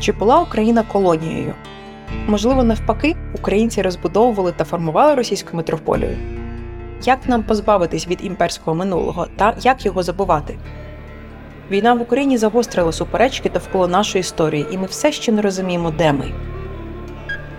Чи 0.00 0.12
була 0.12 0.40
Україна 0.40 0.82
колонією? 0.82 1.54
Можливо, 2.26 2.64
навпаки, 2.64 3.16
українці 3.34 3.82
розбудовували 3.82 4.52
та 4.52 4.64
формували 4.64 5.14
російську 5.14 5.56
метрополію. 5.56 6.16
Як 7.04 7.28
нам 7.28 7.42
позбавитись 7.42 8.08
від 8.08 8.24
імперського 8.24 8.74
минулого 8.74 9.26
та 9.36 9.54
як 9.60 9.86
його 9.86 10.02
забувати? 10.02 10.58
Війна 11.70 11.94
в 11.94 12.02
Україні 12.02 12.38
загострила 12.38 12.92
суперечки 12.92 13.50
довкола 13.50 13.86
нашої 13.86 14.20
історії, 14.20 14.66
і 14.70 14.78
ми 14.78 14.86
все 14.86 15.12
ще 15.12 15.32
не 15.32 15.42
розуміємо, 15.42 15.90
де 15.90 16.12
ми. 16.12 16.32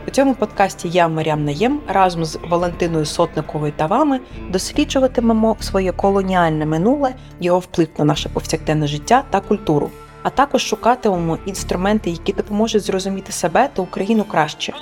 У 0.08 0.12
цьому 0.12 0.36
подкасті 0.36 0.90
я, 0.90 1.08
Марям 1.08 1.46
Наєм, 1.46 1.80
разом 1.88 2.26
з 2.26 2.40
Валентиною 2.50 3.06
Сотниковою 3.06 3.74
та 3.76 3.86
вами 3.86 4.20
досліджуватимемо 4.50 5.58
своє 5.60 5.92
колоніальне 5.92 6.66
минуле, 6.66 7.14
його 7.40 7.60
вплив 7.60 7.88
на 7.98 8.06
наше 8.06 8.30
повсякденне 8.30 8.88
життя 8.88 9.24
та 9.30 9.40
культуру, 9.40 9.90
а 10.24 10.30
також 10.30 10.62
шукатимемо 10.62 11.38
інструменти, 11.46 12.10
які 12.10 12.34
допоможуть 12.34 12.84
зрозуміти 12.84 13.32
себе 13.32 13.70
та 13.74 13.82
Україну 13.82 14.24
краще. 14.24 14.74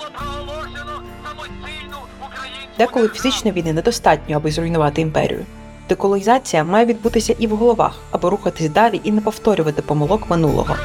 Деколи 2.77 3.07
фізичної 3.07 3.57
війни 3.57 3.73
недостатньо, 3.73 4.35
аби 4.35 4.52
зруйнувати 4.52 5.02
імперію. 5.02 5.45
Деколонізація 5.89 6.63
має 6.63 6.85
відбутися 6.85 7.35
і 7.39 7.48
в 7.48 7.55
головах, 7.55 7.99
аби 8.12 8.29
рухатись 8.29 8.70
далі 8.70 9.02
і 9.03 9.12
не 9.12 9.21
повторювати 9.21 9.81
помилок 9.81 10.29
минулого. 10.29 10.76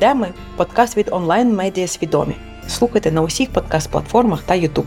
Де 0.00 0.14
ми? 0.14 0.28
Подкаст 0.56 0.96
від 0.96 1.08
онлайн 1.10 1.54
медіа 1.54 1.88
свідомі. 1.88 2.34
Слухайте 2.68 3.12
на 3.12 3.22
усіх 3.22 3.50
подкаст-платформах 3.50 4.42
та 4.46 4.54
Ютуб. 4.54 4.86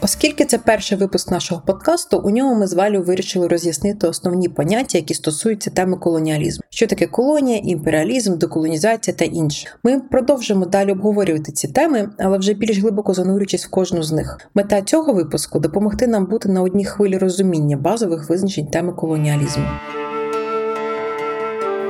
Оскільки 0.00 0.44
це 0.44 0.58
перший 0.58 0.98
випуск 0.98 1.30
нашого 1.30 1.62
подкасту, 1.66 2.18
у 2.18 2.30
ньому 2.30 2.54
ми 2.54 2.66
з 2.66 2.72
Валю 2.72 3.02
вирішили 3.02 3.48
роз'яснити 3.48 4.06
основні 4.06 4.48
поняття, 4.48 4.98
які 4.98 5.14
стосуються 5.14 5.70
теми 5.70 5.96
колоніалізму. 5.96 6.64
Що 6.70 6.86
таке 6.86 7.06
колонія, 7.06 7.60
імперіалізм, 7.64 8.36
деколонізація 8.38 9.16
та 9.16 9.24
інше. 9.24 9.68
Ми 9.82 10.00
продовжимо 10.00 10.66
далі 10.66 10.92
обговорювати 10.92 11.52
ці 11.52 11.68
теми, 11.68 12.08
але 12.18 12.38
вже 12.38 12.54
більш 12.54 12.78
глибоко 12.78 13.14
занурюючись 13.14 13.66
в 13.66 13.70
кожну 13.70 14.02
з 14.02 14.12
них. 14.12 14.38
Мета 14.54 14.82
цього 14.82 15.12
випуску 15.12 15.58
допомогти 15.58 16.06
нам 16.06 16.26
бути 16.26 16.48
на 16.48 16.62
одній 16.62 16.84
хвилі 16.84 17.18
розуміння 17.18 17.76
базових 17.76 18.28
визначень 18.28 18.66
теми 18.66 18.92
колоніалізму. 18.92 19.64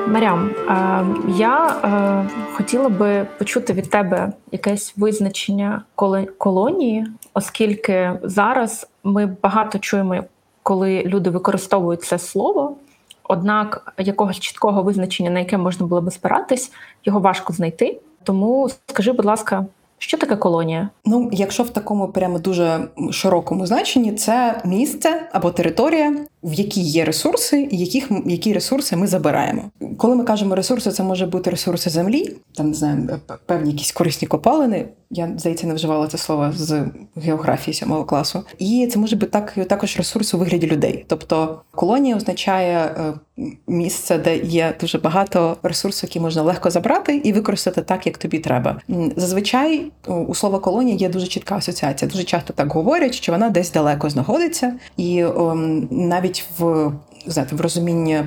Марям, 0.09 0.51
я 1.29 1.75
хотіла 2.53 2.89
би 2.89 3.27
почути 3.39 3.73
від 3.73 3.91
тебе 3.91 4.33
якесь 4.53 4.95
визначення 4.97 5.83
колонії, 6.39 7.07
оскільки 7.35 8.13
зараз 8.23 8.89
ми 9.05 9.37
багато 9.43 9.79
чуємо, 9.79 10.25
коли 10.63 11.03
люди 11.03 11.31
використовують 11.31 12.03
це 12.03 12.19
слово. 12.19 12.77
Однак 13.29 13.95
якогось 13.99 14.39
чіткого 14.39 14.83
визначення, 14.83 15.31
на 15.31 15.39
яке 15.39 15.59
можна 15.59 15.87
було 15.87 16.01
би 16.01 16.11
спиратись, 16.11 16.73
його 17.05 17.21
важко 17.21 17.53
знайти. 17.53 18.01
Тому 18.23 18.69
скажи, 18.87 19.13
будь 19.13 19.25
ласка, 19.25 19.67
що 20.05 20.17
таке 20.17 20.37
колонія? 20.37 20.89
Ну, 21.05 21.31
якщо 21.33 21.63
в 21.63 21.71
такому 21.71 22.09
прямо 22.09 22.39
дуже 22.39 22.89
широкому 23.11 23.67
значенні, 23.67 24.13
це 24.13 24.63
місце 24.65 25.29
або 25.33 25.51
територія, 25.51 26.17
в 26.43 26.53
якій 26.53 26.81
є 26.81 27.05
ресурси, 27.05 27.69
і 27.71 27.79
яких 27.79 28.11
які 28.27 28.53
ресурси 28.53 28.97
ми 28.97 29.07
забираємо. 29.07 29.63
Коли 29.97 30.17
ми 30.17 30.25
кажемо 30.25 30.55
ресурси, 30.55 30.91
це 30.91 31.03
може 31.03 31.27
бути 31.27 31.51
ресурси 31.51 31.91
землі, 31.91 32.37
там 32.55 32.69
не 32.69 32.75
знаю, 32.75 33.21
певні 33.47 33.73
якісь 33.73 33.93
корисні 33.93 34.29
копалини. 34.29 34.89
Я 35.11 35.31
здається, 35.37 35.67
не 35.67 35.75
вживала 35.75 36.07
це 36.07 36.19
слово 36.19 36.53
з 36.57 36.87
географії 37.17 37.75
сьомого 37.75 38.05
класу. 38.05 38.45
І 38.59 38.89
це 38.93 38.99
може 38.99 39.17
бути 39.17 39.33
так 39.33 39.55
також 39.69 39.97
ресурс 39.97 40.35
у 40.35 40.39
вигляді 40.39 40.67
людей. 40.67 41.05
Тобто 41.09 41.61
колонія 41.71 42.17
означає 42.17 42.79
е, 42.79 43.13
місце, 43.67 44.19
де 44.19 44.37
є 44.37 44.75
дуже 44.81 44.99
багато 44.99 45.57
ресурсів, 45.63 46.09
які 46.09 46.21
можна 46.21 46.43
легко 46.43 46.71
забрати 46.71 47.17
і 47.17 47.33
використати 47.33 47.83
так, 47.83 48.07
як 48.07 48.19
тобі 48.19 48.39
треба. 48.39 48.81
Зазвичай 49.17 49.93
у 50.07 50.35
слова 50.35 50.59
колонія 50.59 50.97
є 50.97 51.09
дуже 51.09 51.27
чітка 51.27 51.57
асоціація. 51.57 52.11
Дуже 52.11 52.25
часто 52.25 52.53
так 52.53 52.73
говорять, 52.73 53.15
що 53.15 53.33
вона 53.33 53.51
десь 53.51 53.73
далеко 53.73 54.11
знаходиться, 54.11 54.73
і 54.97 55.25
навіть 55.91 56.25
навіть 56.25 56.45
в 56.59 56.93
знаєте, 57.27 57.57
в 57.57 57.61
розумінні 57.61 58.25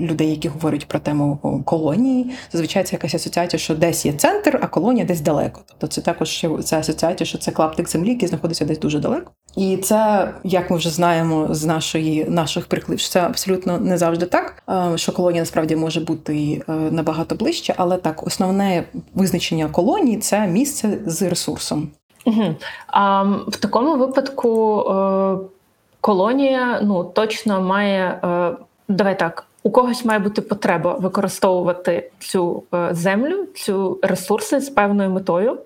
людей, 0.00 0.30
які 0.30 0.48
говорять 0.48 0.88
про 0.88 0.98
тему 0.98 1.38
колонії, 1.64 2.30
зазвичай 2.52 2.84
це 2.84 2.96
якась 2.96 3.14
асоціація, 3.14 3.60
що 3.60 3.74
десь 3.74 4.06
є 4.06 4.12
центр, 4.12 4.58
а 4.62 4.66
колонія 4.66 5.06
десь 5.06 5.20
далеко. 5.20 5.60
Тобто 5.66 5.86
це 5.86 6.00
також 6.00 6.46
це 6.64 6.78
асоціація, 6.78 7.26
що 7.26 7.38
це 7.38 7.50
клаптик 7.50 7.88
землі, 7.88 8.08
який 8.08 8.28
знаходиться 8.28 8.64
десь 8.64 8.78
дуже 8.78 8.98
далеко. 8.98 9.32
І 9.56 9.76
це, 9.76 10.30
як 10.44 10.70
ми 10.70 10.76
вже 10.76 10.90
знаємо 10.90 11.46
з 11.50 11.64
нашої 11.64 12.24
наших 12.24 12.66
прикладів, 12.66 13.00
що 13.00 13.10
це 13.10 13.20
абсолютно 13.20 13.78
не 13.78 13.98
завжди 13.98 14.26
так. 14.26 14.62
Що 14.96 15.12
колонія 15.12 15.42
насправді 15.42 15.76
може 15.76 16.00
бути 16.00 16.62
е, 16.68 16.72
набагато 16.72 17.34
ближче, 17.34 17.74
але 17.76 17.96
так, 17.96 18.26
основне 18.26 18.84
визначення 19.14 19.68
колонії 19.68 20.18
це 20.18 20.46
місце 20.46 20.98
з 21.06 21.22
ресурсом. 21.22 21.88
Угу. 22.26 22.54
А 22.86 23.22
в 23.22 23.56
такому 23.56 23.96
випадку 23.96 24.80
е, 24.80 25.36
колонія 26.04 26.80
ну 26.82 27.04
точно 27.04 27.60
має 27.60 28.20
е, 28.24 28.52
давай 28.88 29.18
так. 29.18 29.46
У 29.62 29.70
когось 29.70 30.04
має 30.04 30.18
бути 30.18 30.42
потреба 30.42 30.94
використовувати 30.94 32.10
цю 32.18 32.62
е, 32.74 32.88
землю, 32.92 33.46
цю 33.54 33.98
ресурси 34.02 34.60
з 34.60 34.70
певною 34.70 35.10
метою, 35.10 35.58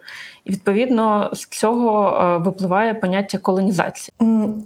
і 0.44 0.50
відповідно 0.50 1.30
з 1.32 1.46
цього 1.46 2.08
е, 2.08 2.38
випливає 2.38 2.94
поняття 2.94 3.38
колонізації. 3.38 4.14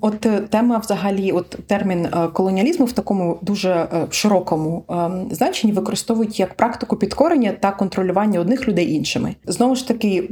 От 0.00 0.20
тема, 0.50 0.78
взагалі, 0.78 1.32
от 1.32 1.50
термін 1.66 2.08
колоніалізму 2.32 2.86
в 2.86 2.92
такому 2.92 3.38
дуже 3.42 3.88
широкому 4.10 4.84
значенні 5.30 5.72
використовують 5.72 6.40
як 6.40 6.54
практику 6.54 6.96
підкорення 6.96 7.52
та 7.52 7.70
контролювання 7.70 8.40
одних 8.40 8.68
людей 8.68 8.94
іншими. 8.94 9.34
Знову 9.46 9.74
ж 9.74 9.88
таки, 9.88 10.30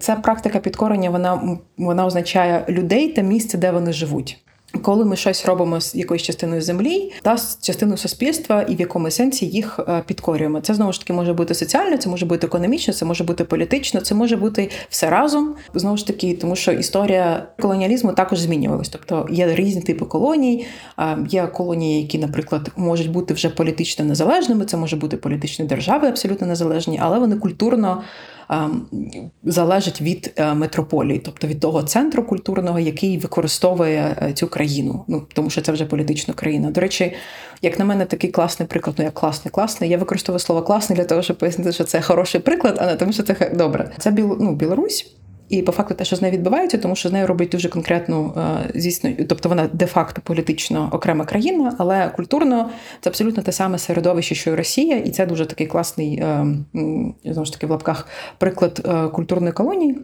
ця 0.00 0.14
практика 0.16 0.58
підкорення 0.58 1.10
вона, 1.10 1.58
вона 1.78 2.06
означає 2.06 2.64
людей 2.68 3.08
та 3.08 3.22
місце, 3.22 3.58
де 3.58 3.70
вони 3.70 3.92
живуть. 3.92 4.44
Коли 4.82 5.04
ми 5.04 5.16
щось 5.16 5.46
робимо 5.46 5.80
з 5.80 5.94
якоюсь 5.94 6.22
частиною 6.22 6.62
землі 6.62 7.12
та 7.22 7.36
з 7.36 7.58
частиною 7.62 7.98
суспільства, 7.98 8.62
і 8.62 8.76
в 8.76 8.80
якому 8.80 9.10
сенсі 9.10 9.46
їх 9.46 9.80
е, 9.88 10.02
підкорюємо, 10.06 10.60
це 10.60 10.74
знову 10.74 10.92
ж 10.92 11.00
таки 11.00 11.12
може 11.12 11.32
бути 11.32 11.54
соціально, 11.54 11.96
це 11.96 12.08
може 12.08 12.26
бути 12.26 12.46
економічно, 12.46 12.94
це 12.94 13.04
може 13.04 13.24
бути 13.24 13.44
політично, 13.44 14.00
це 14.00 14.14
може 14.14 14.36
бути 14.36 14.70
все 14.88 15.10
разом. 15.10 15.54
Знову 15.74 15.96
ж 15.96 16.06
таки, 16.06 16.34
тому 16.34 16.56
що 16.56 16.72
історія 16.72 17.46
колоніалізму 17.60 18.12
також 18.12 18.38
змінювалась. 18.38 18.88
Тобто 18.88 19.26
є 19.30 19.54
різні 19.54 19.82
типи 19.82 20.04
колоній. 20.04 20.66
Є 21.28 21.46
колонії, 21.46 22.02
які, 22.02 22.18
наприклад, 22.18 22.70
можуть 22.76 23.10
бути 23.10 23.34
вже 23.34 23.48
політично 23.48 24.04
незалежними. 24.04 24.64
Це 24.64 24.76
може 24.76 24.96
бути 24.96 25.16
політичні 25.16 25.64
держави, 25.64 26.08
абсолютно 26.08 26.46
незалежні, 26.46 26.98
але 27.02 27.18
вони 27.18 27.36
культурно. 27.36 28.02
Ем, 28.50 28.86
залежить 29.44 30.00
від 30.00 30.32
е, 30.36 30.54
метрополії, 30.54 31.18
тобто 31.18 31.46
від 31.46 31.60
того 31.60 31.82
центру 31.82 32.24
культурного, 32.24 32.80
який 32.80 33.18
використовує 33.18 34.16
е, 34.22 34.32
цю 34.32 34.46
країну. 34.46 34.59
Ну 35.08 35.26
тому 35.34 35.50
що 35.50 35.60
це 35.60 35.72
вже 35.72 35.84
політична 35.84 36.34
країна. 36.34 36.70
До 36.70 36.80
речі, 36.80 37.12
як 37.62 37.78
на 37.78 37.84
мене, 37.84 38.04
такий 38.04 38.30
класний 38.30 38.68
приклад, 38.68 38.96
ну 38.98 39.04
як 39.04 39.14
класний, 39.14 39.52
класний. 39.52 39.90
Я 39.90 39.98
використовую 39.98 40.40
слово 40.40 40.62
класний 40.62 40.96
для 40.96 41.04
того, 41.04 41.22
щоб 41.22 41.38
пояснити, 41.38 41.72
що 41.72 41.84
це 41.84 42.00
хороший 42.00 42.40
приклад, 42.40 42.78
а 42.80 42.86
не 42.86 42.96
тому, 42.96 43.12
що 43.12 43.22
це 43.22 43.52
добре. 43.54 43.90
Це 43.98 44.10
Біл, 44.10 44.36
ну, 44.40 44.54
Білорусь. 44.54 45.16
І 45.50 45.62
по 45.62 45.72
факту 45.72 45.94
те, 45.94 46.04
що 46.04 46.16
з 46.16 46.22
нею 46.22 46.34
відбувається, 46.34 46.78
тому 46.78 46.96
що 46.96 47.08
з 47.08 47.12
нею 47.12 47.26
робить 47.26 47.48
дуже 47.48 47.68
конкретну, 47.68 48.34
е, 48.36 48.70
звісно, 48.74 49.10
тобто 49.28 49.48
вона 49.48 49.68
де-факто 49.72 50.22
політично 50.24 50.88
окрема 50.92 51.24
країна, 51.24 51.74
але 51.78 52.08
культурно 52.08 52.70
це 53.00 53.10
абсолютно 53.10 53.42
те 53.42 53.52
саме 53.52 53.78
середовище, 53.78 54.34
що 54.34 54.50
і 54.50 54.54
Росія, 54.54 54.96
і 54.96 55.10
це 55.10 55.26
дуже 55.26 55.46
такий 55.46 55.66
класний 55.66 56.16
е, 56.16 56.46
знову 57.24 57.44
ж 57.44 57.52
таки 57.52 57.66
в 57.66 57.70
лапках 57.70 58.08
приклад 58.38 58.88
е, 58.88 59.08
культурної 59.08 59.52
колонії. 59.52 59.98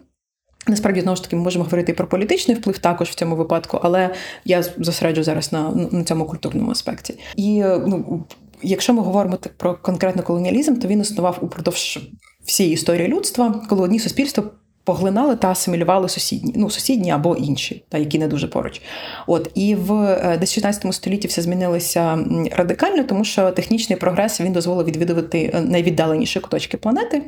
Насправді, 0.67 1.01
знову 1.01 1.15
ж 1.15 1.23
таки, 1.23 1.35
ми 1.35 1.41
можемо 1.41 1.63
говорити 1.65 1.91
і 1.91 1.95
про 1.95 2.07
політичний 2.07 2.57
вплив 2.57 2.77
також 2.77 3.09
в 3.09 3.15
цьому 3.15 3.35
випадку, 3.35 3.79
але 3.83 4.09
я 4.45 4.63
зосереджу 4.63 5.23
зараз 5.23 5.53
на 5.53 5.71
на 5.91 6.03
цьому 6.03 6.25
культурному 6.25 6.71
аспекті. 6.71 7.19
І 7.35 7.63
ну, 7.63 8.23
якщо 8.63 8.93
ми 8.93 9.01
говоримо 9.01 9.37
про 9.57 9.75
конкретно 9.75 10.23
колоніалізм, 10.23 10.75
то 10.75 10.87
він 10.87 11.01
існував 11.01 11.37
упродовж 11.41 11.99
всієї 12.45 12.73
історії 12.73 13.07
людства, 13.07 13.61
коли 13.69 13.81
одні 13.81 13.99
суспільства 13.99 14.43
поглинали 14.87 15.35
та 15.35 15.51
асимілювали 15.51 16.09
сусідні, 16.09 16.53
ну 16.55 16.69
сусідні 16.69 17.11
або 17.11 17.35
інші, 17.35 17.83
та 17.89 17.97
які 17.97 18.19
не 18.19 18.27
дуже 18.27 18.47
поруч. 18.47 18.81
От 19.27 19.51
і 19.55 19.75
в 19.75 19.93
е, 19.93 20.37
десь 20.39 20.53
16 20.53 20.93
столітті 20.93 21.27
все 21.27 21.41
змінилося 21.41 22.25
радикально, 22.51 23.03
тому 23.03 23.23
що 23.23 23.51
технічний 23.51 23.99
прогрес 23.99 24.41
він 24.41 24.53
дозволив 24.53 24.85
відвідувати 24.85 25.51
е, 25.53 25.61
найвіддаленіші 25.61 26.39
куточки 26.39 26.77
планети 26.77 27.21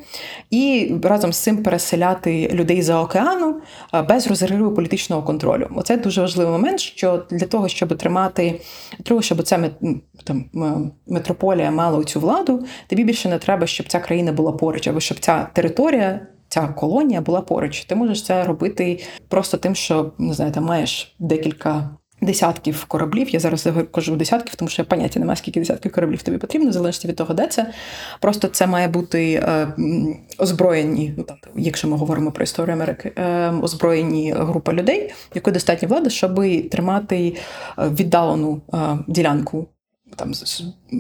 і 0.50 0.92
разом 1.04 1.34
з 1.34 1.38
цим 1.38 1.64
переселяти 1.64 2.50
людей 2.54 2.82
за 2.82 3.02
океану 3.02 3.62
е, 3.94 4.02
без 4.02 4.28
розриву 4.28 4.72
політичного 4.72 5.24
контролю. 5.24 5.68
Оце 5.76 5.98
дуже 5.98 6.22
важливий 6.22 6.52
момент, 6.52 6.80
що 6.80 7.24
для 7.32 7.46
того, 7.46 7.68
щоб 7.68 7.98
тримати 7.98 8.62
для 8.98 9.04
того, 9.04 9.22
щоб 9.22 9.44
це 9.44 9.70
там 10.24 10.46
метрополія 11.08 11.72
мала 11.72 12.04
цю 12.04 12.20
владу, 12.20 12.66
тобі 12.88 13.04
більше 13.04 13.30
не 13.30 13.40
треба, 13.40 13.68
щоб 13.68 13.88
ця 13.88 14.00
країна 14.00 14.32
була 14.32 14.52
поруч, 14.52 14.88
або 14.88 15.00
щоб 15.00 15.20
ця 15.20 15.48
територія 15.54 16.28
ця 16.50 16.68
колонія 16.68 17.22
була 17.22 17.42
поруч. 17.42 17.86
Ти 17.86 17.96
можеш 17.96 18.26
це 18.26 18.44
робити 18.44 19.04
просто 19.28 19.58
тим, 19.58 19.76
що 19.76 20.12
не 20.18 20.34
знаю, 20.34 20.52
ти 20.52 20.62
маєш 20.62 21.16
декілька 21.20 21.90
Десятків 22.22 22.86
кораблів, 22.86 23.30
я 23.30 23.40
зараз 23.40 23.68
кажу 23.92 24.16
десятків, 24.16 24.56
тому 24.56 24.70
що 24.70 24.82
я 24.82 24.86
поняття 24.86 25.20
немає, 25.20 25.36
скільки 25.36 25.60
десятків 25.60 25.92
кораблів 25.92 26.24
тобі 26.24 26.38
потрібно, 26.38 26.72
залежно 26.72 27.10
від 27.10 27.16
того, 27.16 27.34
де 27.34 27.48
це. 27.48 27.74
Просто 28.20 28.48
це 28.48 28.68
має 28.68 28.88
бути 28.88 29.34
е, 29.34 29.74
озброєні, 30.38 31.14
ну 31.18 31.24
там, 31.24 31.38
якщо 31.56 31.88
ми 31.88 31.98
говоримо 31.98 32.32
про 32.32 32.44
історію 32.44 32.74
Америки, 32.74 33.12
е, 33.16 33.52
озброєні 33.62 34.34
група 34.38 34.74
людей, 34.74 35.14
якої 35.36 35.54
достатньо 35.54 35.88
влади, 35.88 36.10
щоб 36.10 36.36
тримати 36.72 37.38
е, 37.80 37.90
віддалену 37.90 38.62
е, 38.74 38.78
ділянку 39.08 39.68
там 40.16 40.34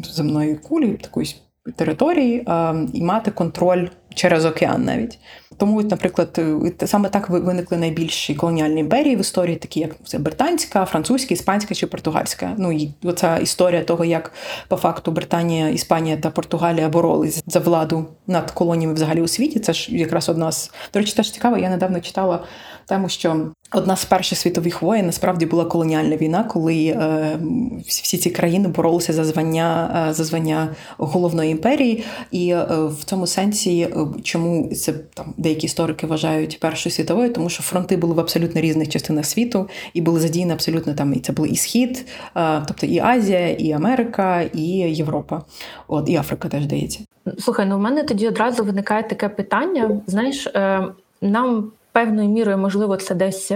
земної 0.03 0.55
кулі, 0.55 0.93
такої 0.93 1.35
території, 1.75 2.45
е, 2.47 2.75
і 2.93 3.03
мати 3.03 3.31
контроль 3.31 3.87
через 4.19 4.45
океан 4.45 4.85
навіть. 4.85 5.19
Тому, 5.57 5.81
наприклад, 5.81 6.39
е, 6.81 6.87
саме 6.87 7.09
так 7.09 7.29
виникли 7.29 7.77
найбільші 7.77 8.35
колоніальні 8.35 8.79
імперії 8.79 9.15
в 9.15 9.19
історії, 9.19 9.55
такі 9.55 9.79
як 9.79 9.95
це 10.05 10.19
британська, 10.19 10.85
французька, 10.85 11.33
іспанська 11.33 11.75
чи 11.75 11.87
португальська. 11.87 12.55
Ну 12.57 12.71
і 12.71 12.93
оця 13.03 13.37
історія 13.37 13.83
того, 13.83 14.05
як 14.05 14.31
по 14.67 14.75
факту 14.75 15.11
Британія, 15.11 15.69
Іспанія 15.69 16.17
та 16.17 16.29
Португалія 16.29 16.89
боролись 16.89 17.43
за 17.47 17.59
владу 17.59 18.05
над 18.27 18.51
колоніями 18.51 18.93
взагалі 18.93 19.21
у 19.21 19.27
світі. 19.27 19.59
Це 19.59 19.73
ж 19.73 19.95
якраз 19.95 20.29
одна 20.29 20.51
з 20.51 20.71
до 20.93 20.99
речі, 20.99 21.15
теж 21.15 21.31
цікаво. 21.31 21.57
Я 21.57 21.69
недавно 21.69 21.99
читала 21.99 22.43
тему, 22.85 23.09
що 23.09 23.51
одна 23.71 23.95
з 23.95 24.05
перших 24.05 24.37
світових 24.37 24.81
воєн 24.81 25.05
насправді 25.05 25.45
була 25.45 25.65
колоніальна 25.65 26.17
війна, 26.17 26.43
коли 26.43 26.85
е, 26.85 27.39
всі 27.87 28.17
ці 28.17 28.29
країни 28.29 28.67
боролися 28.67 29.13
за 29.13 29.23
звання 29.23 30.05
е, 30.09 30.13
за 30.13 30.23
звання 30.23 30.75
головної 30.97 31.51
імперії, 31.51 32.03
і 32.31 32.49
е, 32.49 32.65
в 32.69 33.03
цьому 33.03 33.27
сенсі, 33.27 33.81
е, 33.81 34.07
чому 34.23 34.69
це 34.69 34.93
там 34.93 35.33
деякі 35.37 35.65
історики 35.65 36.07
вважають 36.07 36.59
Першою 36.59 36.93
світовою, 36.93 37.33
тому 37.33 37.49
що 37.49 37.63
фронти 37.63 37.97
були 37.97 38.13
в 38.13 38.19
абсолютно 38.19 38.61
різних 38.61 38.89
частинах 38.89 39.25
світу 39.25 39.69
і 39.93 40.01
були 40.01 40.19
задіяні 40.19 40.51
абсолютно 40.51 40.93
там. 40.93 41.13
І 41.13 41.19
це 41.19 41.33
були 41.33 41.49
і 41.49 41.55
схід, 41.55 42.05
е, 42.35 42.61
тобто 42.67 42.85
і 42.85 42.99
Азія, 42.99 43.49
і 43.49 43.71
Америка, 43.71 44.41
і 44.41 44.67
Європа, 44.77 45.41
от 45.87 46.09
і 46.09 46.15
Африка 46.15 46.47
теж 46.47 46.63
здається. 46.63 46.99
Слухай, 47.39 47.65
ну 47.65 47.77
в 47.77 47.79
мене 47.79 48.03
тоді 48.03 48.27
одразу 48.27 48.63
виникає 48.63 49.03
таке 49.03 49.29
питання. 49.29 50.01
Знаєш, 50.07 50.47
е, 50.47 50.87
нам 51.21 51.71
певною 51.91 52.29
мірою, 52.29 52.57
можливо, 52.57 52.97
це 52.97 53.15
десь 53.15 53.51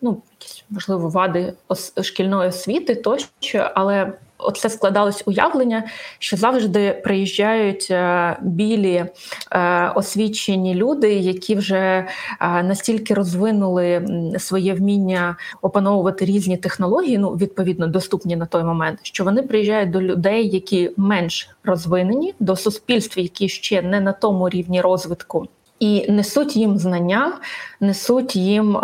ну, 0.00 0.22
якісь 0.40 0.64
можливо 0.70 1.08
вади 1.08 1.52
шкільної 2.02 2.48
освіти 2.48 2.94
тощо, 2.94 3.70
але 3.74 4.12
оце 4.38 4.70
складалось 4.70 5.22
уявлення, 5.26 5.84
що 6.18 6.36
завжди 6.36 7.00
приїжджають 7.04 7.88
е, 7.90 8.36
білі 8.42 9.04
е, 9.52 9.88
освічені 9.94 10.74
люди, 10.74 11.14
які 11.14 11.54
вже 11.54 11.76
е, 11.76 12.06
настільки 12.62 13.14
розвинули 13.14 14.06
своє 14.38 14.74
вміння 14.74 15.36
опановувати 15.62 16.24
різні 16.24 16.56
технології, 16.56 17.18
ну 17.18 17.30
відповідно 17.30 17.86
доступні 17.86 18.36
на 18.36 18.46
той 18.46 18.64
момент, 18.64 18.98
що 19.02 19.24
вони 19.24 19.42
приїжджають 19.42 19.90
до 19.90 20.02
людей, 20.02 20.48
які 20.48 20.90
менш 20.96 21.50
розвинені, 21.64 22.34
до 22.40 22.56
суспільств, 22.56 23.18
які 23.18 23.48
ще 23.48 23.82
не 23.82 24.00
на 24.00 24.12
тому 24.12 24.48
рівні 24.48 24.80
розвитку. 24.80 25.48
І 25.80 26.12
несуть 26.12 26.56
їм 26.56 26.78
знання, 26.78 27.32
несуть 27.80 28.36
їм, 28.36 28.78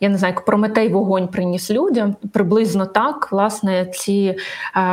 я 0.00 0.08
не 0.08 0.18
знаю, 0.18 0.34
як 0.34 0.44
Прометей 0.44 0.88
вогонь 0.88 1.28
приніс 1.28 1.70
людям. 1.70 2.16
Приблизно 2.32 2.86
так, 2.86 3.32
власне, 3.32 3.86
ці 3.86 4.36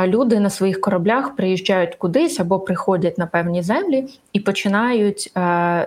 люди 0.06 0.40
на 0.40 0.50
своїх 0.50 0.80
кораблях 0.80 1.36
приїжджають 1.36 1.94
кудись 1.94 2.40
або 2.40 2.60
приходять 2.60 3.18
на 3.18 3.26
певні 3.26 3.62
землі 3.62 4.08
і 4.32 4.40
починають 4.40 5.32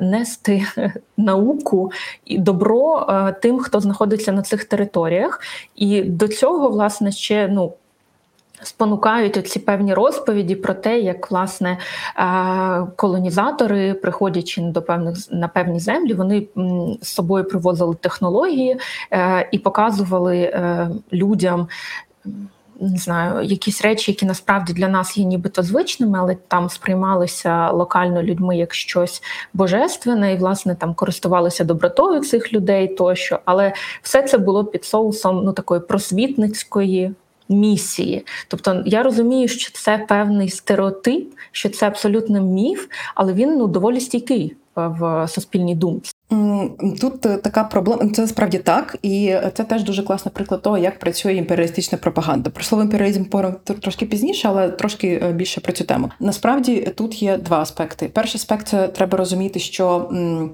нести 0.01 0.63
науку 1.17 1.91
і 2.25 2.38
добро 2.38 3.07
тим, 3.41 3.59
хто 3.59 3.79
знаходиться 3.79 4.31
на 4.31 4.41
цих 4.41 4.63
територіях. 4.63 5.41
І 5.75 6.01
до 6.01 6.27
цього, 6.27 6.69
власне, 6.69 7.11
ще 7.11 7.47
ну 7.47 7.73
спонукають 8.63 9.38
оці 9.38 9.59
певні 9.59 9.94
розповіді 9.94 10.56
про 10.56 10.74
те, 10.74 11.00
як 11.00 11.31
власне 11.31 11.77
колонізатори, 12.95 13.94
приходячи 13.94 14.62
до 14.62 14.81
певних 14.81 15.18
на 15.31 15.48
певні 15.48 15.80
землі, 15.80 16.13
вони 16.13 16.48
з 17.01 17.07
собою 17.07 17.44
привозили 17.44 17.95
технології 17.95 18.77
е, 19.12 19.50
і 19.51 19.59
показували 19.59 20.38
е, 20.38 20.89
людям. 21.13 21.68
Не 22.80 22.98
знаю, 22.98 23.45
якісь 23.45 23.81
речі, 23.81 24.12
які 24.12 24.25
насправді 24.25 24.74
для 24.74 24.88
нас 24.88 25.18
є 25.18 25.25
нібито 25.25 25.63
звичними, 25.63 26.19
але 26.19 26.36
там 26.48 26.69
сприймалися 26.69 27.71
локально 27.71 28.24
людьми 28.24 28.57
як 28.57 28.74
щось 28.74 29.24
божественне, 29.54 30.33
і 30.33 30.38
власне 30.38 30.75
там 30.75 30.94
користувалися 30.94 31.63
добротою 31.63 32.21
цих 32.21 32.54
людей 32.54 32.88
тощо. 32.88 33.39
Але 33.45 33.74
все 34.01 34.21
це 34.21 34.38
було 34.38 34.65
під 34.65 34.86
соусом 34.86 35.45
ну 35.45 35.54
такої 35.54 35.81
просвітницької 35.81 37.13
місії. 37.49 38.25
Тобто 38.47 38.83
я 38.85 39.03
розумію, 39.03 39.47
що 39.47 39.71
це 39.73 40.05
певний 40.07 40.49
стереотип, 40.49 41.33
що 41.51 41.69
це 41.69 41.88
абсолютно 41.88 42.41
міф, 42.41 42.88
але 43.15 43.33
він 43.33 43.57
ну 43.57 43.67
доволі 43.67 43.99
стійкий 43.99 44.55
в 44.75 45.27
суспільній 45.27 45.75
думці. 45.75 46.13
Тут 47.01 47.25
е, 47.25 47.38
така 47.38 47.63
проблема, 47.63 48.09
це 48.09 48.27
справді 48.27 48.57
так, 48.57 48.97
і 49.01 49.35
це 49.53 49.63
теж 49.63 49.83
дуже 49.83 50.03
класний 50.03 50.31
приклад 50.35 50.61
того, 50.61 50.77
як 50.77 50.99
працює 50.99 51.33
імперіалістична 51.33 51.97
пропаганда. 51.97 52.49
Про 52.49 52.63
слово 52.63 52.83
імперіалізм 52.83 53.23
трошки 53.81 54.05
пізніше, 54.05 54.47
але 54.47 54.69
трошки 54.69 55.21
е, 55.23 55.33
більше 55.33 55.61
про 55.61 55.73
цю 55.73 55.83
тему. 55.83 56.11
Насправді 56.19 56.94
тут 56.95 57.21
є 57.21 57.38
два 57.38 57.59
аспекти. 57.59 58.09
Перший 58.13 58.39
аспект 58.39 58.67
це 58.67 58.88
треба 58.88 59.17
розуміти, 59.17 59.59
що 59.59 60.09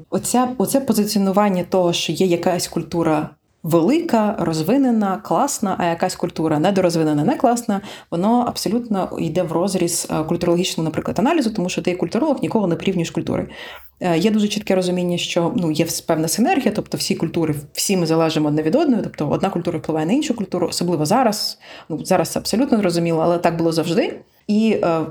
оця, 0.09 0.47
оце 0.57 0.79
позиціонування 0.79 1.63
того, 1.69 1.93
що 1.93 2.11
є 2.11 2.25
якась 2.25 2.67
культура 2.67 3.29
велика, 3.63 4.35
розвинена, 4.39 5.17
класна, 5.17 5.75
а 5.79 5.85
якась 5.85 6.15
культура 6.15 6.59
недорозвинена, 6.59 7.23
не 7.23 7.35
класна, 7.35 7.81
воно 8.11 8.45
абсолютно 8.47 9.17
йде 9.19 9.43
в 9.43 9.51
розріз 9.51 10.07
е, 10.11 10.23
культурологічного, 10.23 10.85
наприклад, 10.85 11.19
аналізу, 11.19 11.53
тому 11.53 11.69
що 11.69 11.81
ти 11.81 11.95
культуролог 11.95 12.37
нікого 12.41 12.67
не 12.67 12.75
порівнюєш 12.75 13.11
культури. 13.11 13.47
Е, 13.99 14.17
є 14.17 14.31
дуже 14.31 14.47
чітке 14.47 14.75
розуміння, 14.75 15.17
що 15.17 15.53
ну 15.55 15.71
є 15.71 15.87
певна 16.07 16.27
синергія, 16.27 16.71
тобто 16.75 16.97
всі 16.97 17.15
культури, 17.15 17.55
всі 17.73 17.97
ми 17.97 18.05
залежимо 18.05 18.47
одне 18.47 18.61
від 18.61 18.75
одної, 18.75 19.03
тобто 19.03 19.29
одна 19.29 19.49
культура 19.49 19.79
впливає 19.79 20.05
на 20.05 20.13
іншу 20.13 20.35
культуру, 20.35 20.67
особливо 20.67 21.05
зараз. 21.05 21.59
Ну 21.89 22.05
зараз 22.05 22.29
це 22.29 22.39
абсолютно 22.39 22.77
зрозуміло, 22.77 23.21
але 23.23 23.37
так 23.37 23.57
було 23.57 23.71
завжди. 23.71 24.19
І 24.47 24.77
е, 24.83 25.01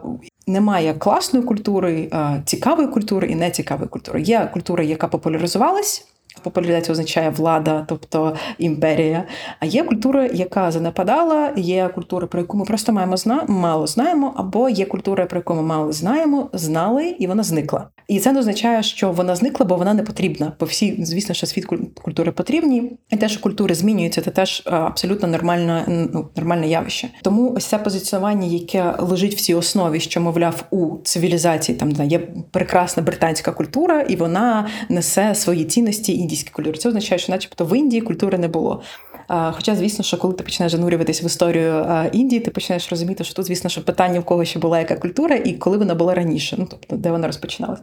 немає 0.46 0.94
класної 0.94 1.46
культури, 1.46 2.08
е, 2.12 2.42
цікавої 2.46 2.88
культури 2.88 3.28
і 3.28 3.34
нецікавої 3.34 3.88
культури. 3.88 4.22
Є 4.22 4.50
культура, 4.52 4.84
яка 4.84 5.08
популяризувалась. 5.08 6.08
Популяризація 6.42 6.92
означає 6.92 7.30
влада, 7.30 7.84
тобто 7.88 8.36
імперія. 8.58 9.24
А 9.60 9.66
є 9.66 9.82
культура, 9.84 10.26
яка 10.34 10.70
занепадала, 10.70 11.52
є 11.56 11.88
культура, 11.88 12.26
про 12.26 12.40
яку 12.40 12.56
ми 12.56 12.64
просто 12.64 12.92
маємо 12.92 13.16
зна 13.16 13.44
мало 13.48 13.86
знаємо, 13.86 14.32
або 14.36 14.68
є 14.68 14.84
культура, 14.84 15.26
про 15.26 15.38
яку 15.38 15.54
ми 15.54 15.62
мало 15.62 15.92
знаємо, 15.92 16.50
знали, 16.52 17.16
і 17.18 17.26
вона 17.26 17.42
зникла. 17.42 17.88
І 18.08 18.20
це 18.20 18.32
не 18.32 18.40
означає, 18.40 18.82
що 18.82 19.12
вона 19.12 19.36
зникла, 19.36 19.66
бо 19.66 19.76
вона 19.76 19.94
не 19.94 20.02
потрібна. 20.02 20.52
Бо 20.60 20.66
всі, 20.66 21.04
звісно, 21.04 21.34
що 21.34 21.46
світ 21.46 21.66
культури 22.02 22.32
потрібні, 22.32 22.92
і 23.10 23.16
те, 23.16 23.28
що 23.28 23.40
культури 23.40 23.74
змінюються, 23.74 24.20
це 24.20 24.30
теж 24.30 24.62
абсолютно 24.66 25.28
нормальне, 25.28 25.84
ну, 25.88 26.28
нормальне 26.36 26.68
явище. 26.68 27.08
Тому 27.22 27.54
ось 27.56 27.64
це 27.64 27.78
позиціонування, 27.78 28.46
яке 28.46 28.94
лежить 28.98 29.34
в 29.34 29.40
цій 29.40 29.54
основі, 29.54 30.00
що 30.00 30.20
мовляв 30.20 30.64
у 30.70 30.96
цивілізації, 31.04 31.78
там 31.78 31.92
є 31.92 32.18
прекрасна 32.50 33.02
британська 33.02 33.52
культура, 33.52 34.00
і 34.00 34.16
вона 34.16 34.68
несе 34.88 35.34
свої 35.34 35.64
цінності 35.64 36.12
індійській 36.22 36.50
культурі. 36.50 36.78
Це 36.78 36.88
означає, 36.88 37.18
що, 37.18 37.32
начебто, 37.32 37.64
в 37.64 37.78
Індії 37.78 38.02
культури 38.02 38.38
не 38.38 38.48
було. 38.48 38.82
Хоча, 39.28 39.76
звісно, 39.76 40.04
що 40.04 40.16
коли 40.16 40.34
ти 40.34 40.44
починаєш 40.44 40.72
занурюватись 40.72 41.24
в 41.24 41.26
історію 41.26 41.86
Індії, 42.12 42.40
ти 42.40 42.50
починаєш 42.50 42.90
розуміти, 42.90 43.24
що 43.24 43.34
тут, 43.34 43.46
звісно, 43.46 43.70
що 43.70 43.84
питання 43.84 44.20
в 44.20 44.24
кого 44.24 44.44
ще 44.44 44.58
була 44.58 44.78
яка 44.78 44.96
культура, 44.96 45.36
і 45.36 45.52
коли 45.52 45.78
вона 45.78 45.94
була 45.94 46.14
раніше, 46.14 46.56
ну 46.58 46.66
тобто 46.70 46.96
де 46.96 47.10
вона 47.10 47.26
розпочиналася. 47.26 47.82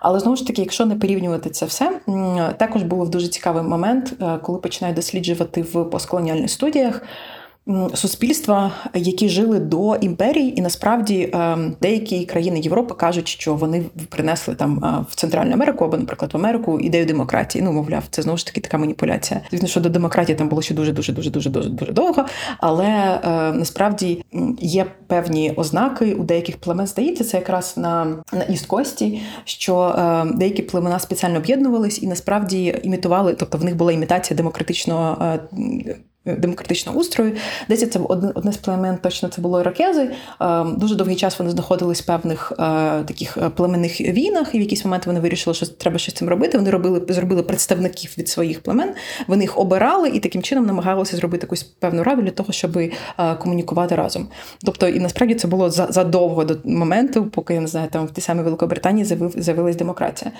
Але 0.00 0.20
знову 0.20 0.36
ж 0.36 0.46
таки, 0.46 0.62
якщо 0.62 0.86
не 0.86 0.94
порівнювати 0.94 1.50
це 1.50 1.66
все, 1.66 2.00
також 2.58 2.82
був 2.82 3.10
дуже 3.10 3.28
цікавий 3.28 3.62
момент, 3.62 4.12
е, 4.22 4.38
коли 4.42 4.58
починаю 4.58 4.94
досліджувати 4.94 5.62
в 5.62 5.84
постколоніальних 5.84 6.50
студіях 6.50 7.02
суспільства, 7.94 8.72
які 8.94 9.28
жили 9.28 9.58
до 9.58 9.96
імперії, 9.96 10.58
і 10.58 10.62
насправді 10.62 11.30
ем, 11.32 11.76
деякі 11.82 12.24
країни 12.24 12.60
Європи 12.60 12.94
кажуть, 12.94 13.28
що 13.28 13.54
вони 13.54 13.82
принесли 14.08 14.54
там 14.54 14.84
е, 14.84 15.04
в 15.10 15.14
Центральну 15.14 15.52
Америку 15.52 15.84
або, 15.84 15.96
наприклад, 15.96 16.34
в 16.34 16.36
Америку 16.36 16.80
ідею 16.80 17.06
демократії. 17.06 17.64
Ну, 17.64 17.72
мовляв, 17.72 18.02
це 18.10 18.22
знову 18.22 18.38
ж 18.38 18.46
таки 18.46 18.60
така 18.60 18.78
маніпуляція. 18.78 19.40
Звісно, 19.50 19.68
що 19.68 19.80
до 19.80 19.88
демократії 19.88 20.38
там 20.38 20.48
було 20.48 20.62
ще 20.62 20.74
дуже 20.74 20.92
дуже 20.92 21.12
дуже 21.12 21.30
дуже 21.30 21.50
дуже 21.50 21.70
дуже 21.70 21.92
довго, 21.92 22.24
але 22.58 22.86
е, 23.24 23.52
насправді 23.52 24.24
є 24.60 24.86
певні 25.06 25.52
ознаки 25.56 26.14
у 26.14 26.24
деяких 26.24 26.56
племен. 26.56 26.86
Здається, 26.86 27.24
це 27.24 27.36
якраз 27.36 27.76
на 27.76 28.04
на 28.32 28.44
Іст-Кості, 28.44 29.20
що 29.44 29.94
е, 29.98 30.24
деякі 30.34 30.62
племена 30.62 30.98
спеціально 30.98 31.38
об'єднувались 31.38 32.02
і 32.02 32.06
насправді 32.06 32.80
імітували, 32.82 33.34
тобто 33.34 33.58
в 33.58 33.64
них 33.64 33.76
була 33.76 33.92
імітація 33.92 34.36
демократичного 34.36 35.38
демократичного 36.38 36.98
устрою. 36.98 37.32
Десь 37.68 37.90
це 37.90 38.00
одне, 38.08 38.52
з 38.52 38.56
племен, 38.56 38.98
точно 39.02 39.28
це 39.28 39.42
було 39.42 39.60
іракези. 39.60 40.10
Дуже 40.76 40.94
довгий 40.94 41.16
час 41.16 41.38
вони 41.38 41.50
знаходились 41.50 42.02
в 42.02 42.06
певних 42.06 42.52
таких 43.06 43.38
племенних 43.54 44.00
війнах, 44.00 44.54
і 44.54 44.58
в 44.58 44.60
якийсь 44.60 44.84
момент 44.84 45.06
вони 45.06 45.20
вирішили, 45.20 45.54
що 45.54 45.66
треба 45.66 45.98
щось 45.98 46.14
з 46.14 46.18
цим 46.18 46.28
робити. 46.28 46.58
Вони 46.58 46.70
робили 46.70 47.02
зробили 47.08 47.42
представників 47.42 48.14
від 48.18 48.28
своїх 48.28 48.62
племен. 48.62 48.90
Вони 49.26 49.44
їх 49.44 49.58
обирали 49.58 50.08
і 50.08 50.20
таким 50.20 50.42
чином 50.42 50.66
намагалися 50.66 51.16
зробити 51.16 51.44
якусь 51.44 51.62
певну 51.62 52.02
раду 52.02 52.22
для 52.22 52.30
того, 52.30 52.52
щоб 52.52 52.78
комунікувати 53.38 53.94
разом. 53.94 54.28
Тобто, 54.64 54.88
і 54.88 55.00
насправді 55.00 55.34
це 55.34 55.48
було 55.48 55.70
задовго 55.70 56.44
до 56.44 56.56
моменту, 56.64 57.24
поки 57.24 57.54
я 57.54 57.60
не 57.60 57.66
знаю, 57.66 57.88
там 57.90 58.06
в 58.06 58.10
тій 58.10 58.20
самій 58.20 58.42
Великобританії 58.42 59.32
з'явилась 59.36 59.76
демократія. 59.76 60.32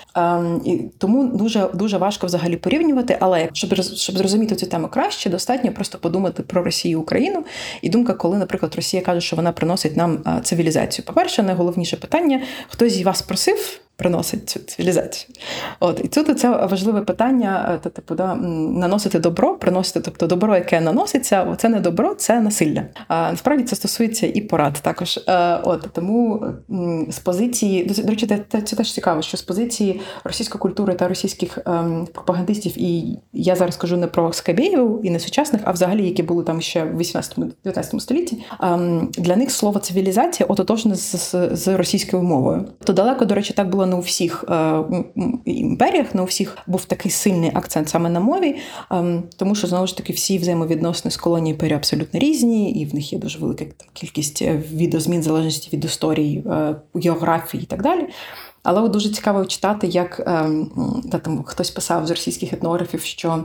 І 0.65 0.81
тому 0.97 1.23
дуже 1.23 1.69
дуже 1.73 1.97
важко 1.97 2.27
взагалі 2.27 2.57
порівнювати. 2.57 3.17
Але 3.19 3.49
щоб 3.53 3.81
щоб 3.83 4.17
зрозуміти 4.17 4.55
цю 4.55 4.65
тему 4.65 4.87
краще, 4.87 5.29
достатньо 5.29 5.71
просто 5.79 5.97
подумати 5.97 6.43
про 6.43 6.63
Росію 6.63 6.91
і 6.91 7.01
Україну. 7.01 7.45
І 7.81 7.89
думка, 7.89 8.13
коли, 8.13 8.37
наприклад, 8.37 8.75
Росія 8.75 9.03
каже, 9.03 9.21
що 9.21 9.35
вона 9.35 9.51
приносить 9.51 9.97
нам 9.97 10.41
цивілізацію. 10.43 11.05
По 11.05 11.13
перше, 11.13 11.43
найголовніше 11.43 11.97
питання: 11.97 12.41
хтось 12.69 12.93
з 12.93 13.01
вас 13.01 13.21
просив 13.21 13.79
приносить 13.99 14.49
цю 14.49 14.59
цивілізацію. 14.59 15.35
От 15.79 16.01
і 16.03 16.07
тут 16.07 16.39
це 16.39 16.49
важливе 16.49 17.01
питання: 17.01 17.71
е, 17.75 17.79
та 17.83 17.89
типу 17.89 18.15
да, 18.15 18.35
наносити 18.35 19.19
добро, 19.19 19.55
приносити, 19.55 19.99
тобто 19.99 20.27
добро, 20.27 20.55
яке 20.55 20.81
наноситься, 20.81 21.55
це 21.57 21.69
не 21.69 21.79
добро, 21.79 22.15
це 22.15 22.41
насилля. 22.41 22.83
А 23.07 23.31
насправді 23.31 23.63
це 23.63 23.75
стосується 23.75 24.27
і 24.27 24.41
порад 24.41 24.73
також. 24.81 25.19
Е, 25.27 25.59
от 25.63 25.89
тому 25.93 26.45
з 27.09 27.19
позиції 27.19 27.83
до 27.83 28.09
речі, 28.09 28.27
це 28.27 28.75
теж 28.75 28.93
цікаво, 28.93 29.21
що 29.21 29.37
з 29.37 29.41
позиції 29.41 30.01
російської 30.23 30.59
культури 30.59 30.93
та 30.93 31.07
російських 31.07 31.59
ем, 31.65 32.07
пропагандистів, 32.13 32.73
і 32.77 33.19
я 33.33 33.55
зараз 33.55 33.77
кажу 33.77 33.97
не 33.97 34.07
про 34.07 34.33
Скабєєву 34.33 35.01
і 35.03 35.09
не 35.09 35.19
сучасних, 35.19 35.61
а 35.65 35.71
взагалі, 35.71 36.05
які 36.05 36.23
були 36.23 36.43
там 36.43 36.61
ще 36.61 36.83
в 36.83 36.99
18-19 36.99 37.99
столітті. 37.99 38.37
Ем, 38.59 39.09
для 39.17 39.35
них 39.35 39.51
слово 39.51 39.79
цивілізація 39.79 40.47
ототожне 40.47 40.95
з, 40.95 41.35
з 41.51 41.77
російською 41.77 42.23
мовою. 42.23 42.65
То 42.83 42.93
далеко, 42.93 43.25
до 43.25 43.35
речі, 43.35 43.53
так 43.53 43.69
було 43.69 43.85
не 43.89 43.95
у 43.95 43.99
всіх 43.99 44.45
е, 44.49 44.83
імперіях, 45.45 46.15
не 46.15 46.21
у 46.21 46.25
всіх 46.25 46.57
був 46.67 46.85
такий 46.85 47.11
сильний 47.11 47.51
акцент 47.53 47.89
саме 47.89 48.09
на 48.09 48.19
мові, 48.19 48.55
ем, 48.91 49.23
тому 49.37 49.55
що 49.55 49.67
знову 49.67 49.87
ж 49.87 49.97
таки 49.97 50.13
всі 50.13 50.37
взаємовідносини 50.37 51.11
з 51.11 51.17
колонії 51.17 51.53
імперії 51.53 51.77
абсолютно 51.77 52.19
різні, 52.19 52.71
і 52.71 52.85
в 52.85 52.95
них 52.95 53.13
є 53.13 53.19
дуже 53.19 53.39
велика 53.39 53.65
кількість 53.93 54.41
відозмін, 54.41 54.89
відозмін 54.99 55.23
залежності 55.23 55.69
від 55.73 55.85
історії, 55.85 56.43
е, 56.47 56.75
географії 56.95 57.63
і 57.63 57.65
так 57.65 57.81
далі. 57.81 58.07
Але 58.63 58.89
дуже 58.89 59.09
цікаво 59.09 59.45
читати, 59.45 59.87
як 59.87 60.23
ем, 60.27 60.71
та, 61.11 61.19
там 61.19 61.43
хтось 61.43 61.71
писав 61.71 62.07
з 62.07 62.09
російських 62.09 62.53
етнографів, 62.53 63.01
що 63.01 63.43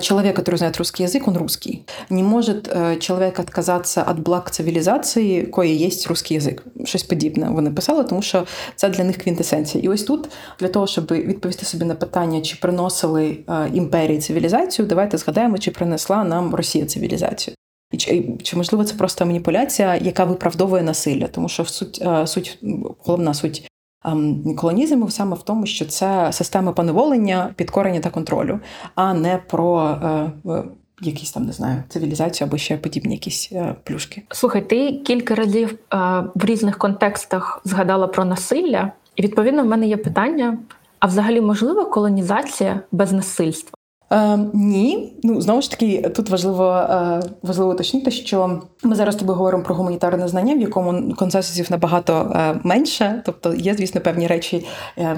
Человек, 0.00 0.34
который 0.34 0.56
знает 0.56 0.76
русский 0.78 1.04
язык, 1.04 1.28
он 1.28 1.36
русский. 1.36 1.86
Не 2.10 2.24
может 2.24 2.68
э, 2.68 2.98
человек 2.98 3.38
отказаться 3.38 4.06
від 4.10 4.18
благ 4.18 4.50
цивілізації, 4.50 5.46
кої 5.46 5.76
є 5.76 5.90
русский 6.08 6.34
язик. 6.34 6.64
Щось 6.84 7.02
подібне 7.02 7.48
вони 7.50 7.70
писали, 7.70 8.04
тому 8.04 8.22
що 8.22 8.46
це 8.76 8.88
для 8.88 9.04
них 9.04 9.16
квінтесенція. 9.16 9.84
І 9.84 9.88
ось 9.88 10.02
тут, 10.02 10.28
для 10.60 10.68
того, 10.68 10.86
щоб 10.86 11.12
відповісти 11.12 11.66
собі 11.66 11.84
на 11.84 11.94
питання, 11.94 12.40
чи 12.40 12.56
приносили 12.56 13.38
е, 13.48 13.70
імперії 13.74 14.18
цивілізацію, 14.18 14.88
давайте 14.88 15.18
згадаємо, 15.18 15.58
чи 15.58 15.70
принесла 15.70 16.24
нам 16.24 16.54
Росія 16.54 16.86
цивілізацію. 16.86 17.54
І 17.92 17.96
чи, 17.96 18.24
чи 18.42 18.56
можливо 18.56 18.84
це 18.84 18.94
просто 18.94 19.26
маніпуляція, 19.26 19.96
яка 19.96 20.24
виправдовує 20.24 20.82
насилля, 20.82 21.26
тому 21.26 21.48
що 21.48 21.64
суть 21.64 22.02
е, 22.02 22.26
суть 22.26 22.58
головна 22.98 23.34
суть 23.34 23.69
Ем, 24.05 24.55
колонізму 24.55 25.09
саме 25.09 25.35
в 25.35 25.43
тому, 25.43 25.65
що 25.65 25.85
це 25.85 26.33
система 26.33 26.71
поневолення, 26.71 27.53
підкорення 27.55 27.99
та 27.99 28.09
контролю, 28.09 28.59
а 28.95 29.13
не 29.13 29.37
про 29.47 29.97
е, 30.03 30.63
якісь 31.01 31.31
там 31.31 31.45
не 31.45 31.51
знаю 31.51 31.83
цивілізацію 31.89 32.47
або 32.47 32.57
ще 32.57 32.77
подібні 32.77 33.13
якісь 33.13 33.49
е, 33.51 33.75
плюшки. 33.83 34.23
Слухай, 34.29 34.61
ти 34.61 34.91
кілька 34.91 35.35
разів 35.35 35.69
е, 35.73 35.97
в 36.35 36.45
різних 36.45 36.77
контекстах 36.77 37.61
згадала 37.63 38.07
про 38.07 38.25
насилля, 38.25 38.91
і 39.15 39.21
відповідно 39.21 39.63
в 39.63 39.65
мене 39.65 39.87
є 39.87 39.97
питання: 39.97 40.57
а 40.99 41.07
взагалі 41.07 41.41
можлива 41.41 41.85
колонізація 41.85 42.81
без 42.91 43.11
насильства? 43.11 43.71
Е, 44.11 44.39
Ні, 44.53 45.13
ну 45.23 45.41
знову 45.41 45.61
ж 45.61 45.71
таки, 45.71 46.01
тут 46.01 46.29
важливо 46.29 46.71
е, 46.71 47.21
важливо 47.41 47.71
уточнити, 47.71 48.11
що 48.11 48.61
ми 48.83 48.95
зараз 48.95 49.15
тобі 49.15 49.31
говоримо 49.31 49.63
про 49.63 49.75
гуманітарне 49.75 50.27
знання, 50.27 50.55
в 50.55 50.61
якому 50.61 51.13
консенсусів 51.15 51.67
набагато 51.71 52.33
е, 52.35 52.59
менше. 52.63 53.21
Тобто 53.25 53.53
є, 53.53 53.73
звісно, 53.73 54.01
певні 54.01 54.27
речі, 54.27 54.65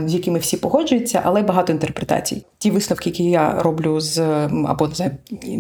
з 0.05 0.13
якими 0.13 0.39
всі 0.39 0.57
погоджуються, 0.57 1.21
але 1.23 1.41
багато 1.41 1.73
інтерпретацій. 1.73 2.45
Ті 2.57 2.71
висновки, 2.71 3.09
які 3.09 3.23
я 3.23 3.61
роблю 3.61 3.99
з 3.99 4.19
або 4.67 4.87
не 4.87 4.95
знаю, 4.95 5.11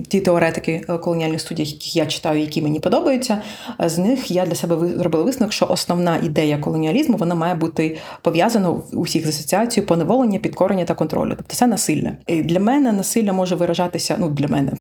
ті 0.07 0.19
теоретики 0.19 0.79
колоніальних 1.01 1.41
студій, 1.41 1.63
яких 1.63 1.95
я 1.95 2.05
читаю, 2.05 2.39
які 2.39 2.61
мені 2.61 2.79
подобаються, 2.79 3.41
з 3.79 3.97
них 3.97 4.31
я 4.31 4.45
для 4.45 4.55
себе 4.55 4.87
зробила 4.87 5.23
висновок, 5.23 5.53
що 5.53 5.67
основна 5.69 6.17
ідея 6.17 6.57
колоніалізму 6.57 7.17
вона 7.17 7.35
має 7.35 7.55
бути 7.55 7.97
пов'язана 8.21 8.69
у 8.93 9.01
всіх 9.01 9.25
з 9.25 9.29
асоціацією 9.29 9.87
поневолення, 9.87 10.39
підкорення 10.39 10.85
та 10.85 10.93
контролю. 10.93 11.33
Тобто 11.37 11.55
це 11.55 11.67
насилля. 11.67 12.11
І 12.27 12.43
Для 12.43 12.59
мене 12.59 12.91
насилля 12.91 13.22
насилля 13.23 13.33
може 13.33 13.55
виражатися, 13.55 14.15
ну 14.19 14.29
для 14.29 14.47
мене. 14.47 14.71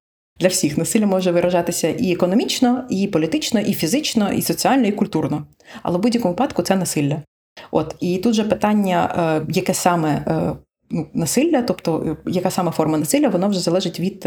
Для 0.41 0.49
всіх 0.49 0.79
насилля 0.79 1.07
може 1.07 1.33
виражатися 1.33 1.89
і 1.89 2.13
економічно, 2.13 2.85
і 2.91 3.07
політично, 3.07 3.61
і 3.61 3.75
фізично, 3.75 4.33
і 4.33 4.43
соціально, 4.43 4.87
і 4.87 4.93
культурно. 4.93 5.47
Але 5.83 5.99
в 5.99 6.01
будь-якому 6.01 6.35
випадку 6.35 6.63
це 6.63 6.77
насилля. 6.77 7.23
От 7.71 7.97
і 8.01 8.19
тут 8.19 8.35
же 8.35 8.45
питання, 8.45 9.15
е, 9.17 9.53
яке 9.53 9.75
саме 9.75 10.25
е, 10.27 10.53
ну, 10.91 11.07
насилля, 11.15 11.63
тобто 11.63 12.17
е, 12.27 12.31
яка 12.31 12.51
саме 12.51 12.71
форма 12.71 12.99
насилля, 12.99 13.29
воно 13.29 13.49
вже 13.49 13.61
залежить 13.61 14.01
від 14.01 14.27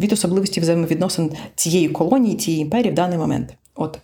від 0.00 0.12
особливості 0.12 0.60
взаємовідносин 0.60 1.30
цієї 1.54 1.88
колонії, 1.88 2.36
цієї 2.36 2.62
імперії 2.62 2.90
в 2.92 2.94
даний 2.94 3.18
момент. 3.18 3.54
От 3.74 3.98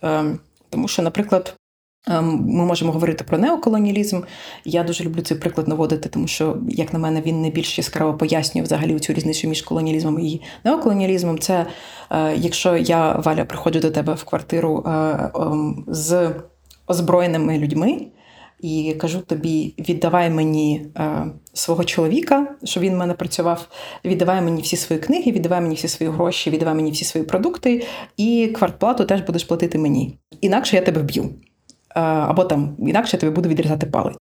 тому, 0.69 0.87
що, 0.87 1.01
наприклад, 1.01 1.53
Ем, 1.53 1.62
ми 2.07 2.65
можемо 2.65 2.91
говорити 2.91 3.23
про 3.23 3.37
неоколоніалізм. 3.37 4.21
Я 4.65 4.83
дуже 4.83 5.03
люблю 5.03 5.21
цей 5.21 5.37
приклад 5.37 5.67
наводити, 5.67 6.09
тому 6.09 6.27
що, 6.27 6.57
як 6.69 6.93
на 6.93 6.99
мене, 6.99 7.21
він 7.21 7.41
найбільш 7.41 7.77
яскраво 7.77 8.13
пояснює 8.13 8.63
взагалі 8.63 8.99
цю 8.99 9.13
різницю 9.13 9.47
між 9.47 9.61
колоніалізмом 9.61 10.19
і 10.19 10.41
неоколоніалізмом. 10.63 11.39
Це 11.39 11.65
е, 12.11 12.35
якщо 12.35 12.77
я, 12.77 13.11
Валя, 13.11 13.45
приходжу 13.45 13.79
до 13.79 13.91
тебе 13.91 14.13
в 14.13 14.23
квартиру 14.23 14.83
е, 14.87 14.89
ем, 15.35 15.85
з 15.87 16.31
озброєними 16.87 17.57
людьми 17.57 18.07
і 18.63 18.95
кажу 18.99 19.19
тобі: 19.19 19.73
віддавай 19.79 20.29
мені 20.29 20.85
е, 20.97 21.25
свого 21.53 21.83
чоловіка, 21.83 22.47
щоб 22.63 22.83
він 22.83 22.93
в 22.93 22.97
мене 22.97 23.13
працював, 23.13 23.67
віддавай 24.05 24.41
мені 24.41 24.61
всі 24.61 24.75
свої 24.75 25.01
книги, 25.01 25.31
віддавай 25.31 25.61
мені 25.61 25.75
всі 25.75 25.87
свої 25.87 26.11
гроші, 26.11 26.49
віддавай 26.49 26.75
мені 26.75 26.91
всі 26.91 27.05
свої 27.05 27.25
продукти, 27.25 27.87
і 28.17 28.47
квартплату 28.55 29.05
теж 29.05 29.21
будеш 29.21 29.43
платити 29.43 29.77
мені. 29.77 30.19
Інакше 30.41 30.75
я 30.75 30.81
тебе 30.81 31.01
вб'ю. 31.01 31.29
Або 31.93 32.43
там 32.43 32.75
інакше 32.79 33.17
тобі 33.17 33.31
буду 33.31 33.49
відрізати 33.49 33.85
палець. 33.85 34.17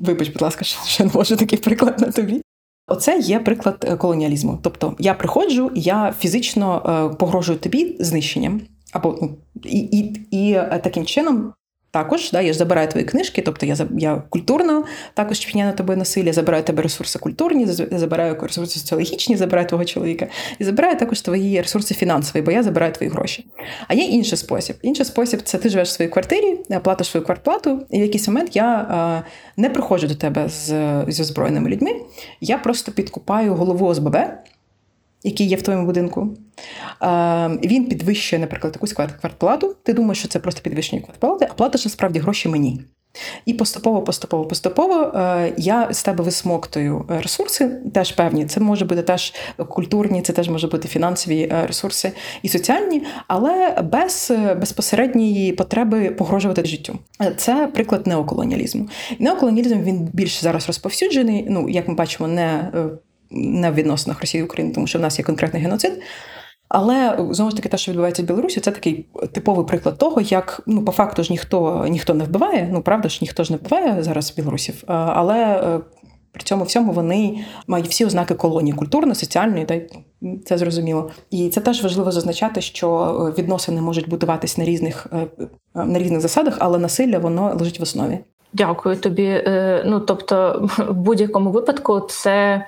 Вибач, 0.00 0.28
будь 0.28 0.42
ласка, 0.42 0.64
ще 0.86 1.04
не 1.04 1.10
можу 1.14 1.36
такий 1.36 1.58
приклад 1.58 2.00
на 2.00 2.12
тобі. 2.12 2.42
Оце 2.88 3.18
є 3.18 3.40
приклад 3.40 3.84
е, 3.88 3.96
колоніалізму. 3.96 4.58
Тобто 4.62 4.96
я 4.98 5.14
приходжу, 5.14 5.70
я 5.74 6.14
фізично 6.18 6.82
е, 7.12 7.16
погрожую 7.16 7.58
тобі 7.58 7.96
знищенням, 8.00 8.60
або 8.92 9.18
ну, 9.22 9.36
і, 9.64 9.78
і, 9.78 10.26
і 10.30 10.52
е, 10.52 10.80
таким 10.84 11.06
чином 11.06 11.52
також 11.94 12.30
да, 12.30 12.40
я 12.40 12.52
ж 12.52 12.58
забираю 12.58 12.88
твої 12.88 13.06
книжки, 13.06 13.42
тобто 13.42 13.66
я 13.66 13.76
я 13.98 14.22
культурно 14.28 14.84
також 15.14 15.38
вчиняю 15.38 15.70
на 15.70 15.76
тебе 15.76 15.96
насилля, 15.96 16.32
забираю 16.32 16.62
тебе 16.62 16.82
ресурси 16.82 17.18
культурні, 17.18 17.66
забираю 17.66 18.38
ресурси 18.42 18.78
соціологічні, 18.78 19.36
забираю 19.36 19.68
твого 19.68 19.84
чоловіка, 19.84 20.26
і 20.58 20.64
забираю 20.64 20.96
також 20.96 21.20
твої 21.20 21.60
ресурси 21.60 21.94
фінансові, 21.94 22.42
бо 22.42 22.50
я 22.50 22.62
забираю 22.62 22.92
твої 22.92 23.12
гроші. 23.12 23.46
А 23.88 23.94
є 23.94 24.04
інший 24.04 24.38
спосіб. 24.38 24.76
Інший 24.82 25.04
спосіб 25.04 25.42
це 25.42 25.58
ти 25.58 25.68
живеш 25.68 25.88
в 25.88 25.92
своїй 25.92 26.10
квартирі, 26.10 26.58
платиш 26.82 27.06
свою 27.06 27.26
квартплату, 27.26 27.86
і 27.90 27.98
в 27.98 28.02
якийсь 28.02 28.28
момент 28.28 28.56
я 28.56 28.66
а, 28.66 29.22
не 29.56 29.70
приходжу 29.70 30.06
до 30.06 30.14
тебе 30.14 30.48
з, 30.48 30.66
з 31.08 31.20
озброєними 31.20 31.70
людьми. 31.70 31.90
Я 32.40 32.58
просто 32.58 32.92
підкупаю 32.92 33.54
голову 33.54 33.86
ОСББ 33.86 34.16
який 35.24 35.46
є 35.46 35.56
в 35.56 35.62
твоєму 35.62 35.86
будинку, 35.86 36.36
він 37.64 37.86
підвищує, 37.86 38.40
наприклад, 38.40 38.72
якусь 38.74 38.92
квартплату. 38.92 39.76
Ти 39.82 39.92
думаєш, 39.92 40.18
що 40.18 40.28
це 40.28 40.38
просто 40.38 40.60
підвищення 40.60 41.02
квартплати, 41.02 41.48
а 41.50 41.54
платиш 41.54 41.84
насправді 41.84 42.18
гроші 42.18 42.48
мені. 42.48 42.80
І 43.46 43.54
поступово, 43.54 44.02
поступово, 44.02 44.44
поступово 44.44 45.18
е, 45.18 45.52
я 45.56 45.88
з 45.92 46.02
тебе 46.02 46.24
висмоктую 46.24 47.04
ресурси, 47.08 47.70
теж 47.94 48.12
певні. 48.12 48.46
Це 48.46 48.60
може 48.60 48.84
бути 48.84 49.02
теж 49.02 49.34
культурні, 49.68 50.22
це 50.22 50.32
теж 50.32 50.48
може 50.48 50.66
бути 50.66 50.88
фінансові 50.88 51.48
е, 51.52 51.66
ресурси 51.66 52.12
і 52.42 52.48
соціальні, 52.48 53.02
але 53.28 53.82
без 53.92 54.28
е, 54.30 54.54
безпосередньої 54.54 55.52
потреби 55.52 56.10
погрожувати 56.10 56.64
життю. 56.64 56.98
Це 57.36 57.70
приклад 57.74 58.06
неоколоніалізму. 58.06 58.88
Неоколоніалізм 59.18 59.82
він 59.82 60.08
більш 60.12 60.42
зараз 60.42 60.66
розповсюджений. 60.66 61.46
Ну, 61.48 61.68
як 61.68 61.88
ми 61.88 61.94
бачимо, 61.94 62.28
не 62.28 62.70
не 63.30 63.70
в 63.70 63.74
відносинах 63.74 64.20
Росії 64.20 64.42
і 64.42 64.44
України, 64.44 64.74
тому 64.74 64.86
що 64.86 64.98
в 64.98 65.02
нас 65.02 65.18
є 65.18 65.24
конкретний 65.24 65.62
геноцид. 65.62 66.02
Але 66.68 67.26
знову 67.30 67.50
ж 67.50 67.56
таки, 67.56 67.68
те, 67.68 67.76
що 67.76 67.92
відбувається 67.92 68.22
в 68.22 68.26
Білорусі, 68.26 68.60
це 68.60 68.70
такий 68.70 69.06
типовий 69.32 69.66
приклад 69.66 69.98
того, 69.98 70.20
як 70.20 70.60
ну 70.66 70.84
по 70.84 70.92
факту 70.92 71.22
ж 71.22 71.32
ніхто 71.32 71.86
ніхто 71.88 72.14
не 72.14 72.24
вбиває. 72.24 72.68
Ну 72.72 72.82
правда 72.82 73.08
ж, 73.08 73.18
ніхто 73.22 73.44
ж 73.44 73.52
не 73.52 73.58
вбиває 73.58 74.02
зараз 74.02 74.34
білорусів, 74.36 74.84
але 74.86 75.38
е, 75.38 75.80
при 76.32 76.42
цьому 76.42 76.64
всьому 76.64 76.92
вони 76.92 77.44
мають 77.66 77.88
всі 77.88 78.04
ознаки 78.04 78.34
колонії 78.34 78.76
культурно, 78.76 79.14
соціальної 79.14 79.64
та 79.64 79.80
це 80.44 80.58
зрозуміло. 80.58 81.10
І 81.30 81.48
це 81.48 81.60
теж 81.60 81.82
важливо 81.82 82.12
зазначати, 82.12 82.60
що 82.60 83.34
відносини 83.38 83.80
можуть 83.80 84.08
будуватись 84.08 84.58
на 84.58 84.64
різних 84.64 85.06
на 85.74 85.98
різних 85.98 86.20
засадах, 86.20 86.56
але 86.58 86.78
насилля 86.78 87.18
воно 87.18 87.56
лежить 87.58 87.80
в 87.80 87.82
основі. 87.82 88.18
Дякую 88.52 88.96
тобі. 88.96 89.44
Ну 89.84 90.00
тобто, 90.00 90.68
в 90.88 90.94
будь-якому 90.94 91.50
випадку, 91.50 92.00
це 92.00 92.66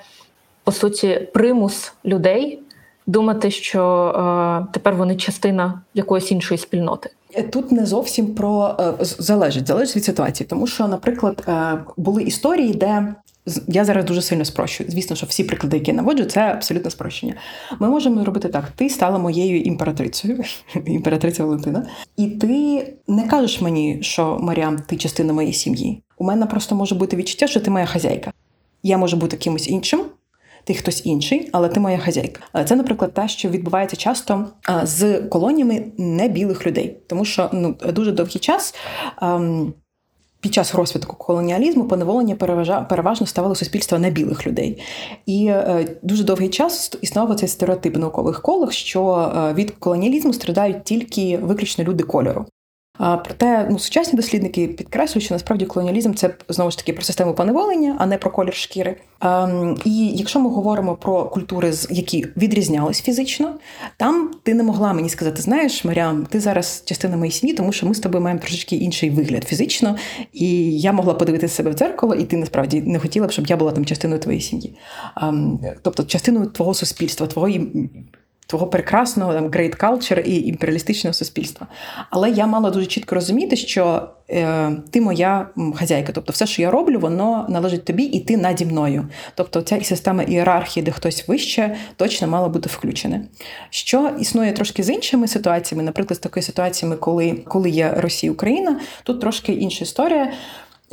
по 0.67 0.73
суті 0.73 1.27
примус 1.33 1.93
людей 2.05 2.59
думати, 3.05 3.51
що 3.51 3.83
е, 4.63 4.73
тепер 4.73 4.95
вони 4.95 5.15
частина 5.15 5.81
якоїсь 5.93 6.31
іншої 6.31 6.57
спільноти. 6.57 7.09
Тут 7.51 7.71
не 7.71 7.85
зовсім 7.85 8.35
про 8.35 8.75
е, 8.79 8.93
залежить, 8.99 9.67
залежить 9.67 9.95
від 9.95 10.03
ситуації, 10.03 10.47
тому 10.49 10.67
що, 10.67 10.87
наприклад, 10.87 11.43
е, 11.47 11.77
були 11.97 12.23
історії, 12.23 12.73
де 12.73 13.15
я 13.67 13.85
зараз 13.85 14.05
дуже 14.05 14.21
сильно 14.21 14.45
спрощую. 14.45 14.89
Звісно, 14.91 15.15
що 15.15 15.25
всі 15.25 15.43
приклади, 15.43 15.77
які 15.77 15.91
я 15.91 15.97
наводжу, 15.97 16.25
це 16.25 16.41
абсолютно 16.41 16.91
спрощення. 16.91 17.35
Ми 17.79 17.87
можемо 17.87 18.25
робити 18.25 18.47
так: 18.47 18.71
ти 18.75 18.89
стала 18.89 19.17
моєю 19.17 19.61
імператрицею, 19.61 20.43
імператриця 20.85 21.43
Валентина, 21.43 21.87
і 22.17 22.27
ти 22.27 22.93
не 23.07 23.27
кажеш 23.27 23.61
мені, 23.61 23.97
що 24.01 24.37
Маріам, 24.41 24.79
ти 24.79 24.97
частина 24.97 25.33
моєї 25.33 25.53
сім'ї. 25.53 26.03
У 26.17 26.23
мене 26.23 26.45
просто 26.45 26.75
може 26.75 26.95
бути 26.95 27.15
відчуття, 27.15 27.47
що 27.47 27.59
ти 27.59 27.71
моя 27.71 27.85
хазяйка. 27.85 28.31
Я 28.83 28.97
можу 28.97 29.17
бути 29.17 29.37
кимось 29.37 29.69
іншим, 29.69 30.01
ти 30.67 30.73
хтось 30.73 31.05
інший, 31.05 31.49
але 31.51 31.69
ти 31.69 31.79
моя 31.79 31.97
хазяйка. 31.97 32.41
Це, 32.65 32.75
наприклад, 32.75 33.13
те, 33.13 33.27
що 33.27 33.49
відбувається 33.49 33.95
часто 33.95 34.45
з 34.83 35.19
колоніями 35.19 35.85
небілих 35.97 36.67
людей, 36.67 36.97
тому 37.07 37.25
що 37.25 37.49
ну 37.53 37.75
дуже 37.93 38.11
довгий 38.11 38.39
час. 38.39 38.75
Ем, 39.21 39.73
під 40.41 40.53
час 40.53 40.75
розвитку 40.75 41.15
колоніалізму 41.15 41.87
поневолення 41.87 42.35
переважно 42.89 43.27
ставало 43.27 43.55
суспільство 43.55 43.99
небілих 43.99 44.47
людей, 44.47 44.81
і 45.25 45.45
е, 45.47 45.97
дуже 46.01 46.23
довгий 46.23 46.49
час 46.49 46.97
існував 47.01 47.35
цей 47.35 47.49
стереотип 47.49 47.95
в 47.95 47.99
наукових 47.99 48.41
колах, 48.41 48.71
що 48.71 49.31
е, 49.37 49.53
від 49.53 49.71
колоніалізму 49.71 50.33
страдають 50.33 50.83
тільки 50.83 51.37
виключно 51.37 51.83
люди 51.83 52.03
кольору. 52.03 52.45
Проте 52.97 53.67
ну, 53.71 53.79
сучасні 53.79 54.17
дослідники 54.17 54.67
підкреслюють, 54.67 55.23
що 55.23 55.35
насправді 55.35 55.65
колоніалізм 55.65 56.13
це 56.13 56.29
знову 56.49 56.71
ж 56.71 56.77
таки 56.77 56.93
про 56.93 57.01
систему 57.01 57.33
поневолення, 57.33 57.95
а 57.99 58.05
не 58.05 58.17
про 58.17 58.31
колір 58.31 58.53
шкіри. 58.55 58.95
І 59.85 60.07
якщо 60.07 60.39
ми 60.39 60.49
говоримо 60.49 60.95
про 60.95 61.25
культури, 61.25 61.73
які 61.89 62.25
відрізнялись 62.37 63.01
фізично, 63.01 63.55
там 63.97 64.31
ти 64.43 64.53
не 64.53 64.63
могла 64.63 64.93
мені 64.93 65.09
сказати: 65.09 65.41
знаєш, 65.41 65.85
Маріам, 65.85 66.25
ти 66.25 66.39
зараз 66.39 66.83
частина 66.85 67.17
моєї 67.17 67.31
сім'ї, 67.31 67.55
тому 67.55 67.71
що 67.71 67.85
ми 67.87 67.95
з 67.95 67.99
тобою 67.99 68.23
маємо 68.23 68.41
трошечки 68.41 68.75
інший 68.75 69.09
вигляд 69.09 69.43
фізично, 69.43 69.95
і 70.33 70.79
я 70.79 70.91
могла 70.91 71.13
подивитися 71.13 71.55
себе 71.55 71.71
в 71.71 71.73
дзеркало, 71.73 72.15
і 72.15 72.23
ти 72.23 72.37
насправді 72.37 72.81
не 72.81 72.99
хотіла 72.99 73.27
б, 73.27 73.31
щоб 73.31 73.47
я 73.47 73.57
була 73.57 73.71
там 73.71 73.85
частиною 73.85 74.21
твоєї 74.21 74.41
сім'ї, 74.41 74.77
тобто 75.81 76.03
частиною 76.03 76.45
твого 76.45 76.73
суспільства, 76.73 77.27
твоєї 77.27 77.89
твого 78.47 78.67
прекрасного 78.67 79.33
там 79.33 79.47
great 79.47 79.77
culture 79.77 80.21
і 80.21 80.47
імперіалістичного 80.47 81.13
суспільства. 81.13 81.67
Але 82.09 82.29
я 82.29 82.47
мала 82.47 82.69
дуже 82.69 82.85
чітко 82.85 83.15
розуміти, 83.15 83.55
що 83.55 84.09
е, 84.29 84.71
ти 84.91 85.01
моя 85.01 85.47
хазяйка. 85.75 86.11
Тобто, 86.11 86.33
все, 86.33 86.47
що 86.47 86.61
я 86.61 86.71
роблю, 86.71 86.99
воно 86.99 87.45
належить 87.49 87.85
тобі, 87.85 88.03
і 88.03 88.19
ти 88.19 88.37
наді 88.37 88.65
мною. 88.65 89.07
Тобто, 89.35 89.61
ця 89.61 89.83
система 89.83 90.23
ієрархії, 90.23 90.83
де 90.83 90.91
хтось 90.91 91.27
вище, 91.27 91.75
точно 91.95 92.27
мала 92.27 92.49
бути 92.49 92.69
включена. 92.69 93.21
Що 93.69 94.11
існує 94.19 94.51
трошки 94.51 94.83
з 94.83 94.89
іншими 94.89 95.27
ситуаціями, 95.27 95.83
наприклад, 95.83 96.17
з 96.17 96.19
такою 96.19 96.43
ситуаціями, 96.43 96.95
коли, 96.95 97.31
коли 97.47 97.69
є 97.69 97.93
Росія 97.97 98.31
Україна, 98.31 98.79
тут 99.03 99.21
трошки 99.21 99.53
інша 99.53 99.83
історія. 99.83 100.31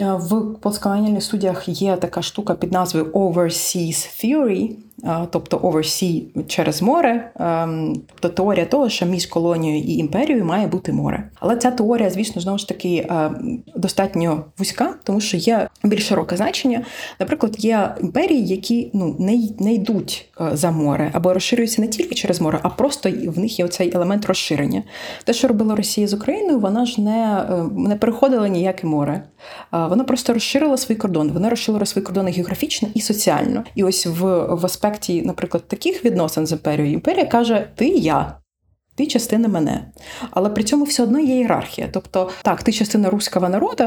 Е, 0.01 0.13
в 0.13 0.55
постколоніальних 0.61 1.23
студіях 1.23 1.69
є 1.69 1.97
така 1.97 2.23
штука 2.23 2.55
під 2.55 2.73
назвою 2.73 3.07
Overseas 3.07 4.25
Theory, 4.25 4.71
тобто 5.31 5.57
oversea 5.57 6.23
через 6.47 6.83
море, 6.83 7.33
тобто 8.07 8.29
теорія 8.29 8.67
того, 8.67 8.89
що 8.89 9.07
між 9.07 9.27
колонією 9.27 9.83
і 9.85 9.97
імперією 9.97 10.45
має 10.45 10.67
бути 10.67 10.93
море. 10.93 11.31
Але 11.41 11.57
ця 11.57 11.71
теорія, 11.71 12.11
звісно, 12.11 12.43
знову 12.43 12.59
ж 12.59 12.69
таки 12.69 13.09
достатньо 13.77 14.45
вузька, 14.59 14.95
тому 15.05 15.21
що 15.21 15.37
є 15.37 15.69
більш 15.85 16.09
широке 16.09 16.37
значення. 16.37 16.85
Наприклад, 17.21 17.55
є 17.59 17.95
імперії, 18.01 18.47
які 18.47 18.91
ну 18.93 19.17
не 19.19 19.39
не 19.59 19.75
йдуть 19.75 20.29
за 20.53 20.71
море 20.71 21.11
або 21.13 21.35
розширюються 21.35 21.83
не 21.83 21.89
тільки 21.89 22.15
через 22.15 22.41
море, 22.41 22.59
а 22.63 22.69
просто 22.69 23.11
в 23.11 23.39
них 23.39 23.59
є 23.59 23.65
оцей 23.65 23.93
елемент 23.95 24.27
розширення. 24.27 24.83
Те, 25.25 25.33
що 25.33 25.49
робила 25.49 25.77
Росія 25.77 26.07
з 26.07 26.15
Україною, 26.15 26.61
вона 26.61 26.87
ж 26.87 27.01
не 27.01 27.47
е, 27.51 27.65
не 27.77 27.97
переходила 27.97 28.49
ніяке 28.49 28.87
море. 28.87 29.23
Вона 29.73 30.05
просто 30.05 30.33
розширила 30.33 30.77
свої 30.77 30.99
кордони. 30.99 31.33
Вона 31.33 31.51
розширила 31.51 31.87
свої 31.87 32.05
кордони 32.05 32.31
географічно 32.31 32.89
і 32.95 33.01
соціально. 33.01 33.65
І 33.75 33.85
ось 33.85 34.07
в, 34.07 34.55
в 34.55 34.65
аспекті, 34.85 35.23
наприклад, 35.23 35.69
таких 35.69 36.05
відносин 36.05 36.47
з 36.47 36.53
імперією, 36.53 36.95
імперія 36.95 37.27
каже: 37.27 37.69
Ти 37.75 37.89
я. 37.89 38.39
Ти 38.97 39.07
частина 39.07 39.49
мене. 39.49 39.93
Але 40.31 40.51
при 40.51 40.65
цьому 40.65 40.85
все 40.85 41.03
одно 41.03 41.19
є 41.19 41.37
ієрархія. 41.37 41.89
Тобто, 41.93 42.31
так, 42.43 42.63
ти 42.63 42.73
частина 42.73 43.11
руського 43.11 43.49
народу, 43.49 43.85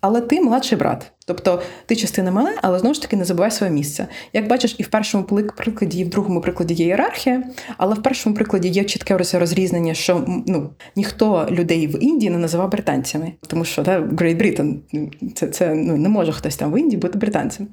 але 0.00 0.20
ти 0.20 0.40
младший 0.40 0.78
брат. 0.78 1.12
Тобто 1.26 1.62
ти 1.86 1.96
частина 1.96 2.30
мене, 2.30 2.54
але 2.62 2.78
знову 2.78 2.94
ж 2.94 3.02
таки 3.02 3.16
не 3.16 3.24
забувай 3.24 3.50
своє 3.50 3.72
місце. 3.72 4.08
Як 4.32 4.48
бачиш, 4.48 4.74
і 4.78 4.82
в 4.82 4.88
першому 4.88 5.24
прикладі, 5.56 6.00
і 6.00 6.04
в 6.04 6.08
другому 6.08 6.40
прикладі 6.40 6.74
є 6.74 6.84
ієрархія, 6.84 7.42
але 7.76 7.94
в 7.94 8.02
першому 8.02 8.36
прикладі 8.36 8.68
є 8.68 8.84
чітке 8.84 9.16
розрізнення, 9.16 9.94
що 9.94 10.24
ну 10.46 10.70
ніхто 10.96 11.48
людей 11.50 11.86
в 11.86 12.02
Індії 12.02 12.30
не 12.30 12.38
називав 12.38 12.70
британцями, 12.70 13.32
тому 13.46 13.64
що 13.64 13.82
да, 13.82 14.00
Great 14.00 14.42
Britain– 14.42 14.76
це 15.34 15.46
це 15.46 15.74
ну 15.74 15.96
не 15.96 16.08
може 16.08 16.32
хтось 16.32 16.56
там 16.56 16.72
в 16.72 16.78
Індії 16.78 17.00
бути 17.00 17.18
британцем. 17.18 17.68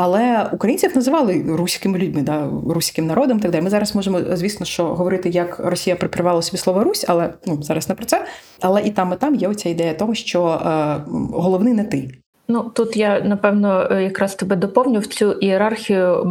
Але 0.00 0.50
українців 0.52 0.92
називали 0.94 1.44
руськими 1.48 1.98
людьми, 1.98 2.22
да, 2.22 2.48
руським 2.68 3.06
народом. 3.06 3.40
Так 3.40 3.50
далі. 3.50 3.62
Ми 3.62 3.70
зараз 3.70 3.94
можемо, 3.94 4.20
звісно, 4.32 4.66
що 4.66 4.84
говорити, 4.84 5.28
як 5.28 5.58
Росія 5.58 5.96
прикривала 5.96 6.42
собі 6.42 6.58
слово 6.58 6.84
Русь, 6.84 7.04
але 7.08 7.34
ну 7.46 7.62
зараз 7.62 7.88
не 7.88 7.94
про 7.94 8.04
це. 8.04 8.26
Але 8.60 8.82
і 8.82 8.90
там, 8.90 9.12
і 9.12 9.16
там 9.16 9.34
є 9.34 9.48
оця 9.48 9.68
ідея 9.68 9.94
того, 9.94 10.14
що 10.14 10.46
е, 10.46 10.96
головний 11.32 11.74
не 11.74 11.84
ти. 11.84 12.10
Ну 12.48 12.70
тут 12.74 12.96
я 12.96 13.20
напевно 13.20 13.88
е, 13.90 14.02
якраз 14.02 14.34
тебе 14.34 14.56
доповню 14.56 15.00
в 15.00 15.06
цю 15.06 15.32
ієрархію 15.32 16.24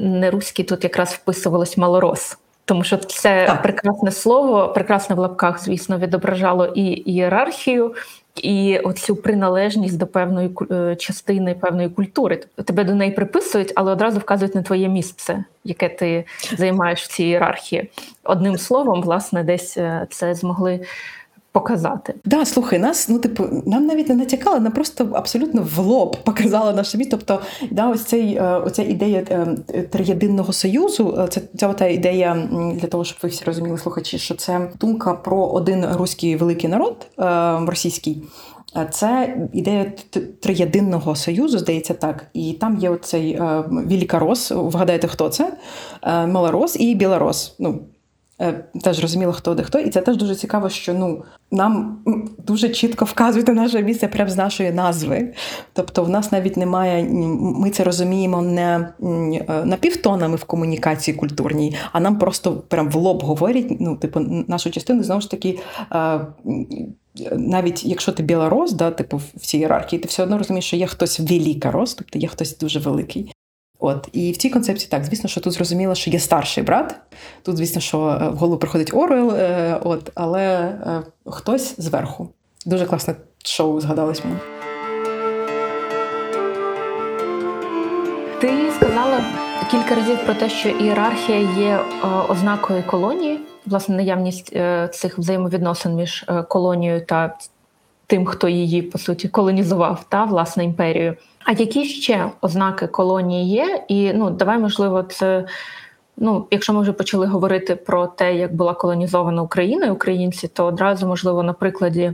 не 0.00 0.30
руський 0.30 0.64
тут 0.64 0.84
якраз 0.84 1.08
вписувалось 1.08 1.76
малорос. 1.76 2.38
Тому 2.64 2.84
що 2.84 2.96
це 2.96 3.46
так. 3.46 3.62
прекрасне 3.62 4.10
слово, 4.10 4.68
прекрасне 4.68 5.16
в 5.16 5.18
лапках, 5.18 5.64
звісно, 5.64 5.98
відображало 5.98 6.66
і 6.66 6.82
ієрархію, 6.84 7.94
і 8.42 8.78
оцю 8.78 9.16
приналежність 9.16 9.98
до 9.98 10.06
певної 10.06 10.50
е, 10.70 10.96
частини 10.96 11.54
певної 11.54 11.88
культури. 11.88 12.36
Тобто 12.36 12.62
тебе 12.62 12.84
до 12.84 12.94
неї 12.94 13.10
приписують, 13.10 13.72
але 13.76 13.92
одразу 13.92 14.18
вказують 14.18 14.54
на 14.54 14.62
твоє 14.62 14.88
місце, 14.88 15.44
яке 15.64 15.88
ти 15.88 16.24
займаєш 16.58 17.02
в 17.02 17.08
цій 17.08 17.24
ієрархії. 17.24 17.90
Одним 18.24 18.58
словом, 18.58 19.02
власне, 19.02 19.44
десь 19.44 19.76
е, 19.76 20.06
це 20.10 20.34
змогли 20.34 20.80
показати. 21.56 22.14
Да, 22.24 22.44
слухай, 22.44 22.78
нас, 22.78 23.08
ну 23.08 23.18
типу, 23.18 23.44
нам 23.66 23.86
навіть 23.86 24.08
не 24.08 24.14
натякали, 24.14 24.60
нам 24.60 24.72
просто 24.72 25.08
абсолютно 25.12 25.66
в 25.76 25.78
лоб 25.78 26.16
показали 26.24 26.72
наше 26.72 26.98
місто. 26.98 27.16
Тобто, 27.16 27.40
да, 27.70 27.88
ось 27.88 28.04
цей 28.04 28.34
е, 28.34 28.42
оця 28.42 28.82
ідея 28.82 29.24
е, 29.30 29.82
триєдинного 29.82 30.52
союзу. 30.52 31.18
Е, 31.18 31.28
це 31.28 31.40
ця 31.58 31.68
ота 31.68 31.86
ідея 31.86 32.48
для 32.74 32.88
того, 32.88 33.04
щоб 33.04 33.18
ви 33.22 33.28
всі 33.28 33.44
розуміли, 33.44 33.78
слухачі, 33.78 34.18
що 34.18 34.34
це 34.34 34.70
думка 34.80 35.14
про 35.14 35.46
один 35.46 35.86
руський 35.86 36.36
великий 36.36 36.70
народ 36.70 37.06
російський. 37.68 38.22
Це 38.90 39.36
ідея 39.52 39.92
триєдинного 40.40 41.16
союзу, 41.16 41.58
здається 41.58 41.94
так. 41.94 42.26
І 42.32 42.52
там 42.52 42.78
є 42.78 42.90
оцей 42.90 43.40
Вілікарос, 43.70 44.50
вгадаєте, 44.50 45.08
хто 45.08 45.28
це? 45.28 45.52
Малорос 46.06 46.76
і 46.80 46.94
Білорос. 46.94 47.54
Ну, 47.58 47.80
теж 48.82 49.02
розуміло, 49.02 49.32
хто 49.32 49.54
де 49.54 49.62
хто, 49.62 49.78
і 49.78 49.90
це 49.90 50.00
теж 50.00 50.16
дуже 50.16 50.34
цікаво, 50.34 50.68
що 50.68 50.94
ну 50.94 51.24
нам 51.50 51.98
дуже 52.46 52.68
чітко 52.68 53.04
вказують 53.04 53.48
на 53.48 53.54
наше 53.54 53.82
місце 53.82 54.08
прямо 54.08 54.30
з 54.30 54.36
нашої 54.36 54.72
назви. 54.72 55.34
Тобто, 55.72 56.04
в 56.04 56.08
нас 56.08 56.32
навіть 56.32 56.56
немає, 56.56 57.04
ми 57.40 57.70
це 57.70 57.84
розуміємо 57.84 58.42
не 58.42 58.88
е, 59.02 59.64
напівтонами 59.64 60.36
в 60.36 60.44
комунікації 60.44 61.16
культурній, 61.16 61.76
а 61.92 62.00
нам 62.00 62.18
просто 62.18 62.52
прям 62.52 62.90
в 62.90 62.94
лоб 62.94 63.22
говорять. 63.22 63.66
Ну, 63.80 63.96
типу, 63.96 64.20
нашу 64.48 64.70
частину 64.70 65.02
знову 65.02 65.20
ж 65.20 65.30
таки. 65.30 65.58
Е, 65.92 66.20
навіть 67.32 67.84
якщо 67.84 68.12
ти 68.12 68.22
білорос, 68.22 68.72
да, 68.72 68.90
типу 68.90 69.16
в 69.16 69.40
цій 69.40 69.58
ієрархії, 69.58 70.00
ти 70.00 70.08
все 70.08 70.22
одно 70.22 70.38
розумієш, 70.38 70.64
що 70.64 70.76
є 70.76 70.86
хтось 70.86 71.20
великорос, 71.20 71.94
тобто 71.94 72.18
є 72.18 72.28
хтось 72.28 72.58
дуже 72.58 72.78
великий. 72.78 73.32
От 73.78 74.08
і 74.12 74.32
в 74.32 74.36
цій 74.36 74.50
концепції 74.50 74.90
так, 74.90 75.04
звісно, 75.04 75.28
що 75.28 75.40
тут 75.40 75.52
зрозуміло, 75.52 75.94
що 75.94 76.10
є 76.10 76.18
старший 76.18 76.64
брат. 76.64 76.94
Тут, 77.42 77.56
звісно, 77.56 77.80
що 77.80 77.98
е, 78.08 78.28
в 78.28 78.36
голову 78.36 78.58
приходить 78.58 78.94
Оруел, 78.94 79.30
е, 79.30 79.80
от, 79.84 80.10
але 80.14 80.44
е, 80.46 81.02
хтось 81.26 81.74
зверху. 81.78 82.28
Дуже 82.66 82.86
класне 82.86 83.14
шоу 83.44 83.80
згадалось 83.80 84.22
мені. 84.24 84.36
Ти 88.40 88.72
сказала 88.76 89.24
кілька 89.70 89.94
разів 89.94 90.24
про 90.24 90.34
те, 90.34 90.48
що 90.48 90.68
ієрархія 90.68 91.38
є 91.58 91.80
ознакою 92.28 92.82
колонії, 92.86 93.40
власне, 93.66 93.96
наявність 93.96 94.56
цих 94.92 95.18
взаємовідносин 95.18 95.94
між 95.94 96.26
колонією 96.48 97.06
та 97.06 97.36
тим, 98.06 98.26
хто 98.26 98.48
її 98.48 98.82
по 98.82 98.98
суті 98.98 99.28
колонізував, 99.28 100.04
та 100.08 100.24
власне 100.24 100.64
імперію. 100.64 101.16
А 101.44 101.52
які 101.52 101.84
ще 101.84 102.30
ознаки 102.40 102.86
колонії 102.86 103.48
є? 103.48 103.84
І 103.88 104.12
ну 104.12 104.30
давай, 104.30 104.58
можливо, 104.58 105.02
це 105.02 105.46
Ну, 106.18 106.46
якщо 106.50 106.72
ми 106.72 106.80
вже 106.80 106.92
почали 106.92 107.26
говорити 107.26 107.76
про 107.76 108.06
те, 108.06 108.34
як 108.34 108.54
була 108.54 108.74
колонізована 108.74 109.42
Україна 109.42 109.86
і 109.86 109.90
українці, 109.90 110.48
то 110.48 110.64
одразу 110.64 111.06
можливо 111.06 111.42
на 111.42 111.52
прикладі 111.52 112.12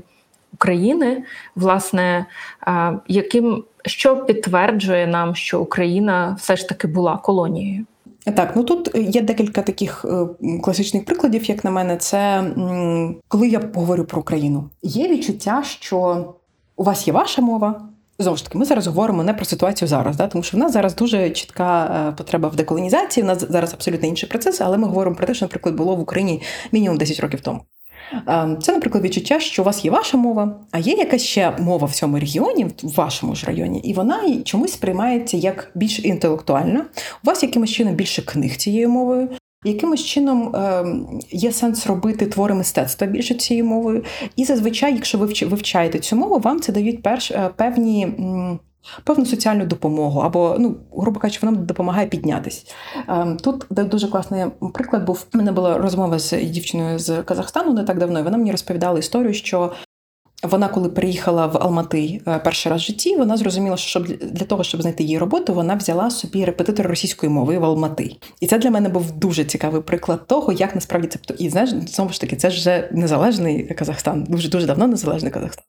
України, 0.52 1.24
власне, 1.56 2.26
яким 3.08 3.64
що 3.84 4.16
підтверджує 4.16 5.06
нам, 5.06 5.34
що 5.34 5.60
Україна 5.60 6.36
все 6.38 6.56
ж 6.56 6.68
таки 6.68 6.88
була 6.88 7.16
колонією. 7.16 7.86
Так, 8.24 8.56
ну 8.56 8.64
тут 8.64 8.90
є 8.94 9.22
декілька 9.22 9.62
таких 9.62 10.04
е, 10.04 10.26
класичних 10.62 11.04
прикладів, 11.04 11.44
як 11.44 11.64
на 11.64 11.70
мене, 11.70 11.96
це 11.96 12.44
коли 13.28 13.48
я 13.48 13.60
говорю 13.74 14.04
про 14.04 14.20
Україну. 14.20 14.70
Є 14.82 15.08
відчуття, 15.08 15.62
що 15.80 16.26
у 16.76 16.84
вас 16.84 17.06
є 17.06 17.12
ваша 17.12 17.42
мова. 17.42 17.88
Знову 18.18 18.36
ж 18.36 18.44
таки, 18.44 18.58
ми 18.58 18.64
зараз 18.64 18.86
говоримо 18.86 19.24
не 19.24 19.34
про 19.34 19.44
ситуацію 19.44 19.88
зараз, 19.88 20.16
да, 20.16 20.26
тому 20.26 20.42
що 20.42 20.56
в 20.56 20.60
нас 20.60 20.72
зараз 20.72 20.94
дуже 20.94 21.30
чітка 21.30 21.84
е, 22.08 22.12
потреба 22.12 22.48
в 22.48 22.56
деколонізації. 22.56 23.24
У 23.24 23.26
нас 23.26 23.50
зараз 23.50 23.72
абсолютно 23.72 24.08
інші 24.08 24.26
процеси, 24.26 24.64
але 24.64 24.78
ми 24.78 24.88
говоримо 24.88 25.16
про 25.16 25.26
те, 25.26 25.34
що, 25.34 25.44
наприклад, 25.44 25.74
було 25.74 25.96
в 25.96 26.00
Україні 26.00 26.42
мінімум 26.72 26.98
10 26.98 27.20
років 27.20 27.40
тому. 27.40 27.60
Ем, 28.26 28.58
це, 28.62 28.72
наприклад, 28.72 29.04
відчуття, 29.04 29.40
що 29.40 29.62
у 29.62 29.64
вас 29.64 29.84
є 29.84 29.90
ваша 29.90 30.16
мова, 30.16 30.60
а 30.70 30.78
є 30.78 30.92
якась 30.92 31.22
ще 31.22 31.52
мова 31.58 31.86
в 31.86 31.92
цьому 31.92 32.18
регіоні, 32.18 32.66
в 32.82 32.94
вашому 32.94 33.34
ж 33.34 33.46
районі, 33.46 33.80
і 33.84 33.94
вона 33.94 34.42
чомусь 34.44 34.72
сприймається 34.72 35.36
як 35.36 35.70
більш 35.74 36.04
інтелектуальна. 36.04 36.80
У 37.24 37.26
вас 37.26 37.42
якимось 37.42 37.70
чином 37.70 37.94
більше 37.94 38.22
книг 38.22 38.56
цією 38.56 38.88
мовою. 38.88 39.28
Якимось 39.64 40.04
чином 40.04 40.56
е, 40.56 40.84
є 41.30 41.52
сенс 41.52 41.86
робити 41.86 42.26
твори 42.26 42.54
мистецтва 42.54 43.06
більше 43.06 43.34
цією 43.34 43.64
мовою. 43.64 44.04
І 44.36 44.44
зазвичай, 44.44 44.94
якщо 44.94 45.18
ви 45.18 45.26
вивчаєте 45.26 45.98
цю 45.98 46.16
мову, 46.16 46.38
вам 46.38 46.60
це 46.60 46.72
дають 46.72 47.02
перш 47.02 47.30
е, 47.30 47.50
певні 47.56 48.08
певну 49.04 49.26
соціальну 49.26 49.66
допомогу, 49.66 50.20
або, 50.20 50.56
ну, 50.58 50.76
грубо 50.96 51.20
кажучи, 51.20 51.38
вона 51.42 51.58
допомагає 51.58 52.06
піднятись. 52.06 52.74
Ем, 53.08 53.36
тут 53.36 53.66
дуже 53.70 54.08
класний 54.08 54.44
приклад 54.74 55.04
був. 55.04 55.26
У 55.34 55.38
мене 55.38 55.52
була 55.52 55.78
розмова 55.78 56.18
з 56.18 56.42
дівчиною 56.42 56.98
з 56.98 57.22
Казахстану 57.22 57.72
не 57.72 57.84
так 57.84 57.98
давно, 57.98 58.20
і 58.20 58.22
вона 58.22 58.38
мені 58.38 58.50
розповідала 58.50 58.98
історію, 58.98 59.34
що. 59.34 59.72
Вона, 60.42 60.68
коли 60.68 60.88
приїхала 60.88 61.46
в 61.46 61.56
Алмати 61.56 62.20
е, 62.26 62.38
перший 62.38 62.72
раз 62.72 62.82
в 62.82 62.84
житті, 62.84 63.16
вона 63.16 63.36
зрозуміла, 63.36 63.76
що 63.76 64.00
для 64.32 64.46
того, 64.46 64.64
щоб 64.64 64.82
знайти 64.82 65.02
її 65.02 65.18
роботу, 65.18 65.54
вона 65.54 65.74
взяла 65.74 66.10
собі 66.10 66.44
репетитора 66.44 66.90
російської 66.90 67.32
мови 67.32 67.58
в 67.58 67.64
Алмати. 67.64 68.10
І 68.40 68.46
це 68.46 68.58
для 68.58 68.70
мене 68.70 68.88
був 68.88 69.12
дуже 69.12 69.44
цікавий 69.44 69.82
приклад 69.82 70.26
того, 70.26 70.52
як 70.52 70.74
насправді 70.74 71.08
це 71.08 71.34
і 71.38 71.50
знаєш, 71.50 71.70
знову 71.70 72.12
ж 72.12 72.20
таки, 72.20 72.36
це 72.36 72.50
ж 72.50 72.56
вже 72.56 72.88
незалежний 72.92 73.74
Казахстан, 73.74 74.24
дуже 74.28 74.48
дуже 74.48 74.66
давно 74.66 74.86
незалежний 74.86 75.32
Казахстан. 75.32 75.64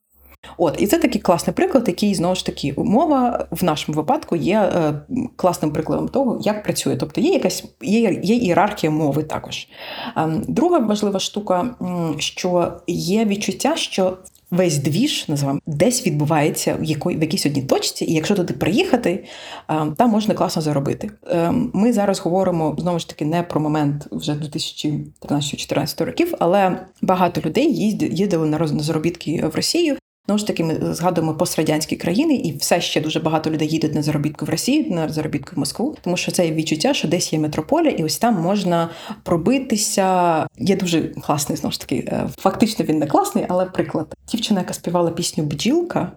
От, 0.58 0.74
і 0.78 0.86
це 0.86 0.98
такий 0.98 1.20
класний 1.20 1.54
приклад, 1.54 1.84
який 1.88 2.14
знову 2.14 2.34
ж 2.34 2.46
таки 2.46 2.74
мова 2.76 3.46
в 3.50 3.64
нашому 3.64 3.96
випадку 3.96 4.36
є 4.36 4.58
е, 4.58 4.94
класним 5.36 5.72
прикладом 5.72 6.08
того, 6.08 6.40
як 6.42 6.62
працює. 6.62 6.96
Тобто 6.96 7.20
є 7.20 7.32
якась 7.32 7.64
є, 7.82 8.20
є 8.22 8.36
ієрархія 8.36 8.90
мови 8.90 9.22
також. 9.22 9.68
Е, 10.16 10.26
друга 10.48 10.78
важлива 10.78 11.20
штука, 11.20 11.74
що 12.18 12.72
є 12.86 13.24
відчуття, 13.24 13.76
що. 13.76 14.18
Весь 14.50 14.78
двіж 14.78 15.28
називаємо 15.28 15.60
десь 15.66 16.06
відбувається 16.06 16.76
в 16.80 16.84
якої 16.84 17.16
в 17.16 17.22
якійсь 17.22 17.46
одній 17.46 17.62
точці, 17.62 18.04
і 18.04 18.14
якщо 18.14 18.34
туди 18.34 18.54
приїхати, 18.54 19.24
е, 19.70 19.86
там 19.96 20.10
можна 20.10 20.34
класно 20.34 20.62
заробити. 20.62 21.10
Е, 21.30 21.50
ми 21.72 21.92
зараз 21.92 22.20
говоримо 22.20 22.76
знову 22.78 22.98
ж 22.98 23.08
таки 23.08 23.24
не 23.24 23.42
про 23.42 23.60
момент 23.60 24.08
вже 24.10 24.32
2013-2014 24.32 26.04
років, 26.04 26.34
але 26.38 26.86
багато 27.02 27.40
людей 27.40 27.74
їздили 28.12 28.46
на 28.46 28.66
заробітки 28.66 29.44
в 29.52 29.56
Росію. 29.56 29.96
Знову 30.26 30.38
ж 30.38 30.46
таки, 30.46 30.64
ми 30.64 30.94
згадуємо 30.94 31.34
пострадянські 31.34 31.96
країни, 31.96 32.34
і 32.34 32.56
все 32.56 32.80
ще 32.80 33.00
дуже 33.00 33.20
багато 33.20 33.50
людей 33.50 33.68
їдуть 33.68 33.94
на 33.94 34.02
заробітку 34.02 34.46
в 34.46 34.48
Росію, 34.48 34.90
на 34.90 35.08
заробітку 35.08 35.56
в 35.56 35.58
Москву, 35.58 35.96
тому 36.02 36.16
що 36.16 36.32
це 36.32 36.50
відчуття, 36.50 36.94
що 36.94 37.08
десь 37.08 37.32
є 37.32 37.38
метрополія, 37.38 37.90
і 37.90 38.04
ось 38.04 38.18
там 38.18 38.34
можна 38.34 38.90
пробитися. 39.22 40.46
Є 40.58 40.76
дуже 40.76 41.02
класний 41.02 41.58
знову 41.58 41.72
ж 41.72 41.80
таки. 41.80 41.96
Е, 41.96 42.28
фактично 42.38 42.84
він 42.84 42.98
не 42.98 43.06
класний, 43.06 43.46
але 43.48 43.64
приклад. 43.64 44.14
Дівчина, 44.28 44.60
яка 44.60 44.74
співала 44.74 45.10
пісню 45.10 45.44
Бджілка. 45.44 46.12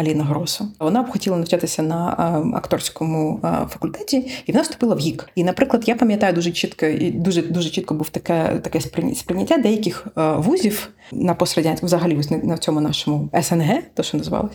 Аліна 0.00 0.24
Гросу. 0.24 0.68
Вона 0.80 1.02
б 1.02 1.10
хотіла 1.10 1.36
навчатися 1.36 1.82
на 1.82 2.16
акторському 2.56 3.40
факультеті, 3.68 4.30
і 4.46 4.52
вона 4.52 4.62
вступила 4.62 4.94
в 4.94 4.98
ГІК. 4.98 5.28
І, 5.34 5.44
наприклад, 5.44 5.88
я 5.88 5.94
пам'ятаю 5.94 6.32
дуже 6.32 6.50
чітко 6.50 6.86
і 6.86 7.10
дуже 7.10 7.42
дуже 7.42 7.70
чітко 7.70 7.94
був 7.94 8.08
таке 8.08 8.60
таке 8.62 8.80
сприйняття 9.14 9.58
деяких 9.58 10.06
вузів 10.36 10.88
на 11.12 11.34
пострадянську, 11.34 11.86
взагалі 11.86 12.20
на 12.42 12.58
цьому 12.58 12.80
нашому 12.80 13.30
СНГ, 13.42 13.82
то 13.94 14.02
що 14.02 14.18
називалось, 14.18 14.52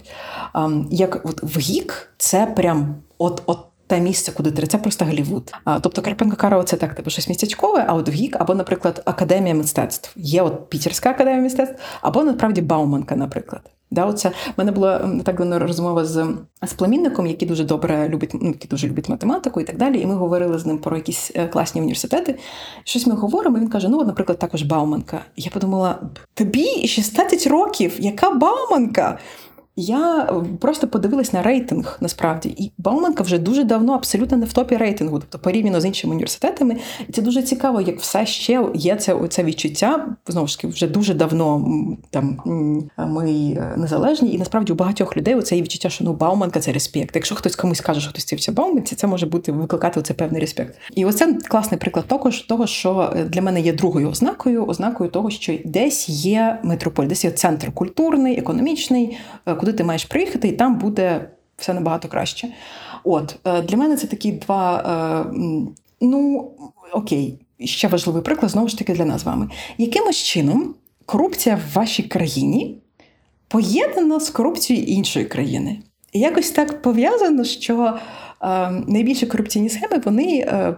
як 0.91 1.21
от 1.25 1.43
в 1.43 1.60
ГІК 1.60 2.10
це 2.17 2.45
прям 2.45 2.95
от 3.17 3.43
от. 3.45 3.60
Те 3.88 3.99
місце, 3.99 4.31
куди 4.31 4.51
ти 4.51 4.67
це 4.67 4.77
просто 4.77 5.05
Голлівуд. 5.05 5.51
А, 5.63 5.79
Тобто 5.79 6.01
Карпенко 6.01 6.36
Карова 6.36 6.63
це 6.63 6.77
так, 6.77 6.95
типу 6.95 7.10
щось 7.10 7.29
містечкове, 7.29 7.86
а 7.88 7.93
от 7.93 8.10
в 8.10 8.12
ГІК, 8.12 8.38
або, 8.39 8.55
наприклад, 8.55 9.01
Академія 9.05 9.55
мистецтв. 9.55 10.13
Є 10.15 10.41
от 10.41 10.69
Пітерська 10.69 11.10
академія 11.10 11.43
мистецтв, 11.43 11.75
або 12.01 12.23
насправді 12.23 12.62
Бауманка, 12.62 13.15
наприклад. 13.15 13.62
Да, 13.91 14.06
оце 14.06 14.30
в 14.30 14.54
мене 14.58 14.71
була 14.71 15.10
так 15.24 15.38
давно 15.38 15.60
розмова 15.60 16.06
з 16.06 16.28
з 16.62 16.74
племінником, 16.74 17.28
який 17.28 17.48
дуже 17.48 17.63
добре 17.63 18.10
любить, 18.10 18.32
ну, 18.34 18.48
який 18.48 18.69
дуже 18.69 18.88
любить 18.88 19.10
математику 19.10 19.62
і 19.62 19.63
так 19.63 19.78
далі. 19.78 20.02
І 20.02 20.06
ми 20.06 20.15
говорили 20.15 20.60
з 20.60 20.65
ним 20.65 20.78
про 20.78 20.95
якісь 20.95 21.32
е, 21.36 21.48
класні 21.48 21.82
університети. 21.82 22.39
Щось 22.84 23.08
ми 23.08 23.15
говоримо. 23.15 23.58
і 23.58 23.62
Він 23.62 23.69
каже: 23.69 23.89
Ну, 23.89 24.00
от, 24.00 24.08
наприклад, 24.08 24.39
також 24.39 24.62
Бауманка. 24.62 25.21
Я 25.36 25.52
подумала: 25.52 26.00
тобі 26.34 26.88
16 26.88 27.48
років, 27.48 27.95
яка 28.00 28.30
Бауманка? 28.30 29.19
Я 29.78 30.22
е, 30.22 30.58
просто 30.60 30.88
подивилась 30.88 31.34
на 31.34 31.44
рейтинг 31.44 31.98
насправді, 32.02 32.50
і 32.50 32.72
Бауманка 32.78 33.24
вже 33.24 33.38
дуже 33.38 33.64
давно 33.64 33.94
абсолютно 33.94 34.38
не 34.38 34.46
в 34.46 34.54
топі 34.54 34.78
рейтингу, 34.78 35.20
тобто 35.20 35.40
порівняно 35.40 35.82
з 35.82 35.86
іншими 35.86 36.14
університетами. 36.14 36.78
І 37.08 37.12
це 37.12 37.22
дуже 37.22 37.42
цікаво, 37.42 37.82
як 37.82 38.00
все 38.00 38.26
ще 38.26 38.66
є 38.74 38.96
це 38.96 39.16
це 39.30 39.44
відчуття. 39.44 40.08
Знову 40.28 40.48
ж 40.48 40.58
таки, 40.58 40.68
вже 40.68 40.88
дуже 40.88 41.14
давно 41.14 41.68
там 42.10 42.40
ми 42.98 43.32
е, 43.32 43.74
незалежні, 43.78 44.34
і 44.34 44.38
насправді 44.38 44.74
у 44.74 44.76
багатьох 44.76 45.18
людей 45.18 45.42
це 45.42 45.62
відчуття, 45.62 45.90
що 45.90 46.04
ну 46.04 46.14
Бауманка 46.14 46.60
це 46.60 46.72
респект. 46.72 47.16
Якщо 47.16 47.36
хтось 47.36 47.56
комусь 47.56 47.82
каже, 47.82 48.02
що 48.02 48.10
хтось 48.10 48.26
вчився 48.26 48.52
Бауманці, 48.52 48.96
це 48.96 49.08
може 49.08 49.26
бути 49.26 49.52
викликати 49.52 50.00
оце 50.00 50.14
певний 50.14 50.42
респект. 50.42 50.76
І 50.96 51.06
оце 51.06 51.34
класний 51.34 51.80
приклад 51.80 52.06
того, 52.08 52.32
того, 52.48 52.68
що 52.68 53.14
е, 53.16 53.24
для 53.24 53.42
мене 53.42 53.62
є 53.62 53.74
другою 53.74 54.10
ознакою, 54.10 54.66
ознакою 54.66 55.10
того, 55.10 55.30
що 55.30 55.54
десь 55.66 56.10
є 56.10 56.60
метрополь, 56.64 57.08
десь 57.08 57.24
є 57.24 57.32
центр 57.32 57.72
культурний, 57.72 58.40
економічний 58.40 59.18
куди 59.65 59.78
ти 59.78 59.84
маєш 59.84 60.06
приїхати, 60.06 60.47
і 60.47 60.51
там 60.51 60.75
буде 60.75 61.30
все 61.58 61.73
набагато 61.73 62.08
краще. 62.08 62.47
От 63.04 63.36
е, 63.45 63.62
для 63.62 63.78
мене 63.78 63.97
це 63.97 64.08
такі 64.08 64.32
два. 64.32 64.78
Е, 64.78 65.36
ну 66.01 66.51
окей, 66.93 67.39
ще 67.60 67.88
важливий 67.88 68.21
приклад 68.21 68.51
знову 68.51 68.67
ж 68.67 68.78
таки 68.78 68.93
для 68.93 69.06
нас 69.06 69.21
з 69.21 69.23
вами. 69.23 69.49
Якимось 69.78 70.17
чином 70.17 70.75
корупція 71.06 71.56
в 71.56 71.75
вашій 71.75 72.04
країні 72.04 72.78
поєднана 73.47 74.19
з 74.19 74.30
корупцією 74.30 74.86
іншої 74.86 75.25
країни. 75.25 75.80
І 76.13 76.19
якось 76.19 76.51
так 76.51 76.82
пов'язано, 76.82 77.43
що 77.43 77.97
е, 78.41 78.69
найбільші 78.88 79.25
корупційні 79.25 79.69
схеми 79.69 80.01
вони. 80.06 80.38
Е, 80.38 80.75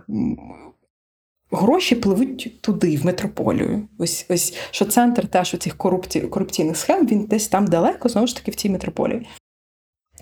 Гроші 1.52 1.96
пливуть 1.96 2.62
туди, 2.62 2.98
в 2.98 3.06
метрополію. 3.06 3.88
Ось 3.98 4.26
ось 4.30 4.54
що 4.72 4.86
центр 4.86 5.28
теж 5.28 5.54
у 5.54 5.58
цих 5.58 5.78
корупці, 5.78 6.22
корупційних 6.22 6.78
схем 6.78 7.08
він 7.08 7.26
десь 7.26 7.48
там 7.48 7.68
далеко, 7.68 8.10
знову 8.10 8.28
ж 8.28 8.36
таки, 8.36 8.52
в 8.52 8.56
цій 8.56 8.70
метрополії. 8.70 9.28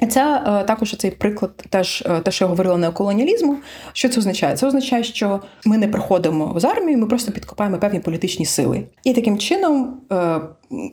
Це 0.10 0.44
е, 0.48 0.64
також 0.64 0.96
цей 0.98 1.12
приклад, 1.12 1.52
теж 1.70 2.04
е, 2.06 2.20
те, 2.20 2.32
що 2.32 2.46
я 2.46 2.50
говорила 2.50 2.78
неоколоніалізму. 2.78 3.58
Що 3.94 4.10
це 4.10 4.20
означає? 4.20 4.58
Це 4.58 4.68
означає, 4.68 5.04
що 5.04 5.40
ми 5.66 5.78
не 5.78 5.88
приходимо 5.88 6.54
з 6.60 6.66
армію, 6.66 6.98
ми 6.98 7.06
просто 7.08 7.32
підкопаємо 7.32 7.78
певні 7.78 8.00
політичні 8.00 8.46
сили. 8.46 8.84
І 9.04 9.14
таким 9.14 9.38
чином 9.38 9.98
е, 10.12 10.42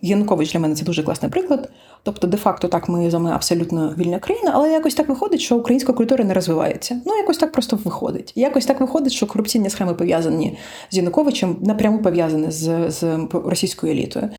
Янукович 0.03 0.53
для 0.53 0.61
мене 0.61 0.75
це 0.75 0.85
дуже 0.85 1.03
класний 1.03 1.31
приклад. 1.31 1.71
Тобто, 2.03 2.27
де-факто, 2.27 2.69
так 2.69 2.89
ми 2.89 3.11
з 3.11 3.15
вами 3.15 3.31
абсолютно 3.31 3.95
вільна 3.99 4.19
країна, 4.19 4.51
але 4.55 4.73
якось 4.73 4.95
так 4.95 5.09
виходить, 5.09 5.41
що 5.41 5.57
українська 5.57 5.93
культура 5.93 6.25
не 6.25 6.35
розвивається. 6.35 7.01
Ну, 7.07 7.17
якось 7.17 7.39
так 7.39 7.53
просто 7.53 7.79
виходить. 7.85 8.33
Якось 8.37 8.67
так 8.67 8.81
виходить, 8.81 9.13
що 9.13 9.27
корупційні 9.27 9.71
схеми 9.71 9.95
пов'язані 9.95 10.59
з 10.91 10.97
Януковичем, 10.97 11.57
напряму 11.61 12.03
пов'язані 12.03 12.51
з, 12.51 12.91
з 12.91 13.19
російською 13.33 13.93
елітою. 13.93 14.31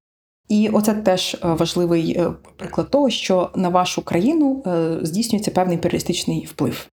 І 0.53 0.69
оце 0.69 0.93
теж 0.93 1.35
е, 1.35 1.47
важливий 1.47 2.17
е, 2.19 2.31
приклад 2.57 2.89
того, 2.89 3.09
що 3.09 3.49
на 3.55 3.69
вашу 3.69 4.01
країну 4.01 4.63
е, 4.67 4.97
здійснюється 5.01 5.51
певний 5.51 5.75
імперіалістичний 5.75 6.45
вплив. 6.45 6.87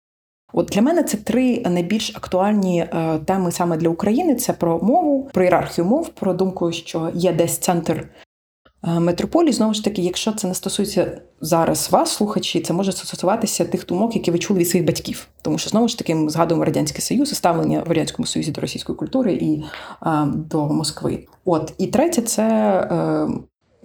От 0.53 0.67
для 0.67 0.83
мене 0.83 1.03
це 1.03 1.17
три 1.17 1.61
найбільш 1.61 2.17
актуальні 2.17 2.87
теми 3.25 3.53
саме 3.53 3.77
для 3.77 3.89
України: 3.89 4.35
це 4.35 4.53
про 4.53 4.79
мову, 4.79 5.31
про 5.33 5.43
ієрархію 5.43 5.85
мов, 5.85 6.09
про 6.09 6.35
думку, 6.35 6.73
що 6.73 7.11
є 7.15 7.33
десь 7.33 7.59
центр 7.59 8.09
Е, 8.85 9.53
знову 9.53 9.75
ж 9.75 9.85
таки, 9.85 10.03
якщо 10.03 10.33
це 10.33 10.49
не 10.49 10.55
стосується 10.55 11.21
зараз 11.41 11.89
вас, 11.93 12.11
слухачі, 12.11 12.61
це 12.61 12.73
може 12.73 12.93
стосуватися 12.93 13.65
тих 13.65 13.87
думок, 13.87 14.15
які 14.15 14.31
ви 14.31 14.39
чули 14.39 14.61
від 14.61 14.69
своїх 14.69 14.87
батьків. 14.87 15.29
Тому 15.43 15.59
що 15.59 15.71
знову 15.71 15.89
ж 15.89 15.99
таки 15.99 16.15
ми 16.15 16.31
згадуємо 16.31 16.65
Радянський 16.65 17.01
Союз, 17.01 17.35
ставлення 17.35 17.83
в 17.83 17.89
Радянському 17.89 18.27
Союзі 18.27 18.51
до 18.51 18.61
російської 18.61 18.99
культури 18.99 19.33
і 19.33 19.65
а, 20.01 20.25
е, 20.25 20.27
до 20.35 20.67
Москви. 20.67 21.27
От 21.45 21.73
і 21.79 21.87
третє, 21.87 22.23
це 22.23 22.45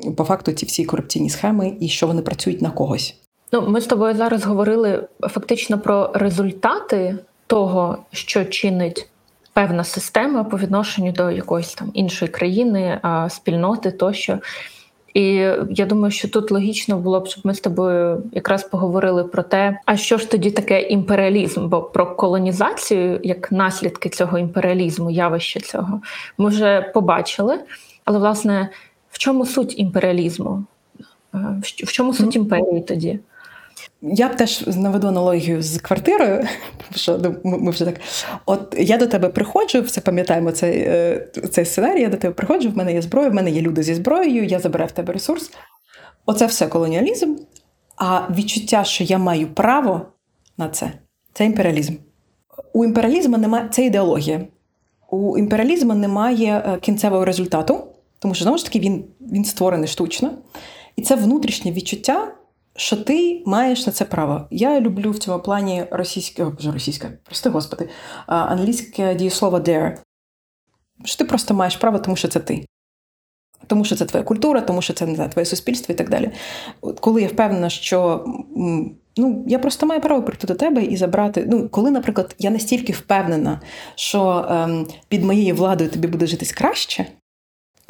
е, 0.06 0.12
по 0.12 0.23
факту 0.23 0.51
ці 0.51 0.65
всі 0.65 0.86
корупційні 0.86 1.29
схеми 1.29 1.77
і 1.79 1.88
що 1.88 2.08
вони 2.08 2.21
працюють 2.21 2.62
на 2.62 2.71
когось. 2.71 3.15
Ну, 3.51 3.69
ми 3.69 3.82
з 3.82 3.86
тобою 3.86 4.15
зараз 4.15 4.45
говорили 4.45 5.08
фактично 5.21 5.79
про 5.79 6.12
результати 6.13 7.17
того, 7.47 7.97
що 8.12 8.45
чинить 8.45 9.08
певна 9.53 9.84
система 9.84 10.43
по 10.43 10.58
відношенню 10.58 11.12
до 11.12 11.32
якоїсь 11.32 11.73
там 11.73 11.91
іншої 11.93 12.32
країни, 12.32 13.01
спільноти 13.29 13.91
тощо. 13.91 14.39
І 15.13 15.23
я 15.69 15.86
думаю, 15.86 16.12
що 16.12 16.30
тут 16.30 16.52
логічно 16.52 16.97
було 16.97 17.19
б, 17.19 17.28
щоб 17.28 17.45
ми 17.45 17.54
з 17.54 17.60
тобою 17.60 18.23
якраз 18.32 18.63
поговорили 18.63 19.23
про 19.23 19.43
те, 19.43 19.80
а 19.86 19.97
що 19.97 20.17
ж 20.17 20.32
тоді 20.32 20.52
таке 20.52 20.82
імперіалізм? 20.82 21.67
Бо 21.67 21.82
про 21.82 22.15
колонізацію, 22.15 23.19
як 23.23 23.52
наслідки 23.52 24.10
цього 24.10 24.38
імперіалізму, 24.38 25.12
явище 25.12 25.60
цього, 25.60 26.02
ми 26.38 26.49
вже 26.49 26.82
побачили. 26.93 27.60
Але 28.06 28.19
власне, 28.19 28.69
в 29.12 29.17
чому 29.17 29.45
суть 29.45 29.80
імперіалізму? 29.80 30.63
Е, 31.34 31.62
в 31.62 31.91
чому 31.91 32.13
суть 32.13 32.36
імперії 32.36 32.82
тоді? 32.82 33.19
Я 34.05 34.29
б 34.29 34.35
теж 34.35 34.67
наведу 34.67 35.07
аналогію 35.07 35.63
з 35.63 35.77
квартирою, 35.77 36.47
що 36.95 37.17
ну, 37.17 37.35
ми 37.43 37.71
вже 37.71 37.85
так. 37.85 37.95
От 38.45 38.75
я 38.77 38.97
до 38.97 39.07
тебе 39.07 39.29
приходжу, 39.29 39.81
все 39.81 40.01
пам'ятаємо 40.01 40.51
цей 40.51 40.79
е, 40.79 41.27
цей 41.51 41.65
сценарій. 41.65 42.01
Я 42.01 42.09
до 42.09 42.17
тебе 42.17 42.33
приходжу, 42.33 42.69
в 42.69 42.77
мене 42.77 42.93
є 42.93 43.01
зброя, 43.01 43.29
в 43.29 43.33
мене 43.33 43.51
є 43.51 43.61
люди 43.61 43.83
зі 43.83 43.95
зброєю, 43.95 44.45
я 44.45 44.59
забираю 44.59 44.89
в 44.89 44.91
тебе 44.91 45.13
ресурс. 45.13 45.51
Оце 46.25 46.45
все 46.45 46.67
колоніалізм. 46.67 47.35
А 47.97 48.21
відчуття, 48.35 48.83
що 48.83 49.03
я 49.03 49.17
маю 49.17 49.47
право 49.47 50.01
на 50.57 50.69
це, 50.69 50.91
це 51.33 51.45
імперіалізм. 51.45 51.93
У 52.73 52.85
імперіалізму 52.85 53.37
немає 53.37 53.69
це 53.71 53.85
ідеологія. 53.85 54.47
У 55.09 55.37
імперіалізму 55.37 55.93
немає 55.93 56.63
е, 56.65 56.77
кінцевого 56.81 57.25
результату, 57.25 57.87
тому 58.19 58.33
що 58.33 58.43
знову 58.43 58.57
ж 58.57 58.65
таки 58.65 58.79
він, 58.79 59.03
він 59.21 59.45
створений 59.45 59.87
штучно. 59.87 60.31
І 60.95 61.01
це 61.01 61.15
внутрішнє 61.15 61.71
відчуття 61.71 62.31
що 62.75 62.97
ти 62.97 63.43
маєш 63.45 63.88
на 63.88 63.93
це 63.93 64.05
право. 64.05 64.47
Я 64.51 64.79
люблю 64.81 65.12
в 65.12 65.19
цьому 65.19 65.39
плані 65.39 65.86
російське, 65.91 66.43
о, 66.43 66.53
російське, 66.73 67.17
прости 67.23 67.49
господи, 67.49 67.89
англійське 68.27 69.15
дієслово 69.15 69.57
dare. 69.57 69.97
Що 71.05 71.17
ти 71.17 71.25
просто 71.25 71.53
маєш 71.53 71.75
право, 71.75 71.99
тому 71.99 72.15
що 72.15 72.27
це 72.27 72.39
ти. 72.39 72.65
Тому 73.67 73.86
що 73.86 73.95
це 73.95 74.05
твоя 74.05 74.23
культура, 74.23 74.62
тому 74.62 74.81
що 74.81 74.93
це 74.93 75.05
не 75.05 75.15
знаю, 75.15 75.29
твоє 75.29 75.45
суспільство 75.45 75.93
і 75.93 75.97
так 75.97 76.09
далі. 76.09 76.31
От 76.81 76.99
Коли 76.99 77.21
я 77.21 77.27
впевнена, 77.27 77.69
що 77.69 78.25
ну, 79.17 79.45
я 79.47 79.59
просто 79.59 79.86
маю 79.86 80.01
право 80.01 80.23
прийти 80.23 80.47
до 80.47 80.55
тебе 80.55 80.83
і 80.83 80.97
забрати. 80.97 81.47
Ну, 81.51 81.69
коли, 81.69 81.91
наприклад, 81.91 82.36
я 82.39 82.49
настільки 82.49 82.93
впевнена, 82.93 83.62
що 83.95 84.45
ем, 84.49 84.88
під 85.07 85.23
моєю 85.23 85.55
владою 85.55 85.89
тобі 85.89 86.07
буде 86.07 86.27
житись 86.27 86.51
краще, 86.51 87.05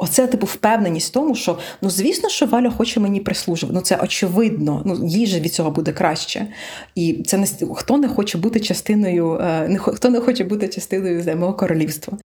Оце 0.04 0.26
типу 0.26 0.46
впевненість 0.46 1.10
в 1.10 1.12
тому, 1.12 1.34
що 1.34 1.58
ну 1.82 1.90
звісно, 1.90 2.28
що 2.28 2.46
Валя 2.46 2.70
хоче 2.70 3.00
мені 3.00 3.20
прислужувати. 3.20 3.74
Ну 3.76 3.80
це 3.80 3.96
очевидно. 4.02 4.82
Ну 4.84 5.06
їй 5.06 5.40
від 5.40 5.54
цього 5.54 5.70
буде 5.70 5.92
краще. 5.92 6.46
І 6.94 7.22
це 7.26 7.38
не 7.38 7.46
хто 7.74 7.98
не 7.98 8.08
хоче 8.08 8.38
бути 8.38 8.60
частиною, 8.60 9.34
е, 9.34 9.68
не 9.68 9.78
хто 9.78 10.10
не 10.10 10.20
хоче 10.20 10.44
бути 10.44 10.68
частиною 10.68 11.36
мого 11.36 11.54
королівства. 11.54 12.18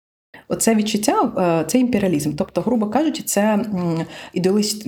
Оце 0.48 0.74
відчуття 0.74 1.32
е, 1.38 1.64
це 1.68 1.78
імперіалізм. 1.78 2.32
Тобто, 2.32 2.60
грубо 2.60 2.86
кажучи, 2.86 3.22
це 3.22 3.64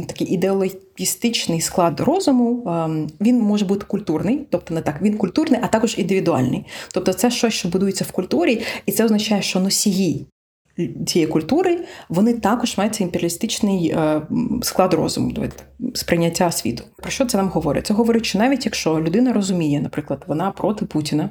такий 0.09 0.27
ідеологістичний 0.27 1.61
склад 1.61 2.01
розуму. 2.01 2.65
Ем, 2.67 3.07
він 3.21 3.39
може 3.39 3.65
бути 3.65 3.85
культурний, 3.87 4.47
тобто 4.51 4.75
не 4.75 4.81
так, 4.81 5.03
він 5.03 5.17
культурний, 5.17 5.61
а 5.63 5.67
також 5.67 5.99
індивідуальний. 5.99 6.67
Тобто, 6.93 7.13
це 7.13 7.31
щось, 7.31 7.55
що 7.55 7.69
будується 7.69 8.05
в 8.05 8.11
культурі, 8.13 8.63
і 8.87 8.93
це 8.93 9.05
означає, 9.05 9.43
що 9.43 9.61
носії 9.61 10.27
цієї 11.07 11.31
культури, 11.31 11.79
вони 12.09 12.35
також 12.35 12.79
мають 12.79 13.01
імперіалістичний 13.01 13.89
е, 13.89 14.23
склад 14.63 14.95
розуму, 14.95 15.33
сприйняття 15.95 16.51
світу. 16.51 16.85
Про 16.97 17.11
що 17.11 17.25
це 17.25 17.37
нам 17.37 17.49
говорить? 17.49 17.87
Це 17.87 17.95
говорить, 17.95 18.27
що 18.27 18.39
навіть 18.39 18.67
якщо 18.67 19.01
людина 19.01 19.33
розуміє, 19.33 19.81
наприклад, 19.81 20.25
вона 20.27 20.51
проти 20.51 20.85
Путіна, 20.85 21.31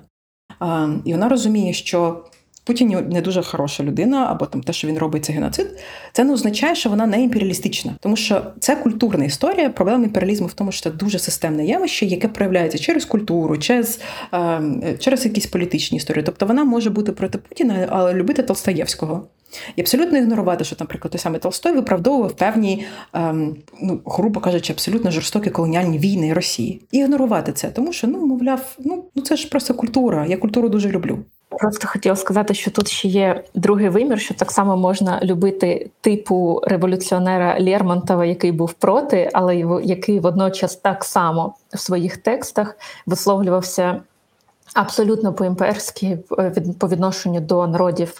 і 1.05 1.13
вона 1.13 1.29
розуміє, 1.29 1.73
що 1.73 2.23
Путін 2.69 3.07
не 3.09 3.21
дуже 3.21 3.43
хороша 3.43 3.83
людина, 3.83 4.27
або 4.29 4.45
там 4.45 4.61
те, 4.63 4.73
що 4.73 4.87
він 4.87 4.97
робить 4.97 5.25
це 5.25 5.33
геноцид, 5.33 5.67
це 6.13 6.23
не 6.23 6.33
означає, 6.33 6.75
що 6.75 6.89
вона 6.89 7.05
не 7.05 7.23
імперіалістична, 7.23 7.95
тому 7.99 8.15
що 8.15 8.41
це 8.59 8.75
культурна 8.75 9.25
історія. 9.25 9.69
Проблема 9.69 10.03
імперіалізму 10.03 10.47
в 10.47 10.53
тому, 10.53 10.71
що 10.71 10.89
це 10.89 10.97
дуже 10.97 11.19
системне 11.19 11.65
явище, 11.65 12.05
яке 12.05 12.27
проявляється 12.27 12.77
через 12.77 13.05
культуру, 13.05 13.57
через 13.57 13.99
е, 14.33 14.97
через 14.99 15.25
якісь 15.25 15.45
політичні 15.45 15.97
історії. 15.97 16.23
Тобто 16.25 16.45
вона 16.45 16.63
може 16.63 16.89
бути 16.89 17.11
проти 17.11 17.37
Путіна, 17.37 17.87
але 17.89 18.13
любити 18.13 18.43
Толстоєвського. 18.43 19.27
І 19.75 19.81
абсолютно 19.81 20.17
ігнорувати, 20.17 20.63
що, 20.63 20.75
наприклад, 20.79 21.11
той 21.11 21.19
самий 21.19 21.39
Толстой 21.39 21.73
виправдовував 21.73 22.33
певні, 22.33 22.85
ем, 23.13 23.55
ну, 23.81 24.01
грубо 24.05 24.39
кажучи, 24.39 24.73
абсолютно 24.73 25.11
жорстокі 25.11 25.49
колоніальні 25.49 25.97
війни 25.97 26.33
Росії. 26.33 26.81
І 26.91 26.97
ігнорувати 26.97 27.51
це, 27.51 27.67
тому 27.67 27.93
що, 27.93 28.07
ну, 28.07 28.25
мовляв, 28.25 28.75
ну, 28.79 29.03
ну 29.15 29.21
це 29.21 29.35
ж 29.35 29.49
просто 29.49 29.73
культура. 29.73 30.25
Я 30.29 30.37
культуру 30.37 30.69
дуже 30.69 30.89
люблю. 30.89 31.19
Просто 31.49 31.87
хотіла 31.87 32.15
сказати, 32.15 32.53
що 32.53 32.71
тут 32.71 32.87
ще 32.87 33.07
є 33.07 33.43
другий 33.55 33.89
вимір, 33.89 34.19
що 34.19 34.33
так 34.33 34.51
само 34.51 34.77
можна 34.77 35.19
любити 35.23 35.89
типу 36.01 36.61
революціонера 36.63 37.57
Лермонтова, 37.59 38.25
який 38.25 38.51
був 38.51 38.73
проти, 38.73 39.29
але 39.33 39.81
який 39.83 40.19
водночас 40.19 40.75
так 40.75 41.03
само 41.03 41.55
в 41.73 41.79
своїх 41.79 42.17
текстах 42.17 42.77
висловлювався 43.05 44.01
Абсолютно 44.73 45.33
по-імперськи 45.33 46.17
по 46.79 46.87
відношенню 46.87 47.39
до 47.39 47.67
народів 47.67 48.13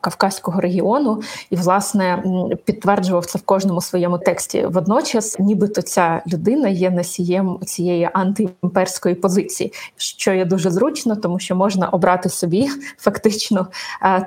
Кавказького 0.00 0.60
регіону, 0.60 1.22
і 1.50 1.56
власне 1.56 2.24
підтверджував 2.64 3.26
це 3.26 3.38
в 3.38 3.42
кожному 3.42 3.80
своєму 3.80 4.18
тексті. 4.18 4.66
Водночас, 4.66 5.38
нібито 5.38 5.82
ця 5.82 6.22
людина 6.32 6.68
є 6.68 6.90
носієм 6.90 7.58
цієї 7.64 8.10
антиімперської 8.12 9.14
позиції, 9.14 9.72
що 9.96 10.32
є 10.32 10.44
дуже 10.44 10.70
зручно, 10.70 11.16
тому 11.16 11.38
що 11.38 11.56
можна 11.56 11.88
обрати 11.88 12.28
собі 12.28 12.68
фактично 12.98 13.66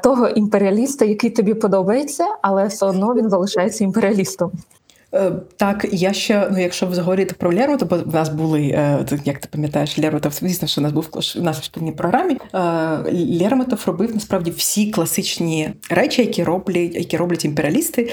того 0.04 0.28
імперіаліста, 0.28 1.06
який 1.06 1.30
тобі 1.30 1.54
подобається, 1.54 2.26
але 2.42 2.68
все 2.68 2.86
одно 2.86 3.14
він 3.14 3.30
залишається 3.30 3.84
імперіалістом. 3.84 4.52
Е, 5.18 5.32
так, 5.58 5.88
я 5.92 6.14
ще, 6.14 6.48
ну 6.52 6.62
якщо 6.62 6.94
заговорити 6.94 7.36
про 7.38 7.54
Леру, 7.54 7.78
то 7.78 7.86
в 8.06 8.14
нас 8.14 8.30
були, 8.30 8.62
е, 8.62 9.06
як 9.26 9.40
ти 9.40 9.48
пам'ятаєш, 9.52 9.98
Лермотов, 9.98 10.34
звісно, 10.34 10.68
що 10.68 10.82
у 10.82 10.84
нас 10.84 10.94
був 10.94 11.10
в 11.36 11.42
нашій 11.44 11.64
шкільній 11.64 11.92
програмі. 11.92 12.38
Е, 12.54 12.60
Лермотов 13.42 13.84
робив 13.86 14.14
насправді 14.14 14.52
всі 14.52 14.92
класичні 14.92 15.70
речі, 15.90 16.22
які 16.22 16.44
роблять 16.44 16.96
які 16.96 17.18
роблять 17.18 17.46
імперіалісти. 17.46 18.12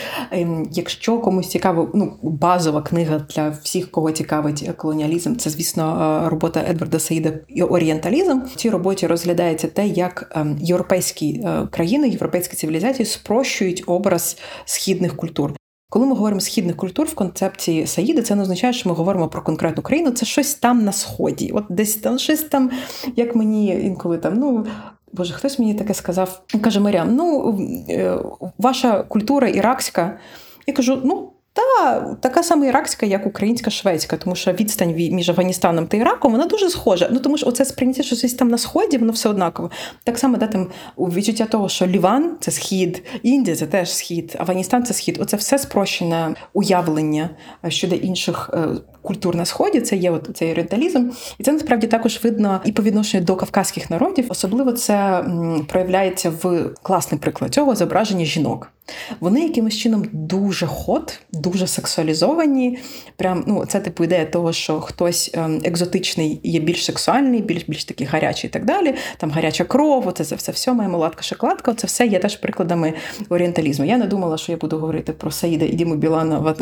Якщо 0.70 1.18
комусь 1.18 1.48
цікаво, 1.48 1.90
ну 1.94 2.16
базова 2.22 2.82
книга 2.82 3.26
для 3.34 3.48
всіх, 3.48 3.90
кого 3.90 4.12
цікавить 4.12 4.70
колоніалізм, 4.76 5.36
це 5.36 5.50
звісно 5.50 6.22
робота 6.30 6.64
Едварда 6.68 6.98
Саїда 6.98 7.32
Орієнталізм. 7.68 8.40
В 8.40 8.56
цій 8.56 8.70
роботі 8.70 9.06
розглядається 9.06 9.68
те, 9.68 9.86
як 9.86 10.36
європейські 10.60 11.46
країни, 11.70 12.08
європейські 12.08 12.56
цивілізації 12.56 13.06
спрощують 13.06 13.82
образ 13.86 14.38
східних 14.64 15.16
культур. 15.16 15.54
Коли 15.88 16.06
ми 16.06 16.14
говоримо 16.14 16.40
східних 16.40 16.76
культур 16.76 17.06
в 17.06 17.14
концепції 17.14 17.86
Саїди, 17.86 18.22
це 18.22 18.34
не 18.34 18.42
означає, 18.42 18.72
що 18.72 18.88
ми 18.88 18.94
говоримо 18.94 19.28
про 19.28 19.42
конкретну 19.42 19.82
країну. 19.82 20.10
Це 20.10 20.26
щось 20.26 20.54
там 20.54 20.84
на 20.84 20.92
сході. 20.92 21.50
От 21.54 21.64
десь 21.68 21.94
там 21.94 22.18
щось 22.18 22.42
там, 22.42 22.70
як 23.16 23.36
мені 23.36 23.66
інколи 23.66 24.18
там, 24.18 24.34
ну. 24.34 24.66
Боже, 25.12 25.34
хтось 25.34 25.58
мені 25.58 25.74
таке 25.74 25.94
сказав, 25.94 26.42
каже 26.62 26.80
Маріам, 26.80 27.14
ну 27.14 27.58
е, 27.90 28.18
ваша 28.58 29.02
культура 29.02 29.48
іракська. 29.48 30.18
Я 30.66 30.74
кажу: 30.74 31.00
ну 31.04 31.32
та 31.54 32.00
така 32.20 32.42
сама 32.42 32.66
іракська, 32.66 33.06
як 33.06 33.26
українська 33.26 33.70
шведська, 33.70 34.16
тому 34.16 34.36
що 34.36 34.52
відстань 34.52 34.94
між 34.94 35.28
Афганістаном 35.28 35.86
та 35.86 35.96
Іраком 35.96 36.32
вона 36.32 36.46
дуже 36.46 36.70
схожа. 36.70 37.08
Ну 37.12 37.18
тому 37.18 37.38
що 37.38 37.46
оце 37.46 37.64
сприйняття 37.64 38.02
що 38.02 38.16
щось 38.16 38.34
там 38.34 38.48
на 38.48 38.58
сході, 38.58 38.98
воно 38.98 39.12
все 39.12 39.28
однаково. 39.28 39.70
Так 40.04 40.18
само 40.18 40.36
да, 40.36 40.46
там 40.46 40.68
відчуття 40.98 41.44
того, 41.44 41.68
що 41.68 41.86
Ліван 41.86 42.36
це 42.40 42.50
схід, 42.50 43.02
Індія 43.22 43.56
це 43.56 43.66
теж 43.66 43.94
схід, 43.94 44.36
Афганістан 44.38 44.84
це 44.84 44.94
схід. 44.94 45.18
Оце 45.20 45.36
все 45.36 45.58
спрощене 45.58 46.34
уявлення 46.52 47.30
щодо 47.68 47.94
інших 47.94 48.50
е, 48.54 48.68
культур 49.02 49.36
на 49.36 49.44
сході. 49.44 49.80
Це 49.80 49.96
є 49.96 50.10
от 50.10 50.30
цей 50.34 50.50
орієнталізм, 50.50 51.10
і 51.38 51.42
це 51.44 51.52
насправді 51.52 51.86
також 51.86 52.20
видно 52.24 52.60
і 52.64 52.72
по 52.72 52.82
відношенню 52.82 53.24
до 53.24 53.36
кавказьких 53.36 53.90
народів. 53.90 54.26
Особливо 54.28 54.72
це 54.72 55.24
проявляється 55.68 56.32
в 56.42 56.70
класний 56.82 57.20
приклад 57.20 57.54
цього 57.54 57.74
зображення 57.74 58.24
жінок. 58.24 58.73
Вони 59.20 59.40
якимось 59.40 59.76
чином 59.76 60.06
дуже 60.12 60.66
хот, 60.66 61.20
дуже 61.32 61.66
сексуалізовані. 61.66 62.78
Прям 63.16 63.44
ну 63.46 63.66
це 63.66 63.80
типу 63.80 64.04
ідея 64.04 64.24
того, 64.24 64.52
що 64.52 64.80
хтось 64.80 65.30
ем, 65.34 65.60
екзотичний 65.64 66.40
є 66.42 66.60
більш 66.60 66.84
сексуальний, 66.84 67.42
більш 67.42 67.64
більш 67.68 67.84
такий 67.84 68.06
гарячий 68.06 68.50
і 68.50 68.52
так 68.52 68.64
далі. 68.64 68.94
Там 69.16 69.30
гаряча 69.30 69.64
кров, 69.64 70.12
це 70.12 70.24
це 70.24 70.34
все 70.36 70.52
все 70.52 70.72
моя 70.72 70.88
мулатка, 70.88 71.22
шоколадка. 71.22 71.74
Це 71.74 71.86
все 71.86 72.06
є 72.06 72.18
теж 72.18 72.36
прикладами 72.36 72.92
орієнталізму. 73.28 73.84
Я 73.84 73.96
не 73.96 74.06
думала, 74.06 74.38
що 74.38 74.52
я 74.52 74.58
буду 74.58 74.78
говорити 74.78 75.12
про 75.12 75.30
Саїда 75.30 75.64
і 75.64 75.72
Діму 75.72 75.94
Білана 75.94 76.38
в, 76.38 76.52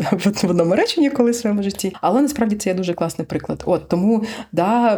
в, 0.43 0.49
одному 0.49 0.75
реченні 0.75 1.09
колись 1.09 1.37
в 1.37 1.41
своєму 1.41 1.63
житті, 1.63 1.93
але 2.01 2.21
насправді 2.21 2.55
це 2.55 2.69
є 2.69 2.75
дуже 2.75 2.93
класний 2.93 3.27
приклад. 3.27 3.63
От 3.65 3.87
тому 3.87 4.23
да, 4.51 4.95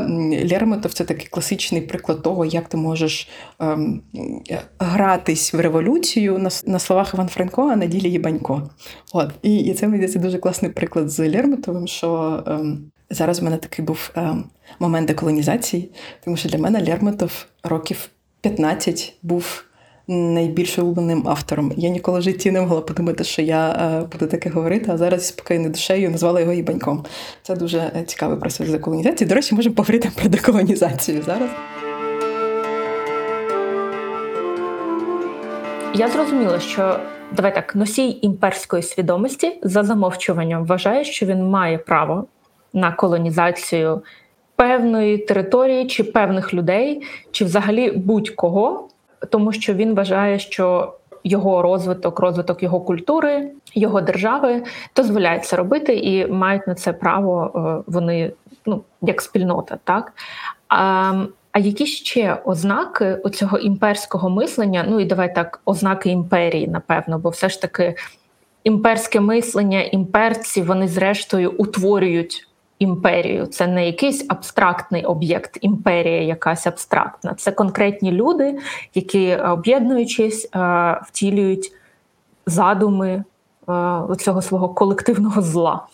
Лермонтов 0.51 0.93
це 0.93 1.03
такий 1.03 1.27
класичний 1.27 1.81
приклад 1.81 2.21
того, 2.21 2.45
як 2.45 2.67
ти 2.67 2.77
можеш 2.77 3.29
ем, 3.59 4.01
гратись 4.79 5.53
в 5.53 5.59
революцію 5.59 6.37
на, 6.37 6.49
на 6.65 6.79
словах. 6.79 7.14
Іван 7.15 7.27
Франко, 7.27 7.69
а 7.71 7.75
на 7.75 7.85
ділі 7.85 8.09
Єбанько. 8.09 8.69
От. 9.13 9.31
І 9.41 9.57
і 9.57 9.73
це 9.73 9.87
мені 9.87 10.07
дуже 10.07 10.37
класний 10.37 10.71
приклад 10.71 11.09
з 11.09 11.29
Лермонтовим, 11.29 11.87
що 11.87 12.43
ем, 12.47 12.91
зараз 13.09 13.39
в 13.39 13.43
мене 13.43 13.57
такий 13.57 13.85
був 13.85 14.11
ем, 14.15 14.43
момент 14.79 15.07
деколонізації, 15.07 15.91
тому 16.23 16.37
що 16.37 16.49
для 16.49 16.57
мене 16.57 16.83
Лермонтов 16.83 17.45
років 17.63 18.09
15 18.41 19.13
був 19.23 19.63
найбільш 20.07 20.79
улюбленим 20.79 21.27
автором. 21.27 21.73
Я 21.77 21.89
ніколи 21.89 22.19
в 22.19 22.21
житті 22.21 22.51
не 22.51 22.61
могла 22.61 22.81
подумати, 22.81 23.23
що 23.23 23.41
я 23.41 23.69
е, 23.69 24.07
буду 24.11 24.27
таке 24.27 24.49
говорити, 24.49 24.91
а 24.91 24.97
зараз 24.97 25.27
спокійною 25.27 25.69
душею 25.69 26.09
назвала 26.09 26.39
його 26.39 26.53
Ібаньком. 26.53 27.05
Це 27.43 27.55
дуже 27.55 27.77
е, 27.77 28.03
цікавий 28.07 28.39
процес 28.39 28.69
деколонізації. 28.69 29.27
До 29.27 29.35
речі, 29.35 29.55
можемо 29.55 29.75
поговорити 29.75 30.11
про 30.15 30.29
деколонізацію 30.29 31.23
зараз. 31.23 31.49
Я 35.97 36.07
зрозуміла, 36.07 36.59
що 36.59 36.99
давай 37.31 37.55
так 37.55 37.75
носій 37.75 38.19
імперської 38.21 38.83
свідомості 38.83 39.59
за 39.63 39.83
замовчуванням 39.83 40.65
вважає, 40.65 41.03
що 41.03 41.25
він 41.25 41.49
має 41.49 41.77
право 41.77 42.25
на 42.73 42.91
колонізацію 42.91 44.03
певної 44.55 45.17
території 45.17 45.87
чи 45.87 46.03
певних 46.03 46.53
людей, 46.53 47.01
чи 47.31 47.45
взагалі 47.45 47.91
будь-кого, 47.91 48.87
тому 49.29 49.51
що 49.51 49.73
він 49.73 49.95
вважає, 49.95 50.39
що 50.39 50.93
його 51.23 51.61
розвиток, 51.61 52.19
розвиток 52.19 52.63
його 52.63 52.81
культури, 52.81 53.51
його 53.73 54.01
держави 54.01 54.63
дозволяє 54.95 55.39
це 55.39 55.55
робити 55.55 55.95
і 55.95 56.27
мають 56.27 56.67
на 56.67 56.75
це 56.75 56.93
право 56.93 57.51
е, 57.55 57.91
вони 57.91 58.31
ну 58.65 58.83
як 59.01 59.21
спільнота, 59.21 59.77
так. 59.83 60.13
А, 60.69 61.13
а 61.55 61.59
які 61.59 61.85
ще 61.85 62.41
ознаки 62.45 63.17
цього 63.33 63.57
імперського 63.57 64.29
мислення? 64.29 64.85
Ну 64.89 64.99
і 64.99 65.05
давай 65.05 65.35
так, 65.35 65.61
ознаки 65.65 66.09
імперії, 66.09 66.67
напевно, 66.67 67.19
бо 67.19 67.29
все 67.29 67.49
ж 67.49 67.61
таки 67.61 67.95
імперське 68.63 69.19
мислення, 69.19 69.81
імперці 69.81 70.61
вони 70.61 70.87
зрештою 70.87 71.51
утворюють 71.57 72.47
імперію. 72.79 73.45
Це 73.45 73.67
не 73.67 73.85
якийсь 73.85 74.25
абстрактний 74.29 75.03
об'єкт, 75.03 75.57
імперія, 75.61 76.21
якась 76.21 76.67
абстрактна. 76.67 77.33
Це 77.33 77.51
конкретні 77.51 78.11
люди, 78.11 78.59
які 78.93 79.35
об'єднуючись, 79.35 80.49
е, 80.55 80.99
втілюють 81.03 81.71
задуми 82.45 83.09
е, 83.09 83.23
цього 84.19 84.41
свого 84.41 84.69
колективного 84.69 85.41
зла. 85.41 85.87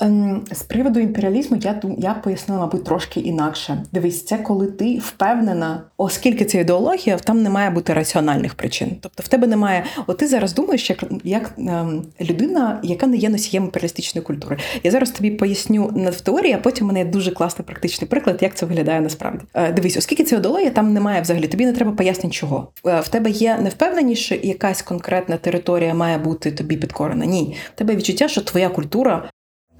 Ем, 0.00 0.44
з 0.52 0.62
приводу 0.62 1.00
імперіалізму 1.00 1.58
я 1.62 1.80
я 1.98 2.14
пояснила, 2.14 2.60
мабуть, 2.60 2.84
трошки 2.84 3.20
інакше. 3.20 3.84
Дивись, 3.92 4.24
це 4.24 4.38
коли 4.38 4.66
ти 4.66 4.98
впевнена, 4.98 5.82
оскільки 5.96 6.44
це 6.44 6.60
ідеологія, 6.60 7.16
там 7.16 7.42
не 7.42 7.50
має 7.50 7.70
бути 7.70 7.94
раціональних 7.94 8.54
причин. 8.54 8.96
Тобто 9.00 9.22
в 9.22 9.28
тебе 9.28 9.46
немає. 9.46 9.84
От 10.06 10.16
ти 10.16 10.26
зараз 10.26 10.54
думаєш, 10.54 10.90
як 10.90 11.04
як 11.24 11.54
ем, 11.58 12.04
людина, 12.20 12.80
яка 12.82 13.06
не 13.06 13.16
є 13.16 13.28
носієм 13.28 13.64
імперіалістичної 13.64 14.24
культури. 14.24 14.58
Я 14.82 14.90
зараз 14.90 15.10
тобі 15.10 15.30
поясню 15.30 15.92
на 15.96 16.10
теорії, 16.10 16.52
а 16.52 16.58
потім 16.58 16.86
мене 16.86 16.98
є 16.98 17.04
дуже 17.04 17.30
класний 17.30 17.66
практичний 17.66 18.08
приклад, 18.08 18.38
як 18.40 18.54
це 18.54 18.66
виглядає 18.66 19.00
насправді. 19.00 19.44
Е, 19.54 19.72
дивись, 19.72 19.96
оскільки 19.96 20.24
це 20.24 20.36
ідеологія, 20.36 20.70
там 20.70 20.92
немає 20.92 21.20
взагалі. 21.22 21.48
Тобі 21.48 21.66
не 21.66 21.72
треба 21.72 21.92
пояснень, 21.92 22.32
чого 22.32 22.68
е, 22.86 23.00
в 23.00 23.08
тебе 23.08 23.30
є 23.30 23.58
невпевненість, 23.62 24.22
що 24.22 24.34
якась 24.34 24.82
конкретна 24.82 25.36
територія 25.36 25.94
має 25.94 26.18
бути 26.18 26.52
тобі 26.52 26.76
підкорена. 26.76 27.26
Ні, 27.26 27.56
в 27.74 27.78
тебе 27.78 27.96
відчуття, 27.96 28.28
що 28.28 28.40
твоя 28.40 28.68
культура 28.68 29.30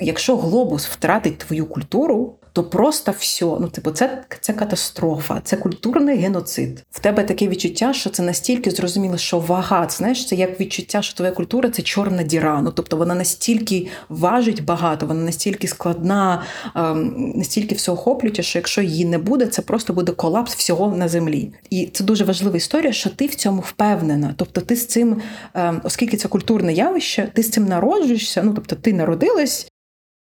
якщо 0.00 0.36
глобус 0.36 0.86
втратить 0.86 1.38
твою 1.38 1.66
культуру, 1.66 2.34
то 2.58 2.64
просто 2.64 3.14
все. 3.18 3.44
Ну, 3.44 3.68
типу, 3.68 3.90
це 3.90 4.24
це 4.40 4.52
катастрофа, 4.52 5.40
це 5.44 5.56
культурний 5.56 6.18
геноцид. 6.18 6.84
В 6.90 7.00
тебе 7.00 7.24
таке 7.24 7.48
відчуття, 7.48 7.92
що 7.92 8.10
це 8.10 8.22
настільки 8.22 8.70
зрозуміло, 8.70 9.18
що 9.18 9.38
вага, 9.38 9.86
це, 9.86 9.96
знаєш, 9.96 10.26
це 10.26 10.34
як 10.34 10.60
відчуття, 10.60 11.02
що 11.02 11.14
твоя 11.14 11.32
культура 11.32 11.70
це 11.70 11.82
чорна 11.82 12.22
діра. 12.22 12.60
Ну, 12.62 12.70
тобто 12.70 12.96
вона 12.96 13.14
настільки 13.14 13.86
важить 14.08 14.64
багато, 14.64 15.06
вона 15.06 15.24
настільки 15.24 15.68
складна, 15.68 16.42
ем, 16.76 17.32
настільки 17.36 17.74
всеохоплююча, 17.74 18.42
що 18.42 18.58
якщо 18.58 18.82
її 18.82 19.04
не 19.04 19.18
буде, 19.18 19.46
це 19.46 19.62
просто 19.62 19.92
буде 19.92 20.12
колапс 20.12 20.54
всього 20.54 20.96
на 20.96 21.08
землі. 21.08 21.52
І 21.70 21.86
це 21.92 22.04
дуже 22.04 22.24
важлива 22.24 22.56
історія, 22.56 22.92
що 22.92 23.10
ти 23.10 23.26
в 23.26 23.34
цьому 23.34 23.60
впевнена. 23.60 24.34
Тобто, 24.36 24.60
ти 24.60 24.76
з 24.76 24.86
цим, 24.86 25.20
ем, 25.54 25.80
оскільки 25.84 26.16
це 26.16 26.28
культурне 26.28 26.72
явище, 26.72 27.28
ти 27.34 27.42
з 27.42 27.50
цим 27.50 27.64
народжуєшся. 27.66 28.42
Ну 28.42 28.52
тобто, 28.54 28.76
ти 28.76 28.92
народилась. 28.92 29.68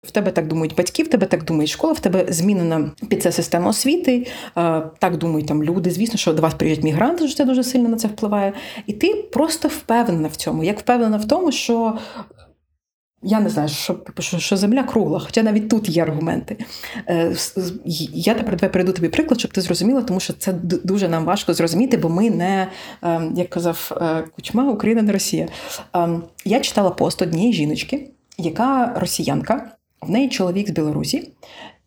В 0.02 0.10
тебе 0.10 0.30
так 0.30 0.48
думають 0.48 0.76
батьки, 0.76 1.02
в 1.02 1.08
тебе 1.08 1.26
так 1.26 1.44
думає 1.44 1.66
школа, 1.66 1.92
в 1.92 2.00
тебе 2.00 2.26
змінена 2.28 2.90
під 3.08 3.22
це 3.22 3.32
система 3.32 3.70
освіти. 3.70 4.26
Так 4.98 5.16
думають 5.16 5.46
там 5.46 5.64
люди. 5.64 5.90
Звісно, 5.90 6.18
що 6.18 6.32
до 6.32 6.42
вас 6.42 6.54
приїжджають 6.54 6.84
мігранти, 6.84 7.28
що 7.28 7.36
це 7.36 7.44
дуже 7.44 7.64
сильно 7.64 7.88
на 7.88 7.96
це 7.96 8.08
впливає. 8.08 8.52
І 8.86 8.92
ти 8.92 9.14
просто 9.32 9.68
впевнена 9.68 10.28
в 10.28 10.36
цьому. 10.36 10.64
Як 10.64 10.78
впевнена 10.80 11.16
в 11.16 11.28
тому, 11.28 11.52
що. 11.52 11.98
Я 13.22 13.40
не 13.40 13.48
знаю, 13.48 13.68
що 13.68 13.96
що, 14.18 14.38
що 14.38 14.56
земля 14.56 14.82
кругла, 14.82 15.18
хоча 15.18 15.42
навіть 15.42 15.68
тут 15.68 15.88
є 15.88 16.02
аргументи. 16.02 16.56
Е, 17.08 17.34
я 18.14 18.34
тепер 18.34 18.72
перейду 18.72 18.92
тобі 18.92 19.08
приклад, 19.08 19.38
щоб 19.38 19.52
ти 19.52 19.60
зрозуміла, 19.60 20.02
тому 20.02 20.20
що 20.20 20.32
це 20.32 20.52
дуже 20.62 21.08
нам 21.08 21.24
важко 21.24 21.54
зрозуміти, 21.54 21.96
бо 21.96 22.08
ми 22.08 22.30
не, 22.30 22.68
ем, 23.02 23.32
як 23.36 23.50
казав 23.50 23.98
е, 24.00 24.24
Кучма, 24.36 24.70
Україна 24.70 25.02
не 25.02 25.12
Росія. 25.12 25.48
Ем, 25.92 26.22
я 26.44 26.60
читала 26.60 26.90
пост 26.90 27.22
однієї 27.22 27.52
жіночки, 27.52 28.10
яка 28.38 28.94
росіянка. 28.96 29.75
В 30.06 30.10
неї 30.10 30.28
чоловік 30.28 30.68
з 30.68 30.70
Білорусі. 30.70 31.32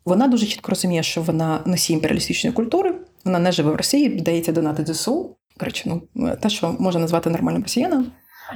Вона 0.05 0.27
дуже 0.27 0.45
чітко 0.45 0.69
розуміє, 0.69 1.03
що 1.03 1.21
вона 1.21 1.59
носій 1.65 1.93
імперіалістичної 1.93 2.53
культури, 2.53 2.95
вона 3.25 3.39
не 3.39 3.51
живе 3.51 3.71
в 3.71 3.75
Росії, 3.75 4.09
дається 4.09 4.51
донати 4.51 4.93
ЗСУ. 4.93 5.35
Коротше, 5.59 5.91
ну 6.15 6.31
те, 6.41 6.49
що 6.49 6.75
можна 6.79 7.01
назвати 7.01 7.29
нормальним 7.29 7.63
росіяном. 7.63 8.11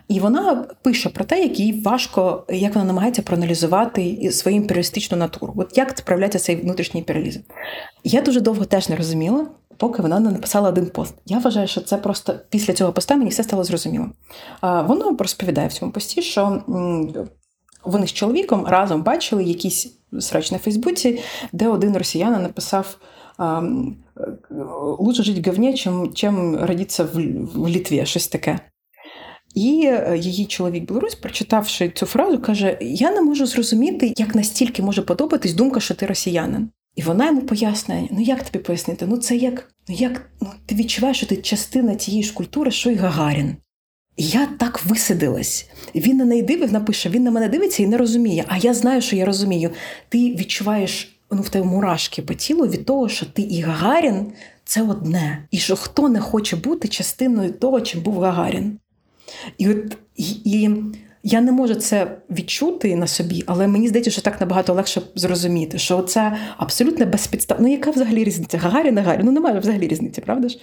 І 0.08 0.19
вона 0.19 0.67
пише 0.82 1.10
про 1.10 1.26
те, 1.26 1.43
як 1.43 1.60
їй 1.60 1.82
важко, 1.82 2.45
як 2.49 2.76
вона 2.76 2.88
намагається 2.88 3.21
проаналізувати 3.21 4.32
свою 4.32 4.58
імперіалістичну 4.58 5.17
натуру. 5.17 5.54
От 5.58 5.78
як 5.78 5.97
справляється 5.97 6.39
цей 6.39 6.56
внутрішній 6.56 6.99
імперіалізм. 6.99 7.39
Я 8.04 8.21
дуже 8.21 8.41
довго 8.41 8.65
теж 8.65 8.89
не 8.89 8.95
розуміла, 8.95 9.47
поки 9.78 10.02
вона 10.02 10.19
не 10.19 10.32
написала 10.32 10.69
один 10.69 10.86
пост. 10.86 11.15
Я 11.26 11.39
вважаю, 11.39 11.67
що 11.67 11.82
це 11.82 11.97
просто 11.97 12.39
після 12.49 12.73
цього 12.73 12.93
поста 12.93 13.15
мені 13.15 13.30
все 13.30 13.43
стало 13.43 13.63
зрозуміло. 13.63 14.06
Воно 14.62 15.15
розповідає 15.19 15.67
в 15.67 15.73
цьому 15.73 15.91
пості, 15.91 16.21
що 16.21 16.63
вони 17.86 18.08
з 18.08 18.13
чоловіком 18.13 18.65
разом 18.67 19.04
бачили 19.04 19.43
якийсь 19.43 19.98
срач 20.19 20.52
на 20.52 20.58
Фейсбуці, 20.58 21.19
де 21.52 21.67
один 21.67 21.98
росіянин 21.98 22.41
написав. 22.41 22.98
Лучше 25.00 25.24
жити 25.24 25.50
говні, 25.50 25.74
чим, 25.74 26.13
чим 26.13 26.56
родитися 26.56 27.04
в, 27.04 27.10
в 27.56 27.67
Літві, 27.67 28.06
щось 28.06 28.28
таке. 28.28 28.60
І 29.56 29.86
е, 29.86 30.17
її 30.17 30.46
чоловік 30.46 30.86
Білорусь, 30.86 31.15
прочитавши 31.15 31.89
цю 31.89 32.06
фразу, 32.06 32.39
каже: 32.39 32.78
Я 32.82 33.12
не 33.12 33.22
можу 33.22 33.46
зрозуміти, 33.46 34.13
як 34.17 34.36
настільки 34.36 34.84
може 34.84 35.02
подобатись 35.02 35.54
думка, 35.54 35.80
що 35.80 35.93
ти 35.93 36.06
росіянин. 36.06 36.69
І 36.96 37.02
вона 37.02 37.26
йому 37.26 37.41
пояснює: 37.41 38.08
ну 38.12 38.22
як 38.22 38.50
тобі 38.50 38.63
пояснити? 38.63 39.06
Ну 39.08 39.17
це 39.17 39.36
як 39.36 39.69
ну 39.88 39.96
як 39.96 40.30
ну, 40.41 40.48
ти 40.65 40.76
відчуваєш, 40.76 41.17
що 41.17 41.26
ти 41.26 41.38
частина 41.38 41.96
тієї 41.96 42.24
ж 42.24 42.34
культури, 42.34 42.72
що 42.72 42.89
й 42.89 42.96
Гагарін. 42.96 43.56
Я 44.17 44.45
так 44.60 44.86
висидилась. 44.86 45.69
Він 45.95 46.17
на 46.17 46.26
неї 46.26 46.41
дивив, 46.41 46.73
напише, 46.73 47.10
він 47.10 47.23
на 47.23 47.32
мене 47.32 47.49
дивиться 47.49 47.84
і 47.84 47.88
не 47.88 47.97
розуміє. 47.97 48.45
А 48.47 48.58
я 48.58 48.73
знаю, 48.73 49.02
що 49.02 49.15
я 49.15 49.26
розумію. 49.26 49.69
Ти 50.10 50.17
відчуваєш 50.17 51.15
ну, 51.32 51.41
в 51.41 51.49
тебе 51.49 51.65
мурашки 51.65 52.21
по 52.21 52.34
тілу 52.34 52.67
від 52.67 52.86
того, 52.86 53.10
що 53.10 53.26
ти 53.26 53.41
і 53.41 53.62
Гагарін 53.62 54.26
це 54.63 54.82
одне. 54.82 55.47
І 55.52 55.58
що 55.58 55.76
хто 55.76 56.10
не 56.10 56.19
хоче 56.19 56.56
бути 56.56 56.88
частиною 56.88 57.52
того, 57.52 57.82
чим 57.82 58.02
був 58.02 58.19
Гагарін. 58.19 58.80
І 59.58 59.69
от 59.69 59.97
і, 60.15 60.26
і 60.45 60.69
я 61.23 61.41
не 61.41 61.52
можу 61.52 61.76
це 61.76 62.17
відчути 62.30 62.95
на 62.95 63.08
собі, 63.08 63.43
але 63.47 63.67
мені 63.67 63.88
здається, 63.88 64.12
що 64.12 64.21
так 64.21 64.41
набагато 64.41 64.73
легше 64.73 65.02
зрозуміти, 65.15 65.78
що 65.78 66.02
це 66.02 66.38
абсолютно 66.58 67.06
безпідставно. 67.06 67.67
Ну, 67.67 67.71
яка 67.71 67.91
взагалі 67.91 68.23
різниця? 68.23 68.58
Гагарін, 68.58 68.97
Гагарін? 68.97 69.26
Ну 69.26 69.32
немає 69.32 69.60
взагалі 69.60 69.88
різниці, 69.88 70.21
правда 70.21 70.49
ж? 70.49 70.60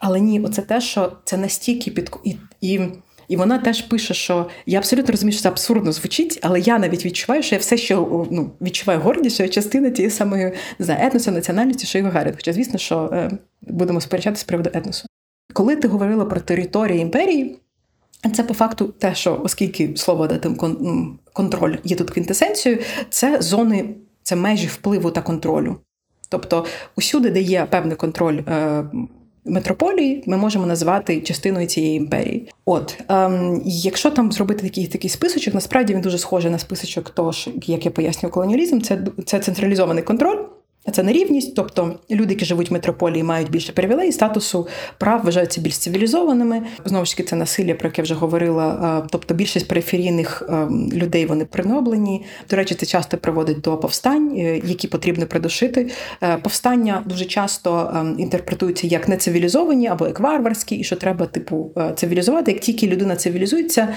Але 0.00 0.20
ні, 0.20 0.40
оце 0.40 0.62
те, 0.62 0.80
що 0.80 1.12
це 1.24 1.36
настільки 1.36 1.90
під 1.90 2.10
і, 2.24 2.36
і, 2.60 2.80
і 3.28 3.36
вона 3.36 3.58
теж 3.58 3.82
пише, 3.82 4.14
що 4.14 4.48
я 4.66 4.78
абсолютно 4.78 5.12
розумію, 5.12 5.32
що 5.32 5.42
це 5.42 5.48
абсурдно 5.48 5.92
звучить, 5.92 6.38
але 6.42 6.60
я 6.60 6.78
навіть 6.78 7.06
відчуваю, 7.06 7.42
що 7.42 7.54
я 7.54 7.58
все 7.58 7.76
ще 7.76 7.96
ну, 8.30 8.50
відчуваю 8.60 9.00
гордість, 9.00 9.34
що 9.34 9.42
я 9.42 9.48
частина 9.48 9.90
тієї 9.90 10.10
самої 10.10 10.52
не 10.78 10.84
знаю, 10.84 11.06
етносу, 11.06 11.30
національності, 11.30 11.86
що 11.86 11.98
й 11.98 12.02
Гагарін. 12.02 12.32
Хоча, 12.36 12.52
звісно, 12.52 12.78
що 12.78 13.10
е, 13.12 13.30
будемо 13.62 14.00
сперечатися 14.00 14.40
з 14.40 14.44
приводу 14.44 14.70
етносу. 14.74 15.06
Коли 15.52 15.76
ти 15.76 15.88
говорила 15.88 16.24
про 16.24 16.40
територію 16.40 17.00
імперії, 17.00 17.58
це 18.36 18.42
по 18.42 18.54
факту 18.54 18.84
те, 18.84 19.14
що 19.14 19.40
оскільки 19.44 19.96
слово 19.96 20.26
дати 20.26 20.50
контроль 21.32 21.76
є 21.84 21.96
тут 21.96 22.10
квінтесенцією, 22.10 22.82
це 23.10 23.42
зони, 23.42 23.94
це 24.22 24.36
межі 24.36 24.66
впливу 24.66 25.10
та 25.10 25.22
контролю. 25.22 25.76
Тобто 26.28 26.66
усюди, 26.96 27.30
де 27.30 27.40
є 27.40 27.66
певний 27.70 27.96
контроль 27.96 28.40
е, 28.48 28.84
метрополії 29.48 30.22
ми 30.26 30.36
можемо 30.36 30.66
назвати 30.66 31.20
частиною 31.20 31.66
цієї 31.66 31.96
імперії. 31.96 32.48
От 32.64 32.98
ем, 33.08 33.62
якщо 33.64 34.10
там 34.10 34.32
зробити 34.32 34.62
такий 34.62 34.86
такий 34.86 35.10
списочок, 35.10 35.54
насправді 35.54 35.94
він 35.94 36.00
дуже 36.00 36.18
схожий 36.18 36.50
на 36.50 36.58
списочок 36.58 37.10
того, 37.10 37.32
як 37.66 37.84
я 37.84 37.90
пояснюю, 37.90 38.32
колоніалізм, 38.32 38.80
це 38.80 38.98
це 39.26 39.38
централізований 39.38 40.02
контроль. 40.02 40.38
Це 40.92 41.02
нерівність, 41.02 41.54
тобто 41.54 41.94
люди, 42.10 42.34
які 42.34 42.44
живуть 42.44 42.70
в 42.70 42.72
метрополії, 42.72 43.22
мають 43.22 43.50
більше 43.50 43.72
привілеїв, 43.72 44.14
статусу 44.14 44.68
прав 44.98 45.20
вважаються 45.24 45.60
більш 45.60 45.78
цивілізованими. 45.78 46.62
Знову 46.84 47.04
ж 47.04 47.16
таки, 47.16 47.28
це 47.28 47.36
насилля, 47.36 47.74
про 47.74 47.88
яке 47.88 48.02
вже 48.02 48.14
говорила. 48.14 49.06
Тобто 49.10 49.34
більшість 49.34 49.68
периферійних 49.68 50.42
людей 50.92 51.26
вони 51.26 51.44
приноблені. 51.44 52.24
До 52.50 52.56
речі, 52.56 52.74
це 52.74 52.86
часто 52.86 53.18
приводить 53.18 53.60
до 53.60 53.76
повстань, 53.76 54.36
е, 54.36 54.60
які 54.64 54.88
потрібно 54.88 55.26
придушити. 55.26 55.90
Е, 56.22 56.36
повстання 56.36 57.02
дуже 57.06 57.24
часто 57.24 57.92
інтерпретуються 58.18 58.86
як 58.86 59.08
нецивілізовані 59.08 59.86
або 59.86 60.06
як 60.06 60.20
варварські, 60.20 60.76
і 60.76 60.84
що 60.84 60.96
треба, 60.96 61.26
типу, 61.26 61.70
е, 61.76 61.92
цивілізувати. 61.96 62.52
Як 62.52 62.60
тільки 62.60 62.86
людина 62.86 63.16
цивілізується, 63.16 63.88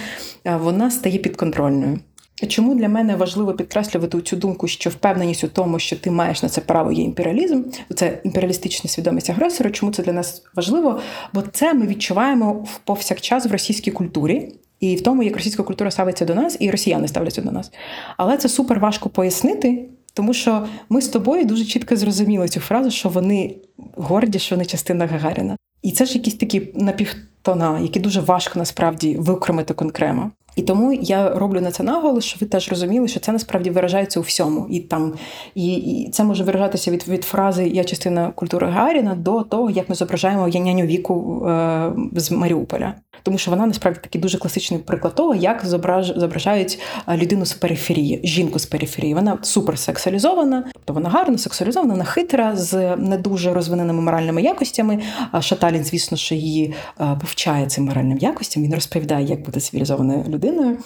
вона 0.46 0.92
стає 0.92 1.18
підконтрольною. 1.18 2.00
Чому 2.48 2.76
для 2.76 2.90
мене 2.90 3.16
важливо 3.16 3.54
підкреслювати 3.54 4.22
цю 4.22 4.36
думку, 4.36 4.68
що 4.68 4.90
впевненість 4.90 5.44
у 5.44 5.48
тому, 5.48 5.80
що 5.80 5.96
ти 5.96 6.12
маєш 6.12 6.44
на 6.44 6.50
це 6.50 6.62
право, 6.62 6.92
є 6.92 7.04
імперіалізм, 7.04 7.64
це 7.96 8.22
імперіалістична 8.24 8.90
свідомість 8.90 9.30
агресора. 9.30 9.70
Чому 9.70 9.92
це 9.92 10.04
для 10.04 10.14
нас 10.14 10.44
важливо? 10.56 11.00
Бо 11.34 11.42
це 11.42 11.74
ми 11.74 11.88
відчуваємо 11.88 12.54
в 12.54 12.78
повсякчас 12.78 13.46
в 13.46 13.52
російській 13.52 13.92
культурі. 13.92 14.56
І 14.80 14.96
в 14.96 15.02
тому, 15.02 15.24
як 15.24 15.36
російська 15.36 15.64
культура 15.64 15.92
ставиться 15.92 16.26
до 16.26 16.36
нас, 16.36 16.58
і 16.60 16.72
росіяни 16.72 17.08
ставляться 17.08 17.42
до 17.42 17.52
нас. 17.52 17.72
Але 18.18 18.38
це 18.38 18.50
супер 18.50 18.80
важко 18.80 19.10
пояснити, 19.10 19.90
тому 20.14 20.34
що 20.34 20.68
ми 20.90 21.02
з 21.02 21.08
тобою 21.08 21.46
дуже 21.46 21.66
чітко 21.66 21.96
зрозуміли 21.96 22.48
цю 22.48 22.60
фразу, 22.60 22.92
що 22.92 23.10
вони 23.10 23.56
горді, 23.96 24.40
що 24.40 24.56
вони 24.56 24.66
частина 24.66 25.08
Гагаріна. 25.08 25.58
І 25.82 25.92
це 25.92 26.06
ж 26.06 26.14
якісь 26.14 26.36
такі 26.36 26.68
напівтона, 26.76 27.80
які 27.80 28.00
дуже 28.00 28.22
важко 28.22 28.60
насправді 28.60 29.16
викремити 29.20 29.74
конкремо. 29.74 30.32
І 30.56 30.62
тому 30.62 30.94
я 30.94 31.30
роблю 31.30 31.62
на 31.62 31.72
це 31.72 31.84
наголос, 31.84 32.26
що 32.26 32.38
ви 32.42 32.48
теж 32.48 32.70
розуміли, 32.70 33.08
що 33.08 33.20
це 33.20 33.32
насправді 33.32 33.70
виражається 33.70 34.20
у 34.20 34.24
всьому. 34.24 34.68
І 34.70 34.80
там 34.80 35.14
і, 35.56 35.74
і 35.74 36.10
це 36.10 36.24
може 36.24 36.44
виражатися 36.44 36.92
від 36.92 37.08
від 37.08 37.24
фрази 37.24 37.68
Я 37.68 37.84
частина 37.84 38.32
культури 38.32 38.68
Гаріна 38.68 39.16
до 39.16 39.44
того, 39.44 39.70
як 39.70 39.90
ми 39.90 39.96
зображаємо 39.96 40.48
я 40.48 40.60
няню 40.60 40.86
віку 40.86 41.46
е, 41.48 41.94
з 42.16 42.32
Маріуполя. 42.32 42.94
Тому 43.24 43.38
що 43.38 43.52
вона 43.52 43.66
насправді 43.66 44.00
такий 44.04 44.22
дуже 44.22 44.38
класичний 44.38 44.80
приклад 44.80 45.16
того, 45.16 45.36
як 45.36 45.66
зображ, 45.66 46.14
зображають 46.16 46.80
е, 47.08 47.18
людину 47.18 47.46
з 47.46 47.54
периферії, 47.54 48.22
жінку 48.24 48.60
з 48.60 48.66
периферії. 48.66 49.14
Вона 49.14 49.38
суперсексуалізована, 49.42 50.64
тобто 50.74 50.94
вона 50.94 51.10
гарна, 51.10 51.38
сексуалізована, 51.38 51.94
вона 51.94 52.06
хитра 52.06 52.56
з 52.56 52.96
не 52.96 53.18
дуже 53.18 53.54
розвиненими 53.54 54.02
моральними 54.02 54.42
якостями. 54.42 55.00
Шаталін, 55.40 55.84
звісно, 55.84 56.18
що 56.18 56.36
її 56.36 56.74
е, 57.02 57.18
повчає 57.22 57.66
цим 57.68 57.86
моральним 57.86 58.18
якостям. 58.18 58.64
Він 58.64 58.76
розповідає, 58.76 59.26
як 59.26 59.46
бути 59.46 59.60
цивілізованою 59.60 60.24
людиною. 60.28 60.78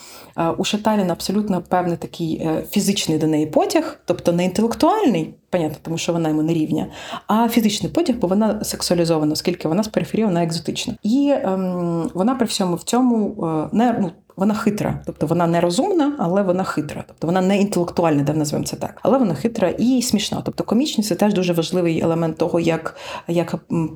У 0.57 0.63
Шаталіна 0.63 1.13
абсолютно 1.13 1.61
певний 1.61 1.97
такий 1.97 2.41
е, 2.45 2.63
фізичний 2.71 3.17
до 3.17 3.27
неї 3.27 3.45
потяг, 3.45 3.99
тобто 4.05 4.31
не 4.31 4.45
інтелектуальний 4.45 5.33
понятно, 5.55 5.77
тому 5.81 5.97
що 5.97 6.13
вона 6.13 6.29
йому 6.29 6.43
не 6.43 6.53
рівня, 6.53 6.87
а 7.27 7.47
фізичний 7.47 7.91
потяг, 7.91 8.15
бо 8.15 8.27
вона 8.27 8.63
сексуалізована, 8.63 9.33
оскільки 9.33 9.67
вона 9.67 9.83
з 9.83 9.87
периферії, 9.87 10.25
вона 10.25 10.43
екзотична. 10.43 10.95
І 11.03 11.33
ем, 11.35 12.09
вона 12.13 12.35
при 12.35 12.45
всьому 12.45 12.75
в 12.75 12.83
цьому 12.83 13.43
е, 13.43 13.75
не 13.77 13.97
ну. 14.01 14.11
Вона 14.37 14.53
хитра, 14.53 15.01
тобто 15.05 15.27
вона 15.27 15.47
не 15.47 15.61
розумна, 15.61 16.15
але 16.19 16.41
вона 16.41 16.63
хитра. 16.63 17.03
Тобто 17.07 17.27
вона 17.27 17.41
не 17.41 17.61
інтелектуальна, 17.61 18.23
де 18.23 18.33
називаємо 18.33 18.67
це 18.67 18.75
так, 18.75 18.99
але 19.03 19.17
вона 19.17 19.33
хитра 19.33 19.69
і 19.69 20.01
смішна. 20.01 20.41
Тобто 20.45 20.63
комічність 20.63 21.09
це 21.09 21.15
теж 21.15 21.33
дуже 21.33 21.53
важливий 21.53 21.99
елемент 21.99 22.37
того, 22.37 22.59
як 22.59 22.95
як 23.27 23.55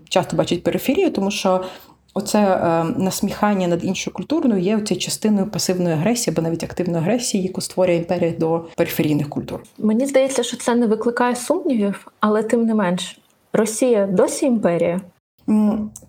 часто 0.09 0.37
бачать 0.37 0.63
периферію, 0.63 1.11
тому 1.11 1.31
що 1.31 1.63
Оце 2.13 2.39
е, 2.39 2.83
насміхання 2.83 3.67
над 3.67 3.83
іншою 3.83 4.13
культурою 4.13 4.61
є 4.61 4.79
цією 4.81 5.01
частиною 5.01 5.47
пасивної 5.47 5.95
агресії 5.95 6.33
або 6.33 6.41
навіть 6.41 6.63
активної 6.63 7.03
агресії, 7.03 7.43
яку 7.43 7.61
створює 7.61 7.95
імперія 7.95 8.31
до 8.31 8.65
периферійних 8.77 9.29
культур. 9.29 9.63
Мені 9.77 10.05
здається, 10.05 10.43
що 10.43 10.57
це 10.57 10.75
не 10.75 10.87
викликає 10.87 11.35
сумнівів, 11.35 12.07
але 12.19 12.43
тим 12.43 12.65
не 12.65 12.75
менш, 12.75 13.19
Росія 13.53 14.07
досі 14.07 14.45
імперія. 14.45 15.01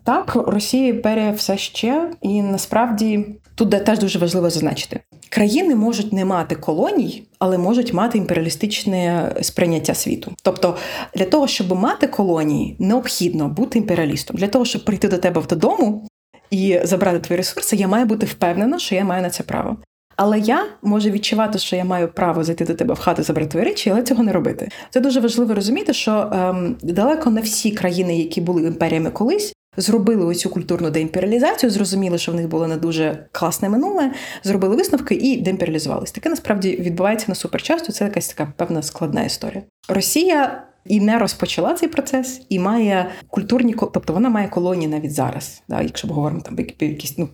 Так, 0.05 0.37
Росія 0.37 0.89
імперія 0.89 1.31
все 1.31 1.59
ще, 1.59 2.11
і 2.23 2.43
насправді 2.43 3.27
тут 3.55 3.85
теж 3.85 3.99
дуже 3.99 4.19
важливо 4.19 4.51
зазначити: 4.51 5.01
країни 5.31 5.75
можуть 5.75 6.13
не 6.13 6.25
мати 6.25 6.55
колоній, 6.55 7.23
але 7.39 7.59
можуть 7.59 7.93
мати 7.93 8.19
імперіалістичне 8.19 9.33
сприйняття 9.43 9.95
світу. 9.95 10.33
Тобто, 10.43 10.77
для 11.15 11.25
того, 11.25 11.47
щоб 11.47 11.73
мати 11.73 12.07
колонії, 12.07 12.77
необхідно 12.79 13.49
бути 13.49 13.79
імперіалістом. 13.79 14.37
Для 14.37 14.49
того, 14.49 14.65
щоб 14.65 14.85
прийти 14.85 15.09
до 15.09 15.19
тебе 15.19 15.43
додому 15.49 16.09
і 16.51 16.81
забрати 16.85 17.19
твої 17.19 17.37
ресурси, 17.37 17.77
я 17.77 17.89
маю 17.89 18.07
бути 18.07 18.27
впевнена, 18.27 18.79
що 18.79 18.95
я 18.95 19.05
маю 19.05 19.23
на 19.23 19.31
це 19.31 19.43
право. 19.43 19.77
Але 20.17 20.39
я 20.39 20.67
можу 20.83 21.11
відчувати, 21.11 21.59
що 21.59 21.77
я 21.77 21.85
маю 21.85 22.09
право 22.09 22.45
зайти 22.45 22.65
до 22.65 22.75
тебе 22.75 22.95
в 22.95 22.99
хату, 22.99 23.23
забрати 23.23 23.51
твої 23.51 23.67
речі, 23.67 23.91
але 23.91 24.03
цього 24.03 24.23
не 24.23 24.33
робити. 24.33 24.69
Це 24.91 25.01
дуже 25.01 25.21
важливо 25.21 25.55
розуміти, 25.55 25.93
що 25.93 26.31
ем, 26.33 26.77
далеко 26.83 27.31
не 27.31 27.41
всі 27.41 27.71
країни, 27.71 28.19
які 28.19 28.41
були 28.41 28.63
імперіями 28.63 29.11
колись, 29.11 29.55
зробили 29.77 30.25
оцю 30.25 30.51
культурну 30.51 30.91
деімперіалізацію, 30.91 31.71
зрозуміли, 31.71 32.19
що 32.19 32.33
в 32.33 32.35
них 32.35 32.49
було 32.49 32.67
не 32.67 32.77
дуже 32.77 33.27
класне 33.33 33.69
минуле, 33.69 34.13
зробили 34.43 34.77
висновки 34.77 35.15
і 35.15 35.41
деімперіалізувались. 35.41 36.13
Таке 36.13 36.29
насправді 36.29 36.77
відбувається 36.77 37.27
на 37.29 37.35
суперчасту. 37.35 37.93
Це 37.93 38.05
якась 38.05 38.29
така 38.29 38.53
певна 38.57 38.83
складна 38.83 39.23
історія. 39.23 39.63
Росія. 39.89 40.63
І 40.87 41.01
не 41.01 41.19
розпочала 41.19 41.75
цей 41.75 41.89
процес, 41.89 42.43
і 42.49 42.59
має 42.59 43.11
культурні 43.29 43.75
тобто 43.79 44.13
вона 44.13 44.29
має 44.29 44.49
колонії 44.49 44.89
навіть 44.89 45.13
зараз. 45.13 45.63
Да, 45.69 45.83
Якщо 45.83 46.09
ми 46.09 46.15
говоримо 46.15 46.41
там 46.41 46.59
якісь 46.81 47.19
ну 47.19 47.29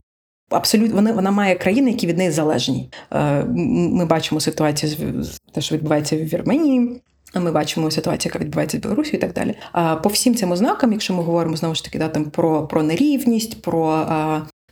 абсолютно 0.51 0.95
вона, 0.95 1.13
вона 1.13 1.31
має 1.31 1.55
країни, 1.55 1.91
які 1.91 2.07
від 2.07 2.19
неї 2.19 2.31
залежні. 2.31 2.91
Е, 3.13 3.45
ми 3.45 4.07
бачимо 4.07 4.41
ситуацію 4.41 5.23
з 5.25 5.39
те, 5.53 5.61
що 5.61 5.75
відбувається 5.75 6.17
в 6.17 6.19
Вірменії. 6.19 7.03
Ми 7.35 7.53
бачимо 7.53 7.91
ситуацію, 7.91 8.31
яка 8.31 8.45
відбувається 8.45 8.79
в 8.79 8.81
Білорусі 8.81 9.17
і 9.17 9.19
так 9.19 9.33
далі. 9.33 9.55
А 9.73 9.97
по 9.97 10.09
всім 10.09 10.35
цим 10.35 10.53
ознакам, 10.53 10.93
якщо 10.93 11.15
ми 11.15 11.23
говоримо 11.23 11.57
знову 11.57 11.75
ж 11.75 11.85
таки 11.85 11.99
да, 11.99 12.09
там 12.09 12.25
про 12.25 12.67
про 12.67 12.83
нерівність, 12.83 13.63
про 13.63 14.07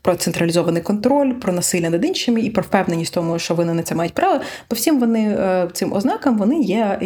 про 0.03 0.17
централізований 0.17 0.83
контроль, 0.83 1.33
про 1.33 1.53
насилля 1.53 1.91
над 1.91 2.05
іншими 2.05 2.41
і 2.41 2.51
про 2.51 2.63
впевненість 2.63 3.15
тому, 3.15 3.39
що 3.39 3.55
вони 3.55 3.75
на 3.75 3.83
це 3.83 3.95
мають 3.95 4.15
право, 4.15 4.41
по 4.69 4.77
всім 4.77 5.01
вони 5.01 5.21
е, 5.21 5.69
цим 5.73 5.93
ознакам 5.93 6.39
вони 6.39 6.61
є 6.61 6.99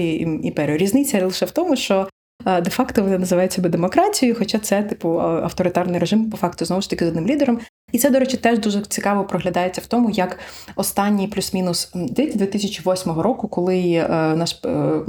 імперією. 0.43 0.79
Різниця 0.79 1.27
лише 1.27 1.47
в 1.47 1.51
тому, 1.51 1.77
що. 1.77 2.09
Де-факто 2.45 3.03
вони 3.03 3.19
називають 3.19 3.53
себе 3.53 3.69
демократією, 3.69 4.37
хоча 4.39 4.59
це 4.59 4.83
типу 4.83 5.21
авторитарний 5.21 6.01
режим, 6.01 6.31
по 6.31 6.37
факту 6.37 6.65
знову 6.65 6.83
ж 6.83 6.91
таки 6.91 7.05
з 7.05 7.09
одним 7.09 7.27
лідером. 7.27 7.61
І 7.93 7.99
це, 7.99 8.11
до 8.11 8.19
речі, 8.19 8.37
теж 8.37 8.59
дуже 8.59 8.83
цікаво 8.83 9.25
проглядається 9.25 9.81
в 9.81 9.87
тому, 9.87 10.11
як 10.11 10.39
останній 10.77 11.29
плюс-мінус 11.29 11.91
2008 11.95 13.13
року, 13.13 13.49
коли 13.49 13.81
е, 13.93 14.09
наш 14.37 14.61
е, 14.65 14.69
е, 14.69 15.03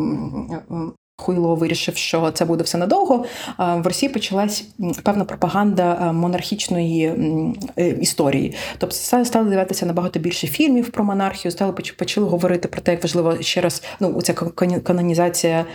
Хуйло 1.20 1.56
вирішив, 1.56 1.98
що 1.98 2.32
це 2.32 2.46
буде 2.46 2.64
все 2.64 2.78
надовго. 2.78 3.26
В 3.58 3.88
Росії 3.88 4.10
почалась 4.10 4.68
певна 5.04 5.26
пропаганда 5.26 6.12
монархічної 6.12 7.14
історії. 8.02 8.56
Тобто 8.78 8.96
стали 9.26 9.50
дивитися 9.50 9.86
набагато 9.86 10.20
більше 10.20 10.48
фільмів 10.48 10.90
про 10.90 11.04
монархію, 11.04 11.52
стали 11.52 11.74
почали 11.98 12.28
говорити 12.28 12.68
про 12.68 12.82
те, 12.82 12.92
як 12.92 13.04
важливо 13.04 13.42
ще 13.42 13.62
раз 13.62 13.84
ну 14.00 14.22
ця 14.22 14.34
канонізація 14.84 15.66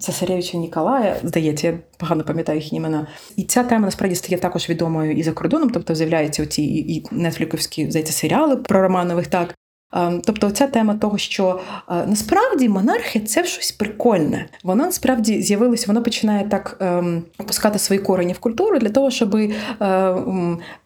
цесаревича 0.00 0.58
Ніколая, 0.58 1.16
здається, 1.24 1.66
я 1.66 1.78
погано 1.96 2.24
пам'ятаю 2.24 2.58
їх 2.58 2.72
імена. 2.72 3.06
І 3.36 3.44
ця 3.44 3.62
тема 3.62 3.84
насправді 3.84 4.16
стає 4.16 4.40
також 4.40 4.70
відомою 4.70 5.12
і 5.12 5.22
за 5.22 5.32
кордоном. 5.32 5.70
Тобто 5.70 5.94
з'являються 5.94 6.42
оці 6.42 6.62
і 6.62 7.04
нетфліковські 7.10 7.90
здається, 7.90 8.12
серіали 8.12 8.56
про 8.56 8.82
Романових 8.82 9.26
так. 9.26 9.54
Ем, 9.92 10.20
тобто, 10.24 10.50
ця 10.50 10.66
тема 10.66 10.94
того, 10.94 11.18
що 11.18 11.60
е, 11.90 12.06
насправді 12.06 12.68
монархія 12.68 13.24
це 13.24 13.44
щось 13.44 13.72
прикольне. 13.72 14.46
Вона 14.64 14.84
насправді 14.84 15.42
з'явилася, 15.42 15.84
вона 15.88 16.00
починає 16.00 16.48
так 16.48 16.76
ем, 16.80 17.22
опускати 17.38 17.78
свої 17.78 18.00
корені 18.00 18.32
в 18.32 18.38
культуру 18.38 18.78
для 18.78 18.88
того, 18.88 19.10
щоб 19.10 19.34
е, 19.36 19.50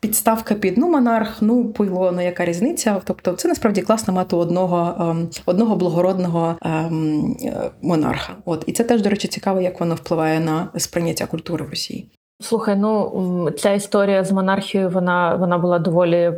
підставка 0.00 0.54
під 0.54 0.78
ну 0.78 0.88
монарх, 0.88 1.36
ну 1.40 1.64
пило, 1.64 2.12
ну 2.12 2.22
яка 2.24 2.44
різниця. 2.44 3.00
Тобто, 3.04 3.32
це 3.32 3.48
насправді 3.48 3.82
класно 3.82 4.14
мати 4.14 4.36
одного 4.36 5.10
ем, 5.10 5.28
одного 5.46 5.76
благородного 5.76 6.56
ем, 6.62 7.36
е, 7.44 7.70
монарха. 7.82 8.32
От 8.44 8.64
і 8.66 8.72
це 8.72 8.84
теж, 8.84 9.02
до 9.02 9.10
речі, 9.10 9.28
цікаво, 9.28 9.60
як 9.60 9.80
воно 9.80 9.94
впливає 9.94 10.40
на 10.40 10.68
сприйняття 10.76 11.26
культури 11.26 11.64
в 11.64 11.70
Росії. 11.70 12.08
Слухай, 12.40 12.76
ну 12.76 13.50
ця 13.58 13.72
історія 13.72 14.24
з 14.24 14.32
монархією, 14.32 14.90
вона 14.90 15.34
вона 15.34 15.58
була 15.58 15.78
доволі 15.78 16.32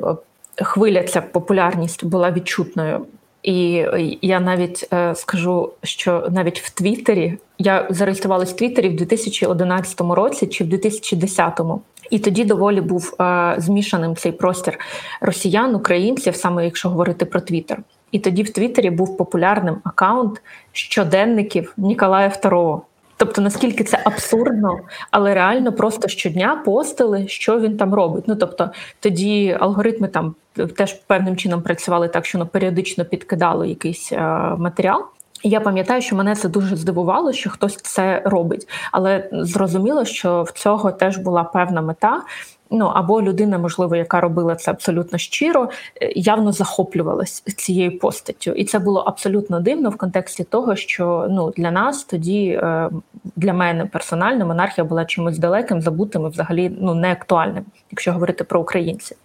хвиля 0.63 1.03
ця 1.03 1.21
популярність 1.21 2.05
була 2.05 2.31
відчутною. 2.31 3.07
І 3.43 3.87
я 4.23 4.41
навіть 4.41 4.89
е, 4.93 5.15
скажу, 5.15 5.73
що 5.83 6.29
навіть 6.31 6.61
в 6.61 6.71
Твіттері 6.71 7.39
я 7.59 7.87
зареєструвалась 7.91 8.53
в 8.53 8.57
Твіттері 8.57 8.89
в 8.89 8.97
2011 8.97 10.01
році 10.01 10.47
чи 10.47 10.65
в 10.65 10.69
2010-му. 10.69 11.81
І 12.11 12.19
тоді 12.19 12.45
доволі 12.45 12.81
був 12.81 13.15
е, 13.21 13.55
змішаним 13.59 14.17
цей 14.17 14.33
простір 14.33 14.79
росіян, 15.21 15.75
українців, 15.75 16.37
саме 16.37 16.65
якщо 16.65 16.89
говорити 16.89 17.25
про 17.25 17.41
Твіттер. 17.41 17.83
І 18.13 18.19
тоді 18.19 18.43
в 18.43 18.53
Твіттері 18.53 18.91
був 18.91 19.17
популярним 19.17 19.77
аккаунт 19.85 20.43
щоденників 20.73 21.75
Ніколая 21.77 22.29
II. 22.29 22.81
Тобто, 23.17 23.41
наскільки 23.41 23.85
це 23.85 24.01
абсурдно, 24.05 24.81
але 25.11 25.35
реально 25.35 25.73
просто 25.73 26.09
щодня 26.09 26.63
постили, 26.65 27.29
що 27.29 27.61
він 27.61 27.77
там 27.77 27.95
робить. 27.95 28.25
Ну 28.27 28.37
тобто, 28.37 28.71
тоді 29.01 29.57
алгоритми 29.61 30.09
там 30.09 30.35
теж 30.77 30.93
певним 30.93 31.37
чином 31.37 31.63
працювали 31.63 32.09
так, 32.09 32.27
що 32.27 32.39
ну, 32.39 32.47
періодично 32.47 33.05
підкидало 33.05 33.65
якийсь 33.65 34.13
е, 34.13 34.19
матеріал. 34.59 35.05
Я 35.47 35.61
пам'ятаю, 35.61 36.03
що 36.03 36.17
мене 36.17 36.35
це 36.35 36.49
дуже 36.49 36.77
здивувало, 36.77 37.33
що 37.33 37.51
хтось 37.51 37.77
це 37.77 38.23
робить, 38.25 38.69
але 38.93 39.29
зрозуміло, 39.33 40.05
що 40.05 40.43
в 40.43 40.51
цього 40.51 40.93
теж 40.93 41.19
була 41.19 41.45
певна 41.45 41.83
мета. 41.83 42.23
Ну 42.71 42.87
або 42.87 43.23
людина, 43.23 43.59
можливо, 43.59 43.97
яка 43.97 44.21
робила 44.21 44.57
це 44.57 44.71
абсолютно 44.71 45.19
щиро, 45.19 45.71
е, 46.03 46.13
явно 46.17 46.53
захоплювалась 46.53 47.41
цією 47.41 47.99
постаттю, 47.99 48.51
і 48.51 48.65
це 48.65 48.79
було 48.79 49.01
абсолютно 49.01 49.61
дивно 49.61 49.91
в 49.91 49.97
контексті 49.97 50.45
того, 50.45 50.77
що 50.77 51.27
ну 51.31 51.53
для 51.57 51.71
нас 51.71 52.05
тоді, 52.05 52.61
е, 52.63 52.91
для 53.37 53.53
мене 53.53 53.87
персонально, 53.87 54.47
монархія 54.47 54.85
була 54.85 55.05
чимось 55.05 55.39
далеким, 55.39 55.81
забутим 55.81 56.27
і 56.27 56.29
взагалі 56.29 56.77
ну 56.81 56.95
не 56.95 57.13
актуальним, 57.13 57.65
якщо 57.91 58.13
говорити 58.13 58.45
про 58.45 58.61
українців 58.61 59.17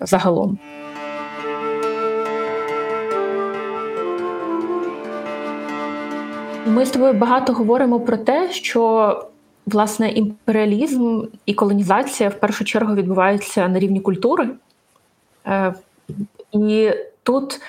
загалом. 0.00 0.58
Ми 6.66 6.86
з 6.86 6.90
тобою 6.90 7.12
багато 7.12 7.52
говоримо 7.52 8.00
про 8.00 8.16
те, 8.16 8.52
що 8.52 9.22
власне 9.66 10.10
імперіалізм 10.10 11.22
і 11.46 11.54
колонізація 11.54 12.28
в 12.28 12.34
першу 12.34 12.64
чергу 12.64 12.94
відбуваються 12.94 13.68
на 13.68 13.78
рівні 13.78 14.00
культури. 14.00 14.48
Е, 15.46 15.74
і 16.52 16.90
тут 17.22 17.60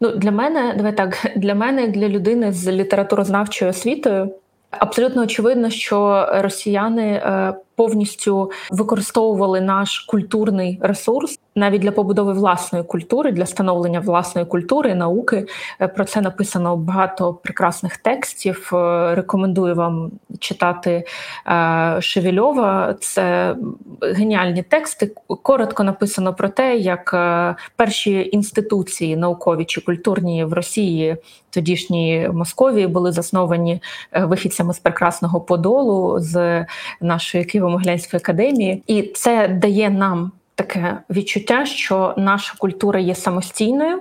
ну, 0.00 0.10
для 0.10 0.30
мене, 0.30 0.74
давай 0.76 0.96
так, 0.96 1.26
для 1.36 1.54
мене, 1.54 1.82
як 1.82 1.92
для 1.92 2.08
людини 2.08 2.52
з 2.52 2.72
літературознавчою 2.72 3.70
освітою, 3.70 4.34
абсолютно 4.70 5.22
очевидно, 5.22 5.70
що 5.70 6.28
росіяни 6.32 7.06
е, 7.06 7.54
повністю 7.76 8.50
використовували 8.70 9.60
наш 9.60 9.98
культурний 9.98 10.78
ресурс 10.82 11.38
навіть 11.56 11.82
для 11.82 11.92
побудови 11.92 12.32
власної 12.32 12.84
культури, 12.84 13.32
для 13.32 13.46
становлення 13.46 14.00
власної 14.00 14.46
культури, 14.46 14.94
науки. 14.94 15.46
Е, 15.80 15.88
про 15.88 16.04
це 16.04 16.20
написано 16.20 16.76
багато 16.76 17.34
прекрасних 17.34 17.96
текстів. 17.96 18.70
Е, 18.72 19.14
рекомендую 19.14 19.74
вам 19.74 20.10
читати 20.38 21.04
е, 21.46 21.96
Шевельова. 22.00 22.94
Це 23.00 23.56
геніальні 24.02 24.62
тексти. 24.62 25.14
Коротко 25.42 25.84
написано 25.84 26.34
про 26.34 26.48
те, 26.48 26.76
як 26.76 27.10
перші 27.76 28.30
інституції 28.32 29.16
наукові 29.16 29.64
чи 29.64 29.80
культурні 29.80 30.44
в 30.44 30.52
Росії, 30.52 31.16
тодішній 31.50 32.30
Московії, 32.32 32.86
були 32.86 33.12
засновані 33.12 33.82
вихідцями 34.12 34.74
з 34.74 34.78
прекрасного 34.78 35.40
подолу 35.40 36.20
з 36.20 36.66
нашої 37.00 37.44
Києво-Могилянської 37.64 38.16
академії, 38.16 38.82
і 38.86 39.02
це 39.02 39.48
дає 39.48 39.90
нам 39.90 40.32
таке 40.54 40.98
відчуття, 41.10 41.66
що 41.66 42.14
наша 42.16 42.54
культура 42.58 43.00
є 43.00 43.14
самостійною. 43.14 43.98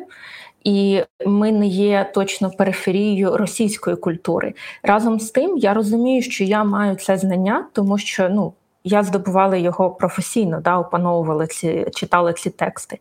І 0.63 1.01
ми 1.25 1.51
не 1.51 1.67
є 1.67 2.11
точно 2.13 2.51
периферією 2.51 3.37
російської 3.37 3.95
культури. 3.95 4.53
Разом 4.83 5.19
з 5.19 5.31
тим, 5.31 5.57
я 5.57 5.73
розумію, 5.73 6.21
що 6.21 6.43
я 6.43 6.63
маю 6.63 6.95
це 6.95 7.17
знання, 7.17 7.65
тому 7.73 7.97
що 7.97 8.29
ну 8.29 8.53
я 8.83 9.03
здобувала 9.03 9.55
його 9.55 9.89
професійно, 9.89 10.61
да, 10.61 10.77
опановувала 10.77 11.47
ці, 11.47 11.85
читала 11.95 12.33
ці 12.33 12.49
тексти. 12.49 12.99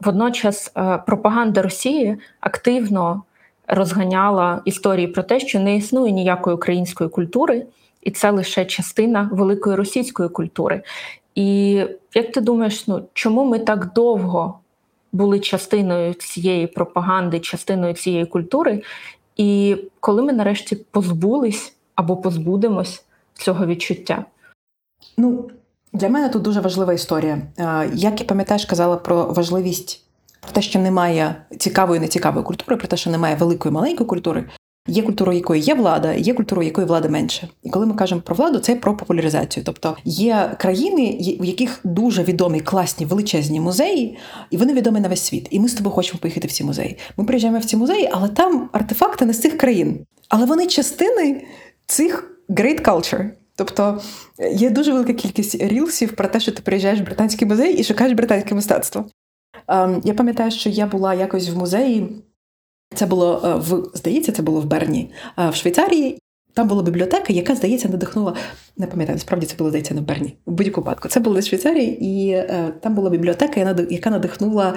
Водночас, 0.00 0.72
е, 0.76 0.98
пропаганда 1.06 1.62
Росії 1.62 2.16
активно 2.40 3.22
розганяла 3.68 4.62
історії 4.64 5.06
про 5.06 5.22
те, 5.22 5.40
що 5.40 5.60
не 5.60 5.76
існує 5.76 6.12
ніякої 6.12 6.56
української 6.56 7.10
культури, 7.10 7.66
і 8.06 8.10
це 8.10 8.30
лише 8.30 8.64
частина 8.64 9.30
великої 9.32 9.76
російської 9.76 10.28
культури. 10.28 10.82
І 11.34 11.70
як 12.14 12.32
ти 12.32 12.40
думаєш, 12.40 12.88
ну 12.88 13.02
чому 13.12 13.44
ми 13.44 13.58
так 13.58 13.92
довго 13.92 14.58
були 15.12 15.40
частиною 15.40 16.14
цієї 16.14 16.66
пропаганди, 16.66 17.40
частиною 17.40 17.94
цієї 17.94 18.26
культури? 18.26 18.82
І 19.36 19.76
коли 20.00 20.22
ми 20.22 20.32
нарешті 20.32 20.76
позбулись 20.76 21.74
або 21.94 22.16
позбудемось 22.16 23.04
цього 23.34 23.66
відчуття? 23.66 24.24
Ну, 25.18 25.50
для 25.92 26.08
мене 26.08 26.28
тут 26.28 26.42
дуже 26.42 26.60
важлива 26.60 26.92
історія. 26.92 27.42
Як 27.94 28.20
і 28.20 28.24
пам'ятаєш, 28.24 28.64
казала 28.64 28.96
про 28.96 29.24
важливість 29.24 30.04
про 30.40 30.52
те, 30.52 30.62
що 30.62 30.78
немає 30.78 31.36
цікавої 31.58 32.00
нецікавої 32.00 32.44
культури, 32.44 32.76
про 32.76 32.88
те, 32.88 32.96
що 32.96 33.10
немає 33.10 33.36
великої 33.36 33.74
маленької 33.74 34.08
культури. 34.08 34.44
Є 34.86 35.02
культура, 35.02 35.34
якої 35.34 35.62
є 35.62 35.74
влада, 35.74 36.12
є 36.12 36.34
культура, 36.34 36.64
якої 36.64 36.86
влади 36.86 37.08
менше. 37.08 37.48
І 37.62 37.70
коли 37.70 37.86
ми 37.86 37.94
кажемо 37.94 38.20
про 38.20 38.34
владу, 38.34 38.58
це 38.58 38.76
про 38.76 38.96
популяризацію. 38.96 39.64
Тобто 39.66 39.96
є 40.04 40.56
країни, 40.58 41.36
в 41.40 41.44
яких 41.44 41.80
дуже 41.84 42.22
відомі 42.22 42.60
класні 42.60 43.06
величезні 43.06 43.60
музеї, 43.60 44.18
і 44.50 44.56
вони 44.56 44.72
відомі 44.72 45.00
на 45.00 45.08
весь 45.08 45.22
світ. 45.22 45.48
І 45.50 45.60
ми 45.60 45.68
з 45.68 45.74
тобою 45.74 45.94
хочемо 45.94 46.18
поїхати 46.18 46.48
в 46.48 46.52
ці 46.52 46.64
музеї. 46.64 46.98
Ми 47.16 47.24
приїжджаємо 47.24 47.58
в 47.58 47.64
ці 47.64 47.76
музеї, 47.76 48.10
але 48.12 48.28
там 48.28 48.68
артефакти 48.72 49.24
не 49.24 49.32
з 49.32 49.40
цих 49.40 49.58
країн. 49.58 50.06
Але 50.28 50.46
вони 50.46 50.66
частини 50.66 51.46
цих 51.86 52.38
great 52.48 52.82
culture. 52.82 53.30
Тобто 53.56 54.00
є 54.52 54.70
дуже 54.70 54.92
велика 54.92 55.12
кількість 55.12 55.54
рілсів 55.54 56.16
про 56.16 56.28
те, 56.28 56.40
що 56.40 56.52
ти 56.52 56.62
приїжджаєш 56.62 57.00
в 57.00 57.04
британський 57.04 57.48
музей 57.48 57.74
і 57.78 57.84
шукаєш 57.84 58.12
британське 58.12 58.54
мистецтво. 58.54 59.04
Ем, 59.68 60.00
я 60.04 60.14
пам'ятаю, 60.14 60.50
що 60.50 60.70
я 60.70 60.86
була 60.86 61.14
якось 61.14 61.48
в 61.48 61.58
музеї. 61.58 62.08
Це 62.94 63.06
було 63.06 63.42
е, 63.44 63.54
в 63.54 63.90
здається, 63.94 64.32
це 64.32 64.42
було 64.42 64.60
в 64.60 64.64
Берні 64.64 65.10
в 65.36 65.54
Швейцарії. 65.54 66.18
Там 66.56 66.68
була 66.68 66.82
бібліотека, 66.82 67.32
яка, 67.32 67.54
здається, 67.54 67.88
надихнула. 67.88 68.34
Не 68.76 68.86
пам'ятаю, 68.86 69.18
справді 69.18 69.46
це 69.46 69.54
було 69.58 69.70
здається 69.70 69.94
на 69.94 70.00
Берні. 70.00 70.36
В 70.46 70.52
будь-якому 70.52 70.84
випадку. 70.84 71.08
Це 71.08 71.20
було 71.20 71.38
в 71.38 71.42
Швейцарії, 71.42 72.04
і 72.04 72.30
е, 72.30 72.72
там 72.80 72.94
була 72.94 73.10
бібліотека, 73.10 73.86
яка 73.90 74.10
надихнула 74.10 74.74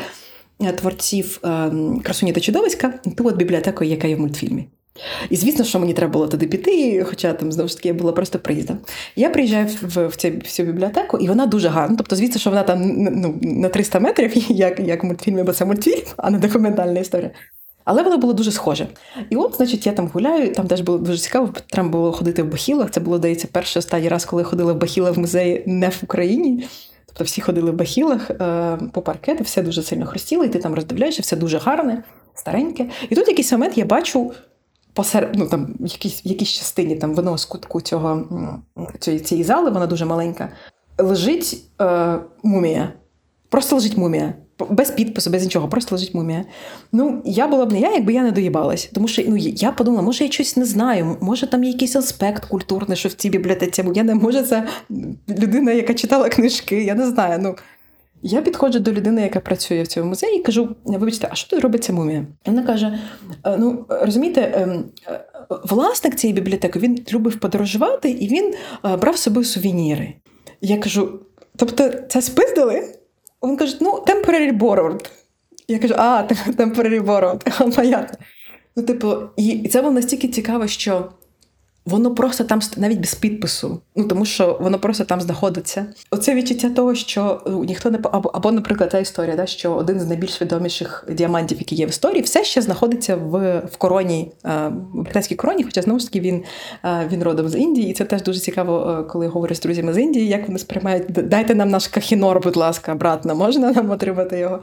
е, 0.61 0.71
творців 0.71 1.39
е, 1.43 1.71
красуні 2.03 2.33
та 2.33 2.39
чудовиська, 2.39 2.93
ту 3.17 3.27
от 3.27 3.35
бібліотеку, 3.35 3.83
яка 3.83 4.07
є 4.07 4.15
в 4.15 4.19
мультфільмі. 4.19 4.67
І 5.29 5.35
звісно, 5.35 5.65
що 5.65 5.79
мені 5.79 5.93
треба 5.93 6.13
було 6.13 6.27
туди 6.27 6.47
піти, 6.47 7.03
хоча 7.03 7.33
там 7.33 7.51
знову 7.51 7.69
ж 7.69 7.75
таки 7.75 7.87
я 7.87 7.93
була 7.93 8.11
просто 8.11 8.39
приїздом. 8.39 8.77
Я 9.15 9.29
приїжджаю 9.29 9.67
в 9.81 10.07
в, 10.07 10.15
цю, 10.15 10.29
в 10.29 10.47
цю 10.47 10.63
бібліотеку, 10.63 11.17
і 11.17 11.27
вона 11.27 11.45
дуже 11.45 11.67
гарна. 11.67 11.95
Тобто, 11.97 12.15
звісно, 12.15 12.39
що 12.39 12.49
вона 12.49 12.63
там 12.63 12.81
ну, 12.97 13.39
на 13.41 13.69
300 13.69 13.99
метрів, 13.99 14.33
як 14.51 14.79
як 14.79 15.03
в 15.03 15.05
мультфільмі, 15.05 15.43
бо 15.43 15.53
це 15.53 15.65
мультфільм, 15.65 16.03
а 16.17 16.29
не 16.29 16.39
документальна 16.39 16.99
історія. 16.99 17.31
Але 17.89 18.03
воно 18.03 18.17
було 18.17 18.33
дуже 18.33 18.51
схоже. 18.51 18.87
І 19.29 19.35
от, 19.35 19.55
значить, 19.57 19.85
я 19.85 19.91
там 19.91 20.07
гуляю, 20.07 20.53
там 20.53 20.67
теж 20.67 20.81
було 20.81 20.97
дуже 20.97 21.17
цікаво, 21.17 21.49
треба 21.67 21.89
було 21.89 22.11
ходити 22.11 22.43
в 22.43 22.51
бахілах. 22.51 22.91
Це 22.91 22.99
було, 22.99 23.17
здається, 23.17 23.47
перший 23.51 23.79
останній 23.79 24.09
раз, 24.09 24.25
коли 24.25 24.41
я 24.41 24.47
ходила 24.47 24.73
в 24.73 24.77
бахіла 24.77 25.11
в 25.11 25.19
музеї 25.19 25.63
не 25.65 25.89
в 25.89 25.99
Україні. 26.03 26.67
Тобто 27.05 27.23
всі 27.23 27.41
ходили 27.41 27.71
в 27.71 27.75
бахілах 27.75 28.31
е, 28.31 28.77
по 28.93 29.01
паркету, 29.01 29.43
все 29.43 29.63
дуже 29.63 29.83
сильно 29.83 30.05
хрустіло, 30.05 30.43
і 30.43 30.49
ти 30.49 30.59
там 30.59 30.73
роздивляєшся, 30.73 31.21
все 31.21 31.35
дуже 31.35 31.57
гарне, 31.57 32.03
стареньке. 32.35 32.89
І 33.09 33.15
тут 33.15 33.27
якийсь 33.27 33.51
момент 33.51 33.77
я 33.77 33.85
бачу 33.85 34.31
посеред, 34.93 35.29
ну, 35.35 35.47
там, 35.47 35.75
в 35.79 35.87
якійсь, 35.87 36.25
якійсь 36.25 36.49
частині 36.49 36.95
там 36.95 37.15
в 37.15 37.19
одного 37.19 37.37
з 37.37 37.45
кутку 37.45 37.81
цього, 37.81 38.23
цієї, 38.99 39.23
цієї 39.23 39.43
зали, 39.43 39.69
вона 39.69 39.87
дуже 39.87 40.05
маленька, 40.05 40.49
лежить 40.97 41.63
е, 41.81 42.19
мумія. 42.43 42.93
Просто 43.49 43.75
лежить 43.75 43.97
мумія 43.97 44.33
без 44.69 44.91
підпису, 44.91 45.29
без 45.29 45.43
нічого, 45.43 45.67
просто 45.67 45.95
лежить 45.95 46.13
мумія. 46.13 46.45
Ну, 46.91 47.21
я 47.25 47.47
була 47.47 47.65
б 47.65 47.71
не 47.71 47.79
я, 47.79 47.93
якби 47.93 48.13
я 48.13 48.23
не 48.23 48.31
доїбалась. 48.31 48.89
Тому 48.93 49.07
що 49.07 49.23
ну, 49.27 49.37
я 49.37 49.71
подумала, 49.71 50.03
може, 50.03 50.23
я 50.23 50.31
щось 50.31 50.57
не 50.57 50.65
знаю, 50.65 51.17
може 51.21 51.47
там 51.47 51.63
є 51.63 51.71
якийсь 51.71 51.95
аспект 51.95 52.45
культурний, 52.45 52.97
що 52.97 53.09
в 53.09 53.13
цій 53.13 53.29
бібліотеці, 53.29 53.83
я 53.95 54.03
не 54.03 54.15
може 54.15 54.43
це 54.43 54.67
людина, 55.29 55.71
яка 55.71 55.93
читала 55.93 56.29
книжки, 56.29 56.83
я 56.83 56.95
не 56.95 57.07
знаю. 57.07 57.39
ну... 57.41 57.55
Я 58.21 58.41
підходжу 58.41 58.79
до 58.79 58.91
людини, 58.91 59.21
яка 59.21 59.39
працює 59.39 59.83
в 59.83 59.87
цьому 59.87 60.09
музеї, 60.09 60.39
і 60.39 60.43
кажу: 60.43 60.75
вибачте, 60.85 61.27
а 61.31 61.35
що 61.35 61.49
тут 61.49 61.59
робиться 61.59 61.93
мумія? 61.93 62.25
І 62.45 62.49
вона 62.49 62.63
каже: 62.63 62.99
«Е, 63.45 63.57
ну, 63.57 63.85
розумієте, 63.89 64.51
ем, 64.55 64.85
е, 65.07 65.25
власник 65.63 66.15
цієї 66.15 66.35
бібліотеки 66.35 66.79
він 66.79 67.05
любив 67.13 67.39
подорожувати 67.39 68.09
і 68.09 68.27
він 68.27 68.53
е, 68.85 68.97
брав 68.97 69.17
з 69.17 69.21
собою 69.21 69.45
сувеніри. 69.45 70.13
Я 70.61 70.77
кажу: 70.77 71.19
тобто, 71.55 71.89
це 72.09 72.21
спиздили? 72.21 72.98
Він 73.43 73.57
каже, 73.57 73.77
ну, 73.81 74.03
temporary 74.07 74.57
borrowed. 74.57 75.09
Я 75.67 75.79
кажу, 75.79 75.93
а, 75.97 76.23
temporary 76.57 77.05
borrowed. 77.05 77.75
Понятно. 77.75 78.17
Ну, 78.75 78.83
типу, 78.83 79.15
і 79.37 79.67
це 79.69 79.81
було 79.81 79.93
настільки 79.93 80.27
цікаво, 80.27 80.67
що 80.67 81.11
воно 81.89 82.15
просто 82.15 82.43
там 82.43 82.59
навіть 82.77 82.99
без 82.99 83.15
підпису, 83.15 83.79
ну 83.95 84.03
тому 84.07 84.25
що 84.25 84.57
воно 84.61 84.79
просто 84.79 85.05
там 85.05 85.21
знаходиться. 85.21 85.85
Оце 86.11 86.35
відчуття 86.35 86.69
того, 86.69 86.95
що 86.95 87.41
ну, 87.47 87.63
ніхто 87.63 87.91
не 87.91 87.99
або, 88.03 88.29
або, 88.29 88.51
наприклад, 88.51 88.89
та 88.89 88.99
історія, 88.99 89.35
да, 89.35 89.45
що 89.45 89.73
один 89.73 89.99
з 89.99 90.07
найбільш 90.07 90.41
відоміших 90.41 91.05
діамантів, 91.11 91.57
які 91.57 91.75
є 91.75 91.85
в 91.85 91.89
історії, 91.89 92.21
все 92.21 92.43
ще 92.43 92.61
знаходиться 92.61 93.15
в 93.15 93.59
в 93.59 93.77
короні, 93.77 94.31
е, 94.45 94.67
в 94.93 95.01
британській 95.01 95.35
короні, 95.35 95.63
хоча 95.63 95.81
знову 95.81 95.99
ж 95.99 96.05
таки 96.05 96.19
він 96.19 96.43
е, 96.85 97.07
він 97.11 97.23
родом 97.23 97.49
з 97.49 97.55
Індії, 97.55 97.89
і 97.91 97.93
це 97.93 98.05
теж 98.05 98.23
дуже 98.23 98.39
цікаво, 98.39 98.97
е, 98.99 99.03
коли 99.03 99.27
говорю 99.27 99.55
з 99.55 99.59
друзями 99.59 99.93
з 99.93 99.97
Індії, 99.97 100.27
як 100.27 100.47
вони 100.47 100.59
сприймають. 100.59 101.05
Дайте 101.09 101.55
нам 101.55 101.69
наш 101.69 101.87
кахінор, 101.87 102.39
будь 102.43 102.57
ласка, 102.57 102.95
братна, 102.95 103.33
можна 103.33 103.71
нам 103.71 103.91
отримати 103.91 104.39
його. 104.39 104.59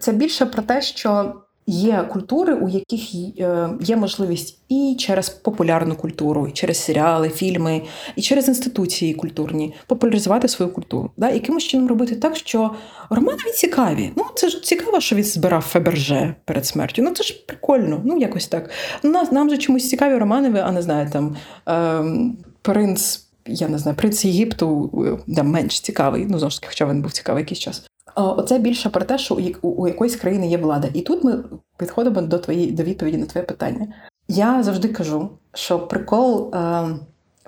Це 0.00 0.12
більше 0.12 0.46
про 0.46 0.62
те, 0.62 0.82
що 0.82 1.34
Є 1.70 2.08
культури, 2.12 2.54
у 2.54 2.68
яких 2.68 3.00
е, 3.40 3.68
є 3.80 3.96
можливість 3.96 4.58
і 4.68 4.96
через 4.98 5.28
популярну 5.28 5.96
культуру, 5.96 6.48
і 6.48 6.52
через 6.52 6.78
серіали, 6.78 7.28
фільми, 7.28 7.82
і 8.16 8.22
через 8.22 8.48
інституції 8.48 9.14
культурні 9.14 9.74
популяризувати 9.86 10.48
свою 10.48 10.72
культуру. 10.72 11.10
Да? 11.16 11.30
Якимось 11.30 11.64
чином 11.64 11.88
робити 11.88 12.16
так, 12.16 12.36
що 12.36 12.70
романові 13.10 13.50
цікаві. 13.54 14.10
Ну 14.16 14.24
це 14.34 14.48
ж 14.48 14.62
цікаво, 14.62 15.00
що 15.00 15.16
він 15.16 15.24
збирав 15.24 15.62
Феберже 15.62 16.34
перед 16.44 16.66
смертю. 16.66 17.02
Ну 17.02 17.10
це 17.10 17.24
ж 17.24 17.44
прикольно. 17.46 18.00
Ну 18.04 18.18
якось 18.18 18.46
так. 18.46 18.70
Нас 19.02 19.32
нам 19.32 19.50
же 19.50 19.58
чомусь 19.58 19.88
цікаві 19.88 20.18
Романови, 20.18 20.60
а 20.60 20.72
не 20.72 20.82
знаю, 20.82 21.10
там 21.12 21.36
е, 21.68 22.32
принц. 22.62 23.24
Я 23.46 23.68
не 23.68 23.78
знаю, 23.78 23.96
принц 23.96 24.24
Єгипту 24.24 24.90
да, 25.26 25.42
менш 25.42 25.80
цікавий, 25.80 26.26
ну 26.28 26.38
знову 26.38 26.50
ж 26.50 26.60
таки, 26.60 26.68
хоча 26.68 26.86
він 26.86 27.02
був 27.02 27.12
цікавий 27.12 27.42
якийсь 27.42 27.60
час. 27.60 27.88
Оце 28.14 28.58
більше 28.58 28.88
про 28.88 29.04
те, 29.04 29.18
що 29.18 29.38
у, 29.62 29.88
якоїсь 29.88 30.16
країни 30.16 30.48
є 30.48 30.58
влада. 30.58 30.88
І 30.94 31.00
тут 31.00 31.24
ми 31.24 31.44
підходимо 31.78 32.22
до 32.22 32.38
твоєї 32.38 32.70
до 32.70 32.82
відповіді 32.82 33.16
на 33.16 33.26
твоє 33.26 33.46
питання. 33.46 33.86
Я 34.28 34.62
завжди 34.62 34.88
кажу, 34.88 35.28
що 35.54 35.78
прикол 35.78 36.54
е, 36.54 36.88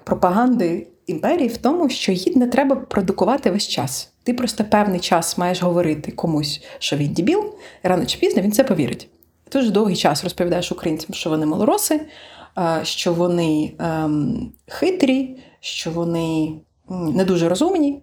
пропаганди 0.04 0.86
імперії 1.06 1.48
в 1.48 1.56
тому, 1.56 1.88
що 1.88 2.12
її 2.12 2.36
не 2.36 2.46
треба 2.46 2.76
продукувати 2.76 3.50
весь 3.50 3.68
час. 3.68 4.12
Ти 4.22 4.34
просто 4.34 4.64
певний 4.64 5.00
час 5.00 5.38
маєш 5.38 5.62
говорити 5.62 6.12
комусь, 6.12 6.62
що 6.78 6.96
він 6.96 7.12
дібіл, 7.12 7.54
рано 7.82 8.06
чи 8.06 8.18
пізно 8.18 8.42
він 8.42 8.52
це 8.52 8.64
повірить. 8.64 9.08
Ти 9.48 9.58
дуже 9.58 9.70
довгий 9.70 9.96
час 9.96 10.24
розповідаєш 10.24 10.72
українцям, 10.72 11.14
що 11.14 11.30
вони 11.30 11.46
малороси, 11.46 12.00
е, 12.58 12.80
що 12.82 13.12
вони 13.12 13.72
е, 13.80 14.10
хитрі, 14.66 15.38
що 15.60 15.90
вони 15.90 16.52
не 16.90 17.24
дуже 17.24 17.48
розумні 17.48 18.02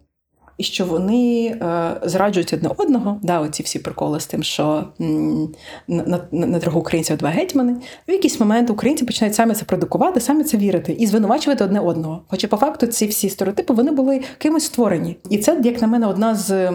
і 0.58 0.64
що 0.64 0.86
вони 0.86 1.46
е, 1.62 1.92
зраджують 2.04 2.54
одне 2.54 2.70
одного. 2.78 3.20
Да, 3.24 3.40
Оці 3.40 3.64
всі 3.64 3.80
приколи 3.80 4.20
з 4.20 4.26
тим, 4.26 4.44
що 4.44 4.84
на, 5.88 6.22
на, 6.32 6.60
дорогу 6.60 6.80
українців 6.80 7.18
два 7.18 7.30
гетьмани. 7.30 7.76
В 8.08 8.12
якийсь 8.12 8.40
момент 8.40 8.70
українці 8.70 9.06
починають 9.06 9.36
самі 9.36 9.54
це 9.54 9.66
продукувати, 9.66 10.20
самі 10.20 10.44
це 10.44 10.58
вірити 10.58 10.92
і 11.00 11.08
звинувачувати 11.08 11.64
одне 11.64 11.80
одного. 11.80 12.22
Хоча 12.28 12.48
по 12.48 12.58
факту 12.58 12.88
ці 12.88 13.08
всі 13.08 13.30
стереотипи 13.30 13.74
вони 13.74 13.92
були 13.92 14.22
кимось 14.38 14.66
створені. 14.66 15.18
І 15.30 15.38
це, 15.38 15.62
як 15.64 15.82
на 15.82 15.88
мене, 15.88 16.08
одна 16.08 16.36
з 16.36 16.72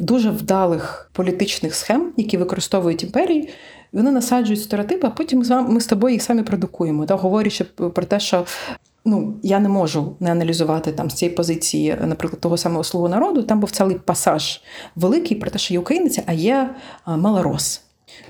дуже 0.00 0.30
вдалих 0.30 1.10
політичних 1.12 1.74
схем, 1.74 2.12
які 2.16 2.36
використовують 2.36 3.02
імперії. 3.02 3.48
Вони 3.92 4.10
насаджують 4.10 4.62
стереотипи, 4.62 5.06
а 5.06 5.10
потім 5.10 5.44
ми 5.68 5.80
з 5.80 5.86
тобою 5.86 6.12
їх 6.12 6.22
самі 6.22 6.42
продукуємо, 6.42 7.06
та 7.06 7.14
говорячи 7.14 7.64
про 7.64 8.04
те, 8.04 8.20
що 8.20 8.44
Ну, 9.04 9.34
я 9.42 9.58
не 9.58 9.68
можу 9.68 10.16
не 10.20 10.32
аналізувати 10.32 10.92
там 10.92 11.10
з 11.10 11.14
цієї 11.14 11.36
позиції, 11.36 11.96
наприклад, 12.00 12.40
того 12.40 12.56
самого 12.56 12.84
слугу 12.84 13.08
народу. 13.08 13.42
Там 13.42 13.60
був 13.60 13.70
цілий 13.70 13.96
пасаж 13.96 14.60
великий 14.96 15.36
про 15.36 15.50
те, 15.50 15.58
що 15.58 15.74
є 15.74 15.80
українець, 15.80 16.18
а 16.26 16.32
є 16.32 16.74
малорос. 17.06 17.82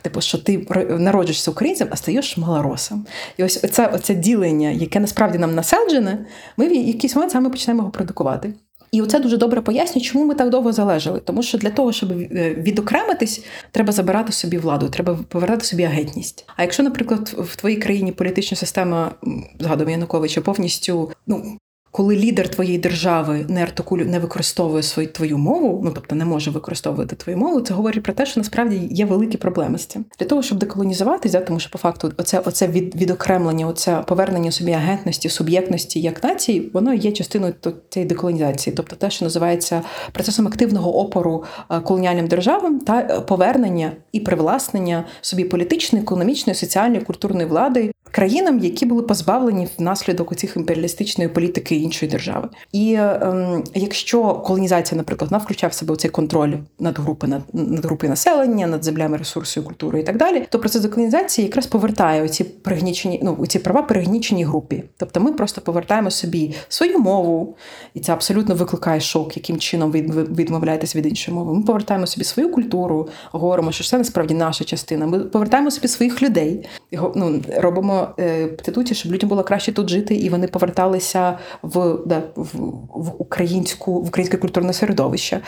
Типу, 0.03 0.21
що 0.21 0.39
ти 0.39 0.67
народжуєшся 0.99 1.51
українцем, 1.51 1.89
а 1.91 1.97
стаєш 1.97 2.37
малоросом. 2.37 3.07
І 3.37 3.45
ось 3.45 3.65
оце, 3.65 3.87
оце 3.87 4.15
ділення, 4.15 4.71
яке 4.71 5.01
насправді 5.01 5.39
нам 5.39 5.55
насаджене, 5.55 6.27
ми 6.57 6.69
в 6.69 6.75
якийсь 6.75 7.15
момент 7.15 7.33
саме 7.33 7.51
починаємо 7.51 7.81
його 7.81 7.91
продукувати. 7.91 8.55
І 8.93 9.03
оце 9.03 9.19
дуже 9.19 9.37
добре 9.37 9.61
пояснює, 9.61 10.05
чому 10.05 10.25
ми 10.25 10.35
так 10.35 10.51
довго 10.51 10.73
залежали. 10.73 11.21
Тому 11.21 11.43
що 11.43 11.59
для 11.59 11.71
того, 11.71 11.93
щоб 11.93 12.11
е, 12.13 12.55
відокремитись, 12.59 13.45
треба 13.71 13.93
забирати 13.93 14.33
собі 14.33 14.59
владу, 14.59 14.89
треба 14.89 15.19
повертати 15.29 15.65
собі 15.65 15.85
агентність. 15.85 16.45
А 16.57 16.63
якщо, 16.63 16.83
наприклад, 16.83 17.35
в 17.39 17.57
твоїй 17.57 17.77
країні 17.77 18.13
політична 18.13 18.57
система 18.57 19.15
згадуємо 19.61 19.91
Януковича 19.91 20.41
повністю 20.41 21.11
ну 21.27 21.59
коли 21.93 22.17
лідер 22.17 22.49
твоєї 22.49 22.79
держави 22.79 23.47
не 23.49 23.63
артикулю 23.63 24.05
не 24.05 24.19
використовує 24.19 24.83
свою 24.83 25.09
твою 25.09 25.39
мову, 25.39 25.81
ну 25.85 25.91
тобто 25.95 26.15
не 26.15 26.25
може 26.25 26.51
використовувати 26.51 27.17
твою 27.17 27.39
мову, 27.39 27.61
це 27.61 27.75
говорить 27.75 28.03
про 28.03 28.13
те, 28.13 28.27
що 28.27 28.41
насправді 28.41 28.89
є 28.91 29.05
великі 29.05 29.39
проблеми 29.39 29.79
з 29.79 29.87
цим. 29.87 30.05
Для 30.19 30.27
того, 30.27 30.43
щоб 30.43 30.59
деколонізуватися, 30.59 31.41
тому 31.41 31.61
що 31.61 31.71
по 31.71 31.79
факту 31.79 32.13
оце 32.17 32.39
оце 32.39 32.67
від, 32.67 32.97
відокремлення, 32.97 33.67
оце 33.67 34.05
повернення 34.07 34.51
собі 34.51 34.73
агентності, 34.73 35.29
суб'єктності 35.29 36.01
як 36.01 36.25
нації, 36.25 36.71
воно 36.73 36.95
є 36.95 37.13
частиною 37.13 37.55
цієї 37.89 38.09
деколонізації, 38.09 38.77
тобто 38.77 38.97
те, 38.97 39.11
що 39.11 39.25
називається 39.25 39.83
процесом 40.13 40.47
активного 40.47 40.99
опору 40.99 41.45
е, 41.71 41.81
колоніальним 41.81 42.27
державам 42.27 42.79
та 42.79 43.01
е, 43.01 43.21
повернення 43.21 43.93
і 44.13 44.21
привласнення 44.21 45.05
собі 45.21 45.45
політичної, 45.45 46.03
економічної, 46.03 46.55
соціальної, 46.55 47.01
культурної 47.01 47.47
влади 47.47 47.93
країнам, 48.13 48.59
які 48.59 48.87
були 48.87 49.03
позбавлені 49.03 49.69
внаслідок 49.79 50.37
цих 50.37 50.57
імперіалістичної 50.57 51.31
політики 51.31 51.77
іншої 51.77 52.11
держави. 52.11 52.49
І 52.73 52.95
ем, 52.99 53.65
якщо 53.75 54.35
колонізація, 54.35 54.97
наприклад, 54.97 55.31
вона 55.31 55.45
включає 55.45 55.71
в 55.71 55.75
себе 55.75 55.97
цей 55.97 56.11
контроль 56.11 56.55
над 56.79 56.99
групи 56.99 57.27
над, 57.27 57.43
над 57.53 57.85
групою 57.85 58.11
населення, 58.11 58.67
над 58.67 58.85
землями, 58.85 59.17
ресурсою, 59.17 59.67
культурою 59.67 60.03
і 60.03 60.07
так 60.07 60.17
далі, 60.17 60.47
то 60.51 60.59
процес 60.59 60.83
деколонізації 60.83 61.47
якраз 61.47 61.67
повертає 61.67 62.23
оці 62.23 62.45
пригнічені, 62.45 63.21
ну 63.23 63.47
ці 63.47 63.59
права 63.59 63.83
перегніченій 63.83 64.45
групі. 64.45 64.85
Тобто 64.97 65.21
ми 65.21 65.33
просто 65.33 65.61
повертаємо 65.61 66.11
собі 66.11 66.55
свою 66.69 66.99
мову, 66.99 67.57
і 67.95 68.01
це 68.01 68.13
абсолютно 68.13 68.55
викликає 68.55 69.01
шок, 69.01 69.37
яким 69.37 69.59
чином 69.59 69.93
ви 69.93 70.01
відмовляєтесь 70.25 70.97
від 70.97 71.07
іншої 71.07 71.37
мови. 71.37 71.55
Ми 71.55 71.63
повертаємо 71.63 72.07
собі 72.07 72.25
свою 72.25 72.51
культуру, 72.51 73.09
говоримо, 73.33 73.73
що 73.73 73.85
це 73.85 73.99
насправді 73.99 74.35
наша 74.35 74.65
частина. 74.65 75.07
Ми 75.07 75.19
повертаємо 75.19 75.71
собі 75.71 75.89
своїх 75.89 76.23
людей, 76.23 76.69
ну, 77.15 77.43
робимо 77.57 78.02
е, 78.19 78.43
інституті, 78.43 78.95
щоб 78.95 79.13
людям 79.13 79.29
було 79.29 79.45
краще 79.45 79.73
тут 79.73 79.89
жити, 79.89 80.15
і 80.15 80.29
вони 80.29 80.47
поверталися 80.47 81.39
в 81.63 81.99
да, 82.07 82.23
в, 82.37 82.47
в 82.95 83.13
українську 83.19 84.01
в 84.01 84.09
українське 84.09 84.37
культурне 84.37 84.73
середовище. 84.73 85.41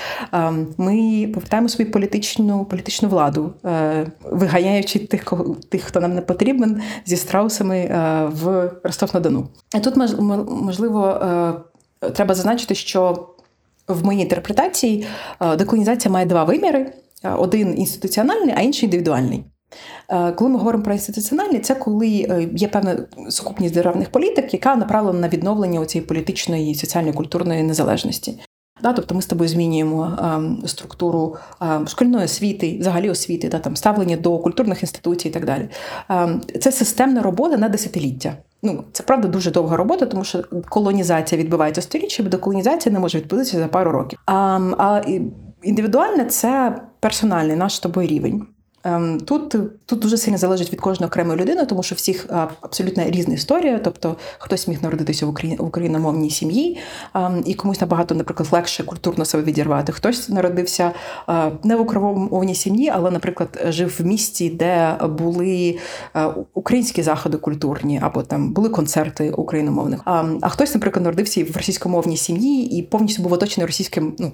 Ми 0.78 1.30
повертаємо 1.34 1.68
собі 1.68 1.84
політичну 1.84 2.64
політичну 2.64 3.08
владу, 3.08 3.52
е, 3.64 4.06
виганяючи 4.30 4.98
тих, 4.98 5.24
кого 5.24 5.56
тих, 5.68 5.82
хто 5.82 6.00
нам 6.00 6.14
не 6.14 6.20
потрібен, 6.20 6.82
зі 7.06 7.16
страусами 7.16 7.78
е, 7.78 8.24
в 8.32 8.70
Ростов-на-Дону. 8.84 9.48
І 9.76 9.80
тут 9.80 9.96
можливо 10.48 11.06
е, 11.08 12.10
треба 12.10 12.34
зазначити, 12.34 12.74
що 12.74 13.28
в 13.88 14.04
моїй 14.04 14.22
інтерпретації 14.22 15.06
деколонізація 15.58 16.12
має 16.12 16.26
два 16.26 16.44
виміри: 16.44 16.92
один 17.38 17.78
інституціональний, 17.78 18.54
а 18.56 18.60
інший 18.60 18.84
індивідуальний. 18.84 19.44
Е, 20.08 20.32
коли 20.32 20.50
ми 20.50 20.58
говоримо 20.58 20.84
про 20.84 20.92
інституціональні, 20.92 21.58
це 21.58 21.74
коли 21.74 22.08
е, 22.08 22.48
є 22.56 22.68
певна 22.68 22.96
сукупність 23.28 23.74
державних 23.74 24.10
політик, 24.10 24.54
яка 24.54 24.76
направлена 24.76 25.20
на 25.20 25.28
відновлення 25.28 25.86
цієї 25.86 26.06
політичної, 26.06 26.74
соціальної, 26.74 27.14
культурної 27.14 27.62
незалежності. 27.62 28.38
Да, 28.82 28.92
Тобто 28.92 29.14
ми 29.14 29.22
з 29.22 29.26
тобою 29.26 29.48
змінюємо 29.48 30.16
а, 30.18 30.38
е, 30.38 30.68
структуру 30.68 31.36
а, 31.58 31.86
шкільної 31.86 32.24
освіти, 32.24 32.76
взагалі 32.80 33.10
освіти, 33.10 33.48
да, 33.48 33.58
там 33.58 33.76
ставлення 33.76 34.16
до 34.16 34.38
культурних 34.38 34.82
інституцій 34.82 35.28
і 35.28 35.30
так 35.30 35.44
далі. 35.44 35.68
А, 36.08 36.28
Це 36.60 36.72
системна 36.72 37.22
робота 37.22 37.56
на 37.56 37.68
десятиліття. 37.68 38.36
Ну, 38.62 38.84
це 38.92 39.02
правда 39.02 39.28
дуже 39.28 39.50
довга 39.50 39.76
робота, 39.76 40.06
тому 40.06 40.24
що 40.24 40.44
колонізація 40.68 41.40
відбувається 41.40 41.82
сторіччя, 41.82 42.22
бо 42.22 42.38
колонізація 42.38 42.92
не 42.92 42.98
може 42.98 43.18
відбутися 43.18 43.58
за 43.58 43.66
пару 43.66 43.90
років. 43.92 44.18
А 44.26 44.60
а 44.78 45.02
індивідуальне 45.62 46.24
це 46.24 46.80
персональний 47.00 47.56
наш 47.56 47.74
з 47.74 47.80
тобою 47.80 48.08
рівень. 48.08 48.46
Ем, 48.84 49.20
тут 49.20 49.56
тут 49.86 49.98
дуже 49.98 50.16
сильно 50.16 50.38
залежить 50.38 50.72
від 50.72 50.80
кожної 50.80 51.08
окремої 51.08 51.40
людини, 51.40 51.66
тому 51.66 51.82
що 51.82 51.94
всіх 51.94 52.26
абсолютно 52.60 53.04
різна 53.04 53.34
історія. 53.34 53.80
Тобто 53.84 54.16
хтось 54.38 54.68
міг 54.68 54.82
народитися 54.82 55.26
в 55.26 55.34
україномовній 55.58 56.30
сім'ї, 56.30 56.78
ем, 57.14 57.42
і 57.46 57.54
комусь 57.54 57.80
набагато, 57.80 58.14
наприклад, 58.14 58.48
легше 58.52 58.84
культурно 58.84 59.24
себе 59.24 59.42
відірвати. 59.42 59.92
Хтось 59.92 60.28
народився 60.28 60.92
не 61.64 61.76
в 61.76 61.80
україномовній 61.80 62.54
сім'ї, 62.54 62.92
але, 62.94 63.10
наприклад, 63.10 63.64
жив 63.68 63.96
в 63.98 64.06
місті, 64.06 64.50
де 64.50 64.98
були 65.02 65.78
українські 66.54 67.02
заходи 67.02 67.36
культурні, 67.36 68.00
або 68.02 68.22
там 68.22 68.52
були 68.52 68.68
концерти 68.68 69.30
україномовних. 69.30 70.00
А 70.40 70.48
хтось, 70.48 70.74
наприклад, 70.74 71.04
народився 71.04 71.44
в 71.44 71.56
російськомовній 71.56 72.16
сім'ї 72.16 72.78
і 72.78 72.82
повністю 72.82 73.22
був 73.22 73.32
оточений 73.32 73.66
російським 73.66 74.16
ну 74.18 74.32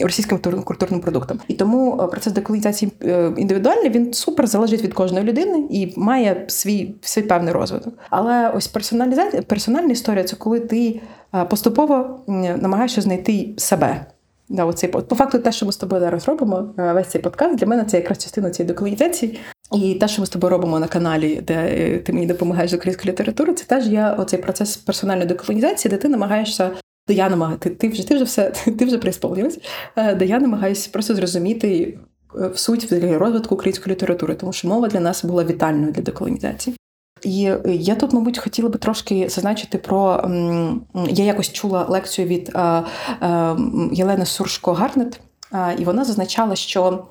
російським 0.00 0.38
культурним 0.64 1.00
продуктом. 1.00 1.40
І 1.48 1.54
тому 1.54 2.00
е, 2.02 2.06
процес 2.06 2.32
деколонізації 2.32 2.92
е, 3.02 3.32
індивідуальний 3.76 3.90
він 3.90 4.12
супер 4.12 4.46
залежить 4.46 4.82
від 4.82 4.94
кожної 4.94 5.24
людини 5.24 5.66
і 5.70 5.92
має 5.96 6.44
свій 6.48 6.94
свій 7.00 7.22
певний 7.22 7.52
розвиток. 7.52 7.94
Але 8.10 8.48
ось 8.48 8.68
персоналізація, 8.68 9.42
персональна 9.42 9.92
історія 9.92 10.24
це 10.24 10.36
коли 10.36 10.60
ти 10.60 11.00
е, 11.34 11.44
поступово 11.44 12.20
намагаєшся 12.26 13.00
знайти 13.00 13.54
себе. 13.56 14.06
Да, 14.48 14.64
оцей 14.64 14.90
по 14.90 15.14
факту, 15.14 15.38
те, 15.38 15.52
що 15.52 15.66
ми 15.66 15.72
з 15.72 15.76
тобою 15.76 16.00
зараз 16.00 16.28
робимо, 16.28 16.74
весь 16.76 17.06
цей 17.06 17.20
подкаст 17.20 17.58
для 17.58 17.66
мене 17.66 17.84
це 17.84 17.96
якраз 17.96 18.18
частина 18.18 18.50
цієї 18.50 18.68
деколонізації. 18.68 19.40
І 19.72 19.94
те, 19.94 20.08
що 20.08 20.22
ми 20.22 20.26
з 20.26 20.30
тобою 20.30 20.50
робимо 20.50 20.78
на 20.78 20.88
каналі, 20.88 21.40
де 21.46 21.98
ти 21.98 22.12
мені 22.12 22.26
допомагаєш 22.26 22.70
з 22.70 22.74
української 22.74 23.12
літератури, 23.12 23.54
це 23.54 23.64
теж 23.64 23.86
є 23.88 24.14
оцей 24.18 24.38
процес 24.38 24.76
персональної 24.76 25.28
деколонізації, 25.28 25.90
де 25.90 25.96
ти 25.96 26.08
намагаєшся 26.08 26.70
де 27.08 27.14
я 27.14 27.28
намагаюся, 27.28 27.62
ти, 27.62 27.70
ти 27.70 27.88
вже 27.88 28.08
ти 28.08 28.14
вже 28.14 28.24
все, 28.24 28.50
ти 28.78 28.84
вже 28.84 28.98
приісполнилась, 28.98 29.58
е, 29.96 30.14
де 30.14 30.26
я 30.26 30.40
намагаюся 30.40 30.90
просто 30.92 31.14
зрозуміти 31.14 31.68
е, 31.70 31.98
в 32.36 32.58
суть 32.58 32.92
розвитку 32.92 33.54
української 33.54 33.94
літератури, 33.94 34.34
тому 34.34 34.52
що 34.52 34.68
мова 34.68 34.88
для 34.88 35.00
нас 35.00 35.24
була 35.24 35.44
вітальною 35.44 35.92
для 35.92 36.02
деколонізації. 36.02 36.76
І 37.22 37.52
я 37.64 37.94
тут, 37.94 38.12
мабуть, 38.12 38.38
хотіла 38.38 38.68
би 38.68 38.78
трошки 38.78 39.28
зазначити 39.28 39.78
про 39.78 40.30
я 41.08 41.24
якось 41.24 41.52
чула 41.52 41.86
лекцію 41.88 42.28
від 42.28 42.48
е, 42.48 42.82
Єлени 43.92 44.26
Суршко 44.26 44.72
Гарнет, 44.72 45.20
і 45.78 45.84
вона 45.84 46.04
зазначала, 46.04 46.56
що 46.56 47.06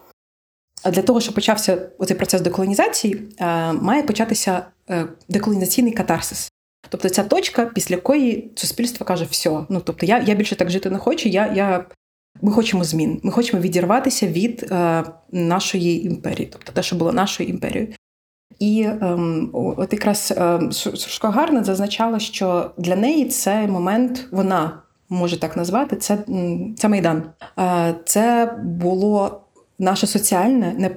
для 0.86 1.02
того, 1.02 1.22
щоб 1.22 1.36
почався 1.36 1.90
цей 2.08 2.18
процес 2.18 2.42
деколонізації, 2.42 3.28
має 3.74 4.04
початися 4.04 4.66
деколонізаційний 5.30 5.94
катарсис. 5.94 6.52
Тобто 6.90 7.10
ця 7.10 7.24
точка, 7.24 7.66
після 7.66 7.96
якої 7.96 8.52
суспільство 8.56 9.06
каже, 9.06 9.26
все, 9.30 9.66
ну 9.70 9.82
тобто 9.86 10.06
я 10.06 10.20
я 10.20 10.36
більше 10.36 10.56
так 10.56 10.70
жити 10.70 10.90
не 10.90 10.98
хочу. 10.98 11.30
Я, 11.30 11.54
я, 11.54 11.86
Ми 12.42 12.52
хочемо 12.52 12.84
змін. 12.84 13.20
Ми 13.24 13.32
хочемо 13.32 13.62
відірватися 13.62 14.28
від 14.28 14.68
е, 14.72 15.04
нашої 15.32 16.06
імперії, 16.06 16.50
тобто 16.52 16.72
те, 16.72 16.84
що 16.84 16.96
було 16.96 17.12
нашою 17.12 17.50
імперією. 17.50 17.88
І 18.60 18.82
е, 18.82 19.18
от 19.54 19.94
якраз 19.94 20.34
е, 20.38 20.60
Сушко 20.72 21.28
Гарна 21.28 21.64
зазначала, 21.64 22.20
що 22.20 22.72
для 22.78 22.96
неї 22.96 23.26
це 23.26 23.68
момент 23.68 24.28
вона 24.32 24.82
може 25.10 25.40
так 25.40 25.58
назвати, 25.58 25.96
це 25.96 26.18
це 26.78 26.88
майдан. 26.88 27.24
Е, 27.60 27.96
це 28.06 28.58
було 28.64 29.42
наше 29.80 30.08
соціальне, 30.08 30.76
не 30.78 30.92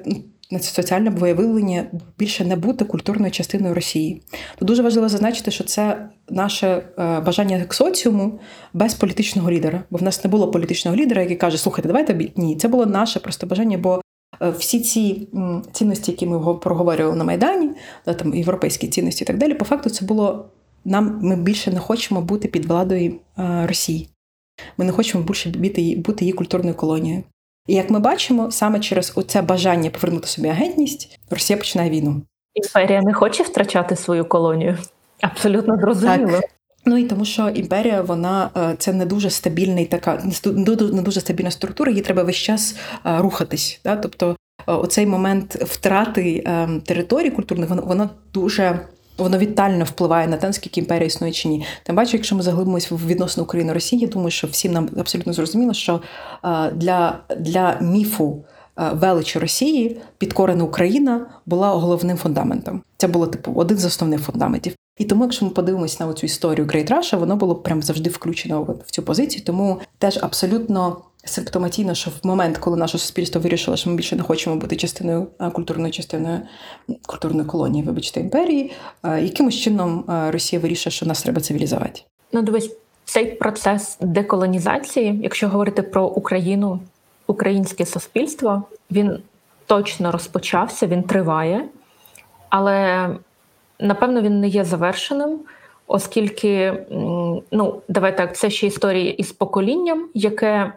соціальне 0.60 1.10
виявлення 1.10 1.84
більше 2.18 2.44
не 2.44 2.56
бути 2.56 2.84
культурною 2.84 3.32
частиною 3.32 3.74
Росії. 3.74 4.22
То 4.58 4.64
дуже 4.64 4.82
важливо 4.82 5.08
зазначити, 5.08 5.50
що 5.50 5.64
це 5.64 6.08
наше 6.28 6.66
е, 6.98 7.20
бажання 7.20 7.56
як 7.56 7.74
соціуму 7.74 8.40
без 8.72 8.94
політичного 8.94 9.50
лідера. 9.50 9.82
Бо 9.90 9.98
в 9.98 10.02
нас 10.02 10.24
не 10.24 10.30
було 10.30 10.50
політичного 10.50 10.96
лідера, 10.96 11.22
який 11.22 11.36
каже, 11.36 11.58
слухайте, 11.58 11.88
давайте 11.88 12.30
ні. 12.36 12.56
Це 12.56 12.68
було 12.68 12.86
наше 12.86 13.20
просто 13.20 13.46
бажання, 13.46 13.78
бо 13.78 14.00
е, 14.42 14.50
всі 14.50 14.80
ці 14.80 15.28
цінності, 15.72 16.10
які 16.10 16.26
ми 16.26 16.54
проговорювали 16.54 17.16
на 17.16 17.24
Майдані, 17.24 17.70
там 18.04 18.34
європейські 18.34 18.88
цінності 18.88 19.24
і 19.24 19.26
так 19.26 19.38
далі, 19.38 19.54
по 19.54 19.64
факту 19.64 19.90
це 19.90 20.04
було 20.04 20.48
нам. 20.84 21.18
Ми 21.22 21.36
більше 21.36 21.70
не 21.70 21.80
хочемо 21.80 22.20
бути 22.20 22.48
під 22.48 22.64
владою 22.64 23.14
е, 23.38 23.66
Росії. 23.66 24.08
Ми 24.78 24.84
не 24.84 24.92
хочемо 24.92 25.24
більше 25.24 25.50
бути 25.96 26.24
її 26.24 26.32
культурною 26.32 26.74
колонією. 26.74 27.22
І 27.68 27.74
як 27.74 27.90
ми 27.90 27.98
бачимо, 27.98 28.50
саме 28.50 28.80
через 28.80 29.12
оце 29.14 29.42
бажання 29.42 29.90
повернути 29.90 30.28
собі 30.28 30.48
агентність, 30.48 31.18
Росія 31.30 31.56
починає 31.56 31.90
війну. 31.90 32.22
Імперія 32.54 33.02
не 33.02 33.14
хоче 33.14 33.42
втрачати 33.42 33.96
свою 33.96 34.24
колонію. 34.24 34.78
Абсолютно 35.20 35.76
зрозуміло. 35.76 36.40
Так. 36.40 36.50
Ну 36.84 36.96
і 36.96 37.04
тому, 37.04 37.24
що 37.24 37.48
імперія, 37.48 38.02
вона 38.02 38.50
е, 38.56 38.74
це 38.78 38.92
не 38.92 39.06
дуже 39.06 39.30
стабільний 39.30 39.86
така, 39.86 40.22
не 40.92 41.02
дуже 41.02 41.20
стабільна 41.20 41.50
структура, 41.50 41.92
їй 41.92 42.00
треба 42.00 42.22
весь 42.22 42.36
час 42.36 42.76
е, 43.06 43.18
рухатись. 43.18 43.80
Да? 43.84 43.96
Тобто, 43.96 44.36
е, 44.68 44.72
оцей 44.72 45.06
момент 45.06 45.54
втрати 45.54 46.44
територій 46.86 47.30
культурних, 47.30 47.68
воно, 47.68 47.82
воно 47.82 48.10
дуже 48.34 48.80
воно 49.18 49.38
вітально 49.38 49.84
впливає 49.84 50.28
на 50.28 50.36
те, 50.36 50.46
наскільки 50.46 50.80
імперія 50.80 51.06
існує 51.06 51.32
чи 51.32 51.48
ні. 51.48 51.66
Тим 51.82 51.96
бачу, 51.96 52.16
якщо 52.16 52.36
ми 52.36 52.42
заглибимось 52.42 52.90
в 52.90 53.06
відносно 53.06 53.42
України 53.42 53.72
Росії, 53.72 54.02
я 54.02 54.08
думаю, 54.08 54.30
що 54.30 54.46
всім 54.46 54.72
нам 54.72 54.88
абсолютно 54.98 55.32
зрозуміло, 55.32 55.74
що 55.74 56.00
для, 56.72 57.18
для 57.38 57.78
міфу. 57.80 58.44
Величі 58.92 59.38
Росії 59.38 60.00
підкорена 60.18 60.64
Україна 60.64 61.26
була 61.46 61.68
головним 61.68 62.16
фундаментом. 62.16 62.82
Це 62.96 63.08
було 63.08 63.26
типу 63.26 63.52
один 63.56 63.78
з 63.78 63.84
основних 63.84 64.20
фундаментів. 64.20 64.74
І 64.98 65.04
тому, 65.04 65.24
якщо 65.24 65.44
ми 65.44 65.50
подивимося 65.50 66.06
на 66.06 66.12
цю 66.12 66.26
історію 66.26 66.66
Great 66.66 66.90
Russia, 66.90 67.18
воно 67.18 67.36
було 67.36 67.54
прям 67.54 67.82
завжди 67.82 68.10
включено 68.10 68.76
в 68.86 68.90
цю 68.90 69.02
позицію. 69.02 69.44
Тому 69.44 69.80
теж 69.98 70.18
абсолютно 70.22 70.96
симптоматійно, 71.28 71.94
що 71.94 72.10
в 72.10 72.26
момент, 72.26 72.58
коли 72.58 72.76
наше 72.76 72.98
суспільство 72.98 73.40
вирішило, 73.40 73.76
що 73.76 73.90
ми 73.90 73.96
більше 73.96 74.16
не 74.16 74.22
хочемо 74.22 74.56
бути 74.56 74.76
частиною 74.76 75.26
культурною 75.52 75.92
частиною 75.92 76.40
культурної 77.06 77.46
колонії, 77.46 77.84
вибачте, 77.84 78.20
імперії, 78.20 78.72
якимось 79.04 79.54
чином 79.54 80.04
Росія 80.08 80.60
вирішує, 80.60 80.92
що 80.92 81.06
нас 81.06 81.22
треба 81.22 81.40
цивілізувати. 81.40 82.00
Ну, 82.32 82.42
дивись, 82.42 82.76
цей 83.04 83.26
процес 83.26 83.98
деколонізації, 84.00 85.20
якщо 85.22 85.48
говорити 85.48 85.82
про 85.82 86.06
Україну, 86.06 86.80
українське 87.26 87.86
суспільство, 87.86 88.62
він 88.90 89.18
точно 89.66 90.12
розпочався, 90.12 90.86
він 90.86 91.02
триває, 91.02 91.64
але 92.48 93.08
напевно 93.80 94.20
він 94.20 94.40
не 94.40 94.48
є 94.48 94.64
завершеним. 94.64 95.38
Оскільки, 95.90 96.82
ну 97.50 97.82
давай 97.88 98.16
так, 98.16 98.36
це 98.36 98.50
ще 98.50 98.66
історія 98.66 99.10
із 99.10 99.32
поколінням, 99.32 100.08
яке 100.14 100.72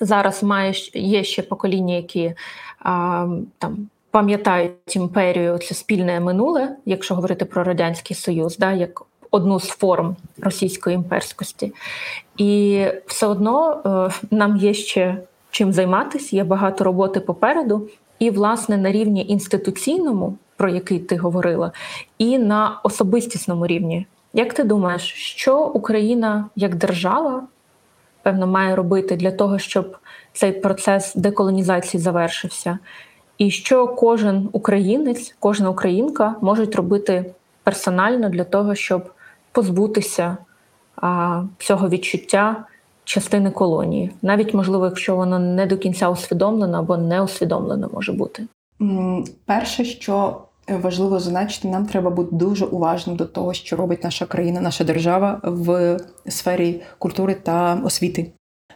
Зараз 0.00 0.42
має 0.42 0.72
є 0.94 1.24
ще 1.24 1.42
покоління, 1.42 1.94
які 1.94 2.34
а, 2.80 3.26
там 3.58 3.88
пам'ятають 4.10 4.96
імперію, 4.96 5.58
це 5.58 5.74
спільне 5.74 6.20
минуле, 6.20 6.76
якщо 6.86 7.14
говорити 7.14 7.44
про 7.44 7.64
радянський 7.64 8.16
союз, 8.16 8.58
да, 8.58 8.72
як 8.72 9.02
одну 9.30 9.60
з 9.60 9.68
форм 9.68 10.16
російської 10.42 10.96
імперськості, 10.96 11.72
і 12.36 12.84
все 13.06 13.26
одно 13.26 13.82
е, 14.10 14.26
нам 14.30 14.56
є 14.56 14.74
ще 14.74 15.22
чим 15.50 15.72
займатися, 15.72 16.36
є 16.36 16.44
багато 16.44 16.84
роботи 16.84 17.20
попереду, 17.20 17.88
і 18.18 18.30
власне 18.30 18.76
на 18.76 18.92
рівні 18.92 19.26
інституційному, 19.28 20.36
про 20.56 20.68
який 20.68 20.98
ти 20.98 21.16
говорила, 21.16 21.72
і 22.18 22.38
на 22.38 22.80
особистісному 22.82 23.66
рівні. 23.66 24.06
Як 24.32 24.54
ти 24.54 24.64
думаєш, 24.64 25.02
що 25.14 25.64
Україна 25.64 26.44
як 26.56 26.74
держава 26.74 27.42
певно 28.22 28.46
має 28.46 28.76
робити 28.76 29.16
для 29.16 29.30
того, 29.30 29.58
щоб 29.58 29.96
цей 30.32 30.52
процес 30.52 31.14
деколонізації 31.14 32.00
завершився, 32.00 32.78
і 33.38 33.50
що 33.50 33.88
кожен 33.88 34.48
українець, 34.52 35.36
кожна 35.38 35.70
українка 35.70 36.34
можуть 36.40 36.76
робити 36.76 37.24
персонально 37.62 38.28
для 38.28 38.44
того, 38.44 38.74
щоб 38.74 39.10
позбутися 39.52 40.36
а, 40.96 41.42
цього 41.58 41.88
відчуття 41.88 42.64
частини 43.04 43.50
колонії, 43.50 44.10
навіть 44.22 44.54
можливо, 44.54 44.84
якщо 44.84 45.16
воно 45.16 45.38
не 45.38 45.66
до 45.66 45.78
кінця 45.78 46.08
усвідомлено 46.10 46.78
або 46.78 46.96
не 46.96 47.22
усвідомлено 47.22 47.90
може 47.92 48.12
бути. 48.12 48.46
Перше, 49.46 49.84
що 49.84 50.40
важливо 50.68 51.20
зазначити, 51.20 51.68
нам 51.68 51.86
треба 51.86 52.10
бути 52.10 52.36
дуже 52.36 52.64
уважним 52.64 53.16
до 53.16 53.26
того, 53.26 53.54
що 53.54 53.76
робить 53.76 54.04
наша 54.04 54.26
країна, 54.26 54.60
наша 54.60 54.84
держава 54.84 55.40
в 55.44 55.98
сфері 56.28 56.82
культури 56.98 57.34
та 57.34 57.74
освіти. 57.74 58.32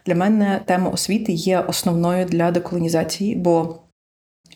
Для 0.07 0.15
мене 0.15 0.61
тема 0.65 0.91
освіти 0.91 1.33
є 1.33 1.61
основною 1.61 2.25
для 2.25 2.51
деколонізації, 2.51 3.37
бо 3.37 3.79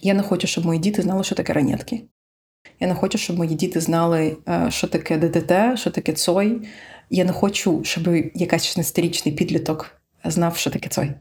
я 0.03 0.14
не 0.14 0.22
хочу, 0.22 0.47
щоб 0.47 0.66
мої 0.66 0.80
діти 0.80 1.03
знали, 1.03 1.24
що 1.24 1.34
таке 1.34 1.53
ранетки. 1.53 2.03
Я 2.80 2.89
не 2.89 2.95
хочу, 2.95 3.18
щоб 3.18 3.39
мої 3.39 3.55
діти 3.55 3.80
знали, 3.80 4.37
е, 4.49 4.66
що 4.70 4.89
таке 4.89 5.18
ДТТ, 5.18 5.78
що 5.78 5.91
таке 5.91 6.12
Цой. 6.12 6.68
Я 7.11 7.24
не 7.24 7.32
хочу, 7.32 7.84
щоб 7.84 8.09
якась 8.34 8.78
16-річний 8.78 9.34
підліток 9.37 10.01
знав, 10.24 10.57
що 10.57 10.70
таке 10.70 10.89
Цой. 10.89 11.12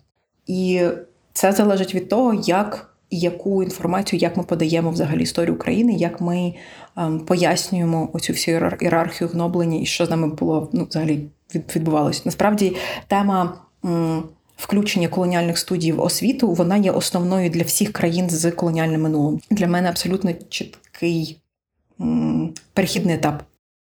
І 0.48 0.88
це 1.34 1.52
залежить 1.52 1.96
від 1.96 2.10
того, 2.10 2.34
як 2.34 2.95
яку 3.18 3.64
інформацію, 3.64 4.20
як 4.20 4.38
ми 4.38 4.44
подаємо 4.44 4.90
взагалі 4.90 5.24
історію 5.24 5.56
України, 5.56 5.94
як 5.94 6.22
ми 6.22 6.54
ем, 6.98 7.20
пояснюємо 7.20 8.10
оцю 8.14 8.34
всю 8.34 8.72
ієрархію 8.82 9.30
гноблення 9.34 9.80
і 9.80 9.86
що 9.86 10.06
з 10.06 10.10
нами 10.10 10.28
було 10.28 10.70
ну, 10.74 10.88
взагалі 10.90 11.20
відбувалося. 11.76 12.22
Насправді 12.26 12.76
тема. 13.08 13.58
М- 13.86 14.24
Включення 14.58 15.08
колоніальних 15.08 15.58
студій 15.58 15.92
в 15.92 16.02
освіту 16.02 16.52
вона 16.52 16.78
є 16.78 16.92
основною 16.92 17.50
для 17.50 17.64
всіх 17.64 17.92
країн 17.92 18.30
з 18.30 18.52
колоніальним 18.52 19.02
минулим. 19.02 19.40
Для 19.52 19.68
мене 19.68 19.90
абсолютно 19.90 20.34
чіткий 20.50 21.42
перехідний 22.74 23.16
етап. 23.16 23.44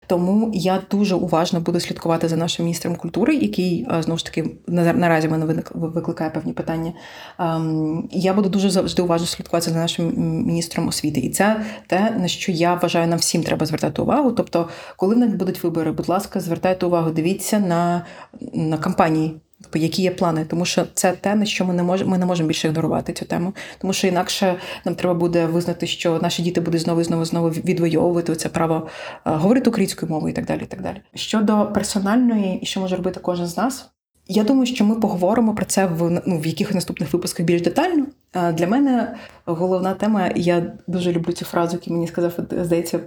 Тому 0.07 0.50
я 0.55 0.82
дуже 0.90 1.14
уважно 1.14 1.61
буду 1.61 1.80
слідкувати 1.80 2.28
за 2.28 2.36
нашим 2.36 2.64
міністром 2.64 2.96
культури, 2.96 3.34
який 3.34 3.86
е, 3.90 4.03
знову 4.03 4.18
ж 4.18 4.24
таки 4.24 4.44
наразі 4.66 5.28
мене 5.28 5.62
викликає 5.74 6.30
певні 6.30 6.53
питання. 6.53 6.92
Ем, 7.38 8.09
я 8.12 8.34
буду 8.34 8.48
дуже 8.48 8.70
завжди 8.70 9.03
уважно 9.03 9.26
слідкувати 9.26 9.70
за 9.70 9.76
нашим 9.76 10.12
міністром 10.46 10.88
освіти, 10.88 11.20
і 11.20 11.30
це 11.30 11.64
те, 11.86 12.11
на 12.11 12.28
що 12.28 12.53
я 12.53 12.74
вважаю, 12.74 13.09
нам 13.09 13.18
всім 13.18 13.42
треба 13.42 13.66
звертати 13.66 14.03
увагу. 14.03 14.32
Тобто, 14.32 14.68
коли 14.96 15.14
в 15.14 15.18
нас 15.18 15.34
будуть 15.34 15.64
вибори, 15.64 15.92
будь 15.92 16.09
ласка, 16.09 16.40
звертайте 16.40 16.86
увагу, 16.86 17.11
дивіться 17.11 17.59
на, 17.59 18.07
на 18.55 18.78
кампанії. 18.78 19.40
Тобто, 19.62 19.78
які 19.78 20.02
є 20.02 20.10
плани, 20.10 20.44
тому 20.44 20.64
що 20.64 20.86
це 20.94 21.12
те, 21.12 21.34
на 21.34 21.44
що 21.44 21.64
ми 21.64 21.74
не 21.74 21.82
можемо, 21.82 22.10
ми 22.10 22.18
не 22.18 22.26
можемо 22.26 22.48
більше 22.48 22.68
ігнорувати 22.68 23.12
цю 23.12 23.24
тему, 23.24 23.54
тому 23.78 23.92
що 23.92 24.06
інакше 24.06 24.56
нам 24.84 24.94
треба 24.94 25.14
буде 25.14 25.46
визнати, 25.46 25.86
що 25.86 26.18
наші 26.22 26.42
діти 26.42 26.60
будуть 26.60 26.80
знову 26.80 27.00
і 27.00 27.04
знову 27.04 27.24
знову 27.24 27.48
відвоювати 27.48 28.36
це 28.36 28.48
право 28.48 28.88
е, 29.26 29.30
говорити 29.30 29.70
українською 29.70 30.12
мовою 30.12 30.32
і 30.32 30.36
так 30.36 30.46
далі. 30.46 30.60
І 30.62 30.66
так 30.66 30.82
далі. 30.82 30.96
Щодо 31.14 31.70
персональної, 31.74 32.58
і 32.58 32.66
що 32.66 32.80
може 32.80 32.96
робити 32.96 33.20
кожен 33.22 33.46
з 33.46 33.56
нас, 33.56 33.90
я 34.32 34.44
думаю, 34.44 34.66
що 34.66 34.84
ми 34.84 34.94
поговоримо 34.94 35.54
про 35.54 35.64
це 35.64 35.86
в 35.86 36.22
ну, 36.26 36.38
в 36.38 36.46
якихось 36.46 36.74
наступних 36.74 37.12
випусках 37.12 37.46
більш 37.46 37.62
детально. 37.62 38.06
Для 38.52 38.66
мене 38.66 39.16
головна 39.44 39.94
тема, 39.94 40.30
я 40.36 40.72
дуже 40.86 41.12
люблю 41.12 41.32
цю 41.32 41.44
фразу, 41.44 41.76
яку 41.82 41.92
мені 41.92 42.06
сказав, 42.06 42.32
здається, 42.50 43.00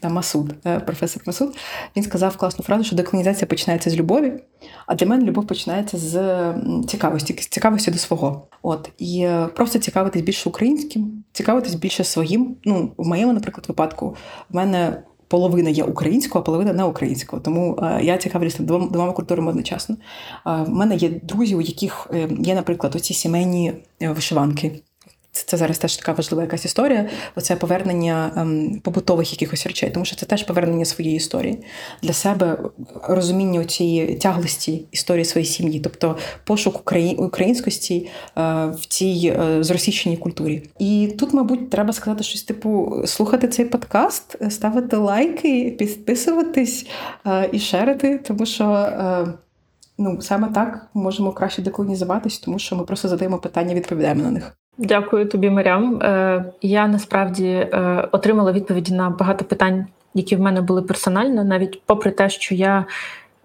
там 0.00 0.12
Масуд, 0.12 0.54
е, 0.66 0.80
професор 0.80 1.22
Масуд. 1.26 1.56
Він 1.96 2.04
сказав 2.04 2.36
класну 2.36 2.64
фразу, 2.64 2.84
що 2.84 2.96
деколонізація 2.96 3.46
починається 3.46 3.90
з 3.90 3.96
любові, 3.96 4.32
а 4.86 4.94
для 4.94 5.06
мене 5.06 5.24
любов 5.24 5.46
починається 5.46 5.98
з 5.98 6.54
цікавості, 6.88 7.36
з 7.40 7.46
цікавості 7.46 7.90
до 7.90 7.98
свого. 7.98 8.46
От 8.62 8.90
і 8.98 9.20
е, 9.20 9.46
просто 9.46 9.78
цікавитись 9.78 10.22
більше 10.22 10.48
українським, 10.48 11.24
цікавитись 11.32 11.74
більше 11.74 12.04
своїм. 12.04 12.56
Ну, 12.64 12.92
в 12.96 13.06
моєму, 13.06 13.32
наприклад, 13.32 13.64
випадку, 13.68 14.16
в 14.50 14.56
мене 14.56 15.02
половина 15.28 15.70
є 15.70 15.84
українського, 15.84 16.42
а 16.42 16.46
половина 16.46 16.72
не 16.72 16.84
українського. 16.84 17.42
Тому 17.42 17.78
е, 17.82 18.00
я 18.02 18.18
цікавлюся 18.18 18.62
двома, 18.62 18.86
двома 18.86 19.12
культурами 19.12 19.50
одночасно. 19.50 19.96
Е, 20.46 20.62
в 20.62 20.70
мене 20.70 20.96
є 20.96 21.08
друзі, 21.22 21.56
у 21.56 21.60
яких 21.60 22.06
е, 22.14 22.28
є, 22.40 22.54
наприклад, 22.54 22.96
оці 22.96 23.14
сімейні 23.14 23.72
вишиванки. 24.00 24.80
Це 25.32 25.56
зараз 25.56 25.78
теж 25.78 25.96
така 25.96 26.12
важлива 26.12 26.42
якась 26.42 26.64
історія. 26.64 27.08
Оце 27.36 27.56
повернення 27.56 28.32
ем, 28.36 28.80
побутових 28.84 29.32
якихось 29.32 29.66
речей, 29.66 29.90
тому 29.90 30.04
що 30.04 30.16
це 30.16 30.26
теж 30.26 30.42
повернення 30.42 30.84
своєї 30.84 31.16
історії 31.16 31.58
для 32.02 32.12
себе, 32.12 32.58
розуміння 33.02 33.64
цієї 33.64 34.14
тяглості 34.14 34.84
історії 34.92 35.24
своєї 35.24 35.52
сім'ї, 35.52 35.80
тобто 35.80 36.16
пошук 36.44 36.80
украї... 36.80 37.16
українськості 37.16 38.08
е, 38.36 38.42
в 38.66 38.86
цій 38.88 39.36
е, 39.40 39.62
зросійщеній 39.64 40.16
культурі. 40.16 40.62
І 40.78 41.14
тут, 41.18 41.34
мабуть, 41.34 41.70
треба 41.70 41.92
сказати 41.92 42.24
щось 42.24 42.42
типу 42.42 43.02
слухати 43.06 43.48
цей 43.48 43.64
подкаст, 43.64 44.52
ставити 44.52 44.96
лайки, 44.96 45.76
підписуватись 45.78 46.86
е, 47.26 47.48
і 47.52 47.58
шерити, 47.58 48.18
тому 48.18 48.46
що. 48.46 48.64
Е, 48.64 49.26
Ну, 50.00 50.20
саме 50.20 50.48
так 50.48 50.86
можемо 50.94 51.32
краще 51.32 51.62
деколонізуватись, 51.62 52.38
тому 52.38 52.58
що 52.58 52.76
ми 52.76 52.84
просто 52.84 53.08
задаємо 53.08 53.38
питання, 53.38 53.74
відповідаємо 53.74 54.22
на 54.22 54.30
них. 54.30 54.52
Дякую 54.78 55.28
тобі, 55.28 55.50
Марям. 55.50 56.02
Е, 56.02 56.44
я 56.62 56.86
насправді 56.88 57.46
е, 57.46 58.08
отримала 58.12 58.52
відповіді 58.52 58.94
на 58.94 59.10
багато 59.10 59.44
питань, 59.44 59.86
які 60.14 60.36
в 60.36 60.40
мене 60.40 60.60
були 60.60 60.82
персонально, 60.82 61.44
навіть 61.44 61.82
попри 61.86 62.10
те, 62.10 62.28
що 62.30 62.54
я 62.54 62.84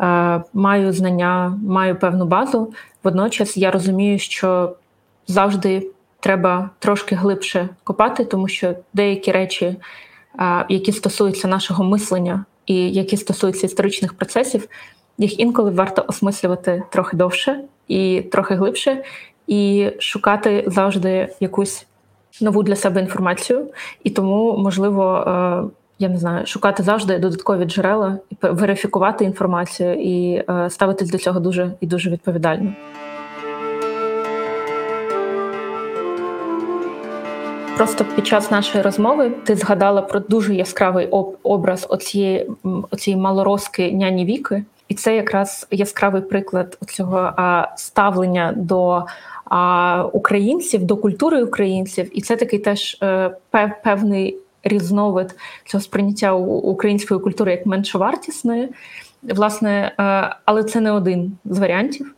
е, 0.01 0.43
маю 0.53 0.93
знання, 0.93 1.59
маю 1.67 1.95
певну 1.95 2.25
базу. 2.25 2.73
Водночас 3.03 3.57
я 3.57 3.71
розумію, 3.71 4.19
що 4.19 4.75
завжди 5.27 5.87
треба 6.19 6.69
трошки 6.79 7.15
глибше 7.15 7.69
копати, 7.83 8.25
тому 8.25 8.47
що 8.47 8.75
деякі 8.93 9.31
речі, 9.31 9.75
які 10.69 10.91
стосуються 10.91 11.47
нашого 11.47 11.83
мислення 11.83 12.45
і 12.65 12.91
які 12.91 13.17
стосуються 13.17 13.67
історичних 13.67 14.13
процесів, 14.13 14.67
їх 15.17 15.39
інколи 15.39 15.71
варто 15.71 16.05
осмислювати 16.07 16.83
трохи 16.91 17.17
довше 17.17 17.59
і 17.87 18.21
трохи 18.31 18.55
глибше 18.55 19.03
і 19.47 19.91
шукати 19.99 20.63
завжди 20.67 21.27
якусь 21.39 21.87
нову 22.41 22.63
для 22.63 22.75
себе 22.75 23.01
інформацію. 23.01 23.67
І 24.03 24.09
тому, 24.09 24.57
можливо, 24.57 25.15
е, 25.27 25.63
я 25.99 26.09
не 26.09 26.17
знаю, 26.17 26.45
шукати 26.45 26.83
завжди 26.83 27.19
додаткові 27.19 27.65
джерела, 27.65 28.17
верифікувати 28.41 29.25
інформацію 29.25 29.93
і 29.93 30.43
е, 30.49 30.69
ставитись 30.69 31.11
до 31.11 31.17
цього 31.17 31.39
дуже 31.39 31.71
і 31.81 31.87
дуже 31.87 32.09
відповідально. 32.09 32.73
Просто 37.77 38.05
під 38.15 38.27
час 38.27 38.51
нашої 38.51 38.83
розмови 38.83 39.29
ти 39.29 39.55
згадала 39.55 40.01
про 40.01 40.19
дуже 40.19 40.55
яскравий 40.55 41.07
образ 41.43 41.87
оцієї, 41.89 42.51
оцієї 42.91 43.21
малороски 43.21 43.91
няні 43.91 44.25
Віки, 44.25 44.63
і 44.87 44.93
це 44.93 45.15
якраз 45.15 45.67
яскравий 45.71 46.21
приклад 46.21 46.77
цього 46.87 47.31
ставлення 47.75 48.53
до 48.55 49.05
українців, 50.13 50.83
до 50.83 50.97
культури 50.97 51.43
українців, 51.43 52.09
і 52.13 52.21
це 52.21 52.35
такий 52.35 52.59
теж 52.59 52.97
е, 53.03 53.37
певний 53.83 54.37
різновид 54.63 55.35
цього 55.65 55.81
сприйняття 55.81 56.33
української 56.33 57.19
культури 57.19 57.51
як 57.51 57.65
меншовартісної, 57.65 58.69
власне, 59.23 59.91
е, 59.99 60.35
але 60.45 60.63
це 60.63 60.81
не 60.81 60.91
один 60.91 61.37
з 61.45 61.59
варіантів. 61.59 62.15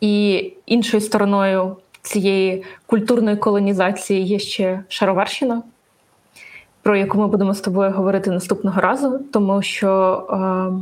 І 0.00 0.52
іншою 0.66 1.00
стороною 1.00 1.76
цієї 2.02 2.64
культурної 2.86 3.36
колонізації 3.36 4.24
є 4.24 4.38
ще 4.38 4.80
Шароварщина, 4.88 5.62
про 6.82 6.96
яку 6.96 7.18
ми 7.18 7.26
будемо 7.26 7.54
з 7.54 7.60
тобою 7.60 7.90
говорити 7.90 8.30
наступного 8.30 8.80
разу, 8.80 9.20
тому 9.32 9.62
що. 9.62 9.90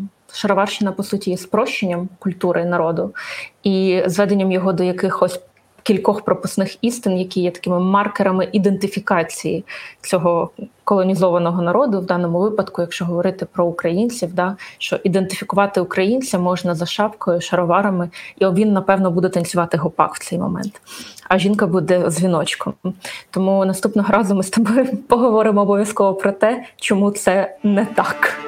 Е, 0.01 0.14
Шароварщина, 0.35 0.93
по 0.93 1.03
суті, 1.03 1.31
є 1.31 1.37
спрощенням 1.37 2.09
культури 2.19 2.65
народу 2.65 3.15
і 3.63 4.03
зведенням 4.07 4.53
його 4.53 4.73
до 4.73 4.85
якихось 4.85 5.41
кількох 5.85 6.23
пропускних 6.23 6.85
істин, 6.85 7.19
які 7.19 7.41
є 7.41 7.51
такими 7.51 7.81
маркерами 7.81 8.49
ідентифікації 8.53 9.65
цього 10.01 10.51
колонізованого 10.85 11.63
народу, 11.63 12.01
в 12.01 12.07
даному 12.07 12.41
випадку, 12.41 12.83
якщо 12.83 13.05
говорити 13.05 13.47
про 13.53 13.67
українців, 13.67 14.35
да 14.35 14.57
що 14.79 14.99
ідентифікувати 15.05 15.81
українця 15.81 16.39
можна 16.39 16.75
за 16.75 16.87
шапкою, 16.87 17.41
шароварами, 17.41 18.11
і 18.39 18.47
він, 18.47 18.73
напевно, 18.73 19.11
буде 19.11 19.29
танцювати 19.29 19.77
гопак 19.77 20.15
в 20.15 20.29
цей 20.29 20.39
момент. 20.39 20.81
А 21.29 21.39
жінка 21.39 21.67
буде 21.67 22.11
з 22.11 22.23
віночком. 22.23 22.75
Тому 23.31 23.65
наступного 23.65 24.13
разу 24.13 24.35
ми 24.35 24.43
з 24.43 24.51
тобою 24.51 24.97
поговоримо 25.09 25.63
обов'язково 25.63 26.15
про 26.15 26.33
те, 26.33 26.65
чому 26.77 27.11
це 27.11 27.57
не 27.63 27.87
так. 27.87 28.39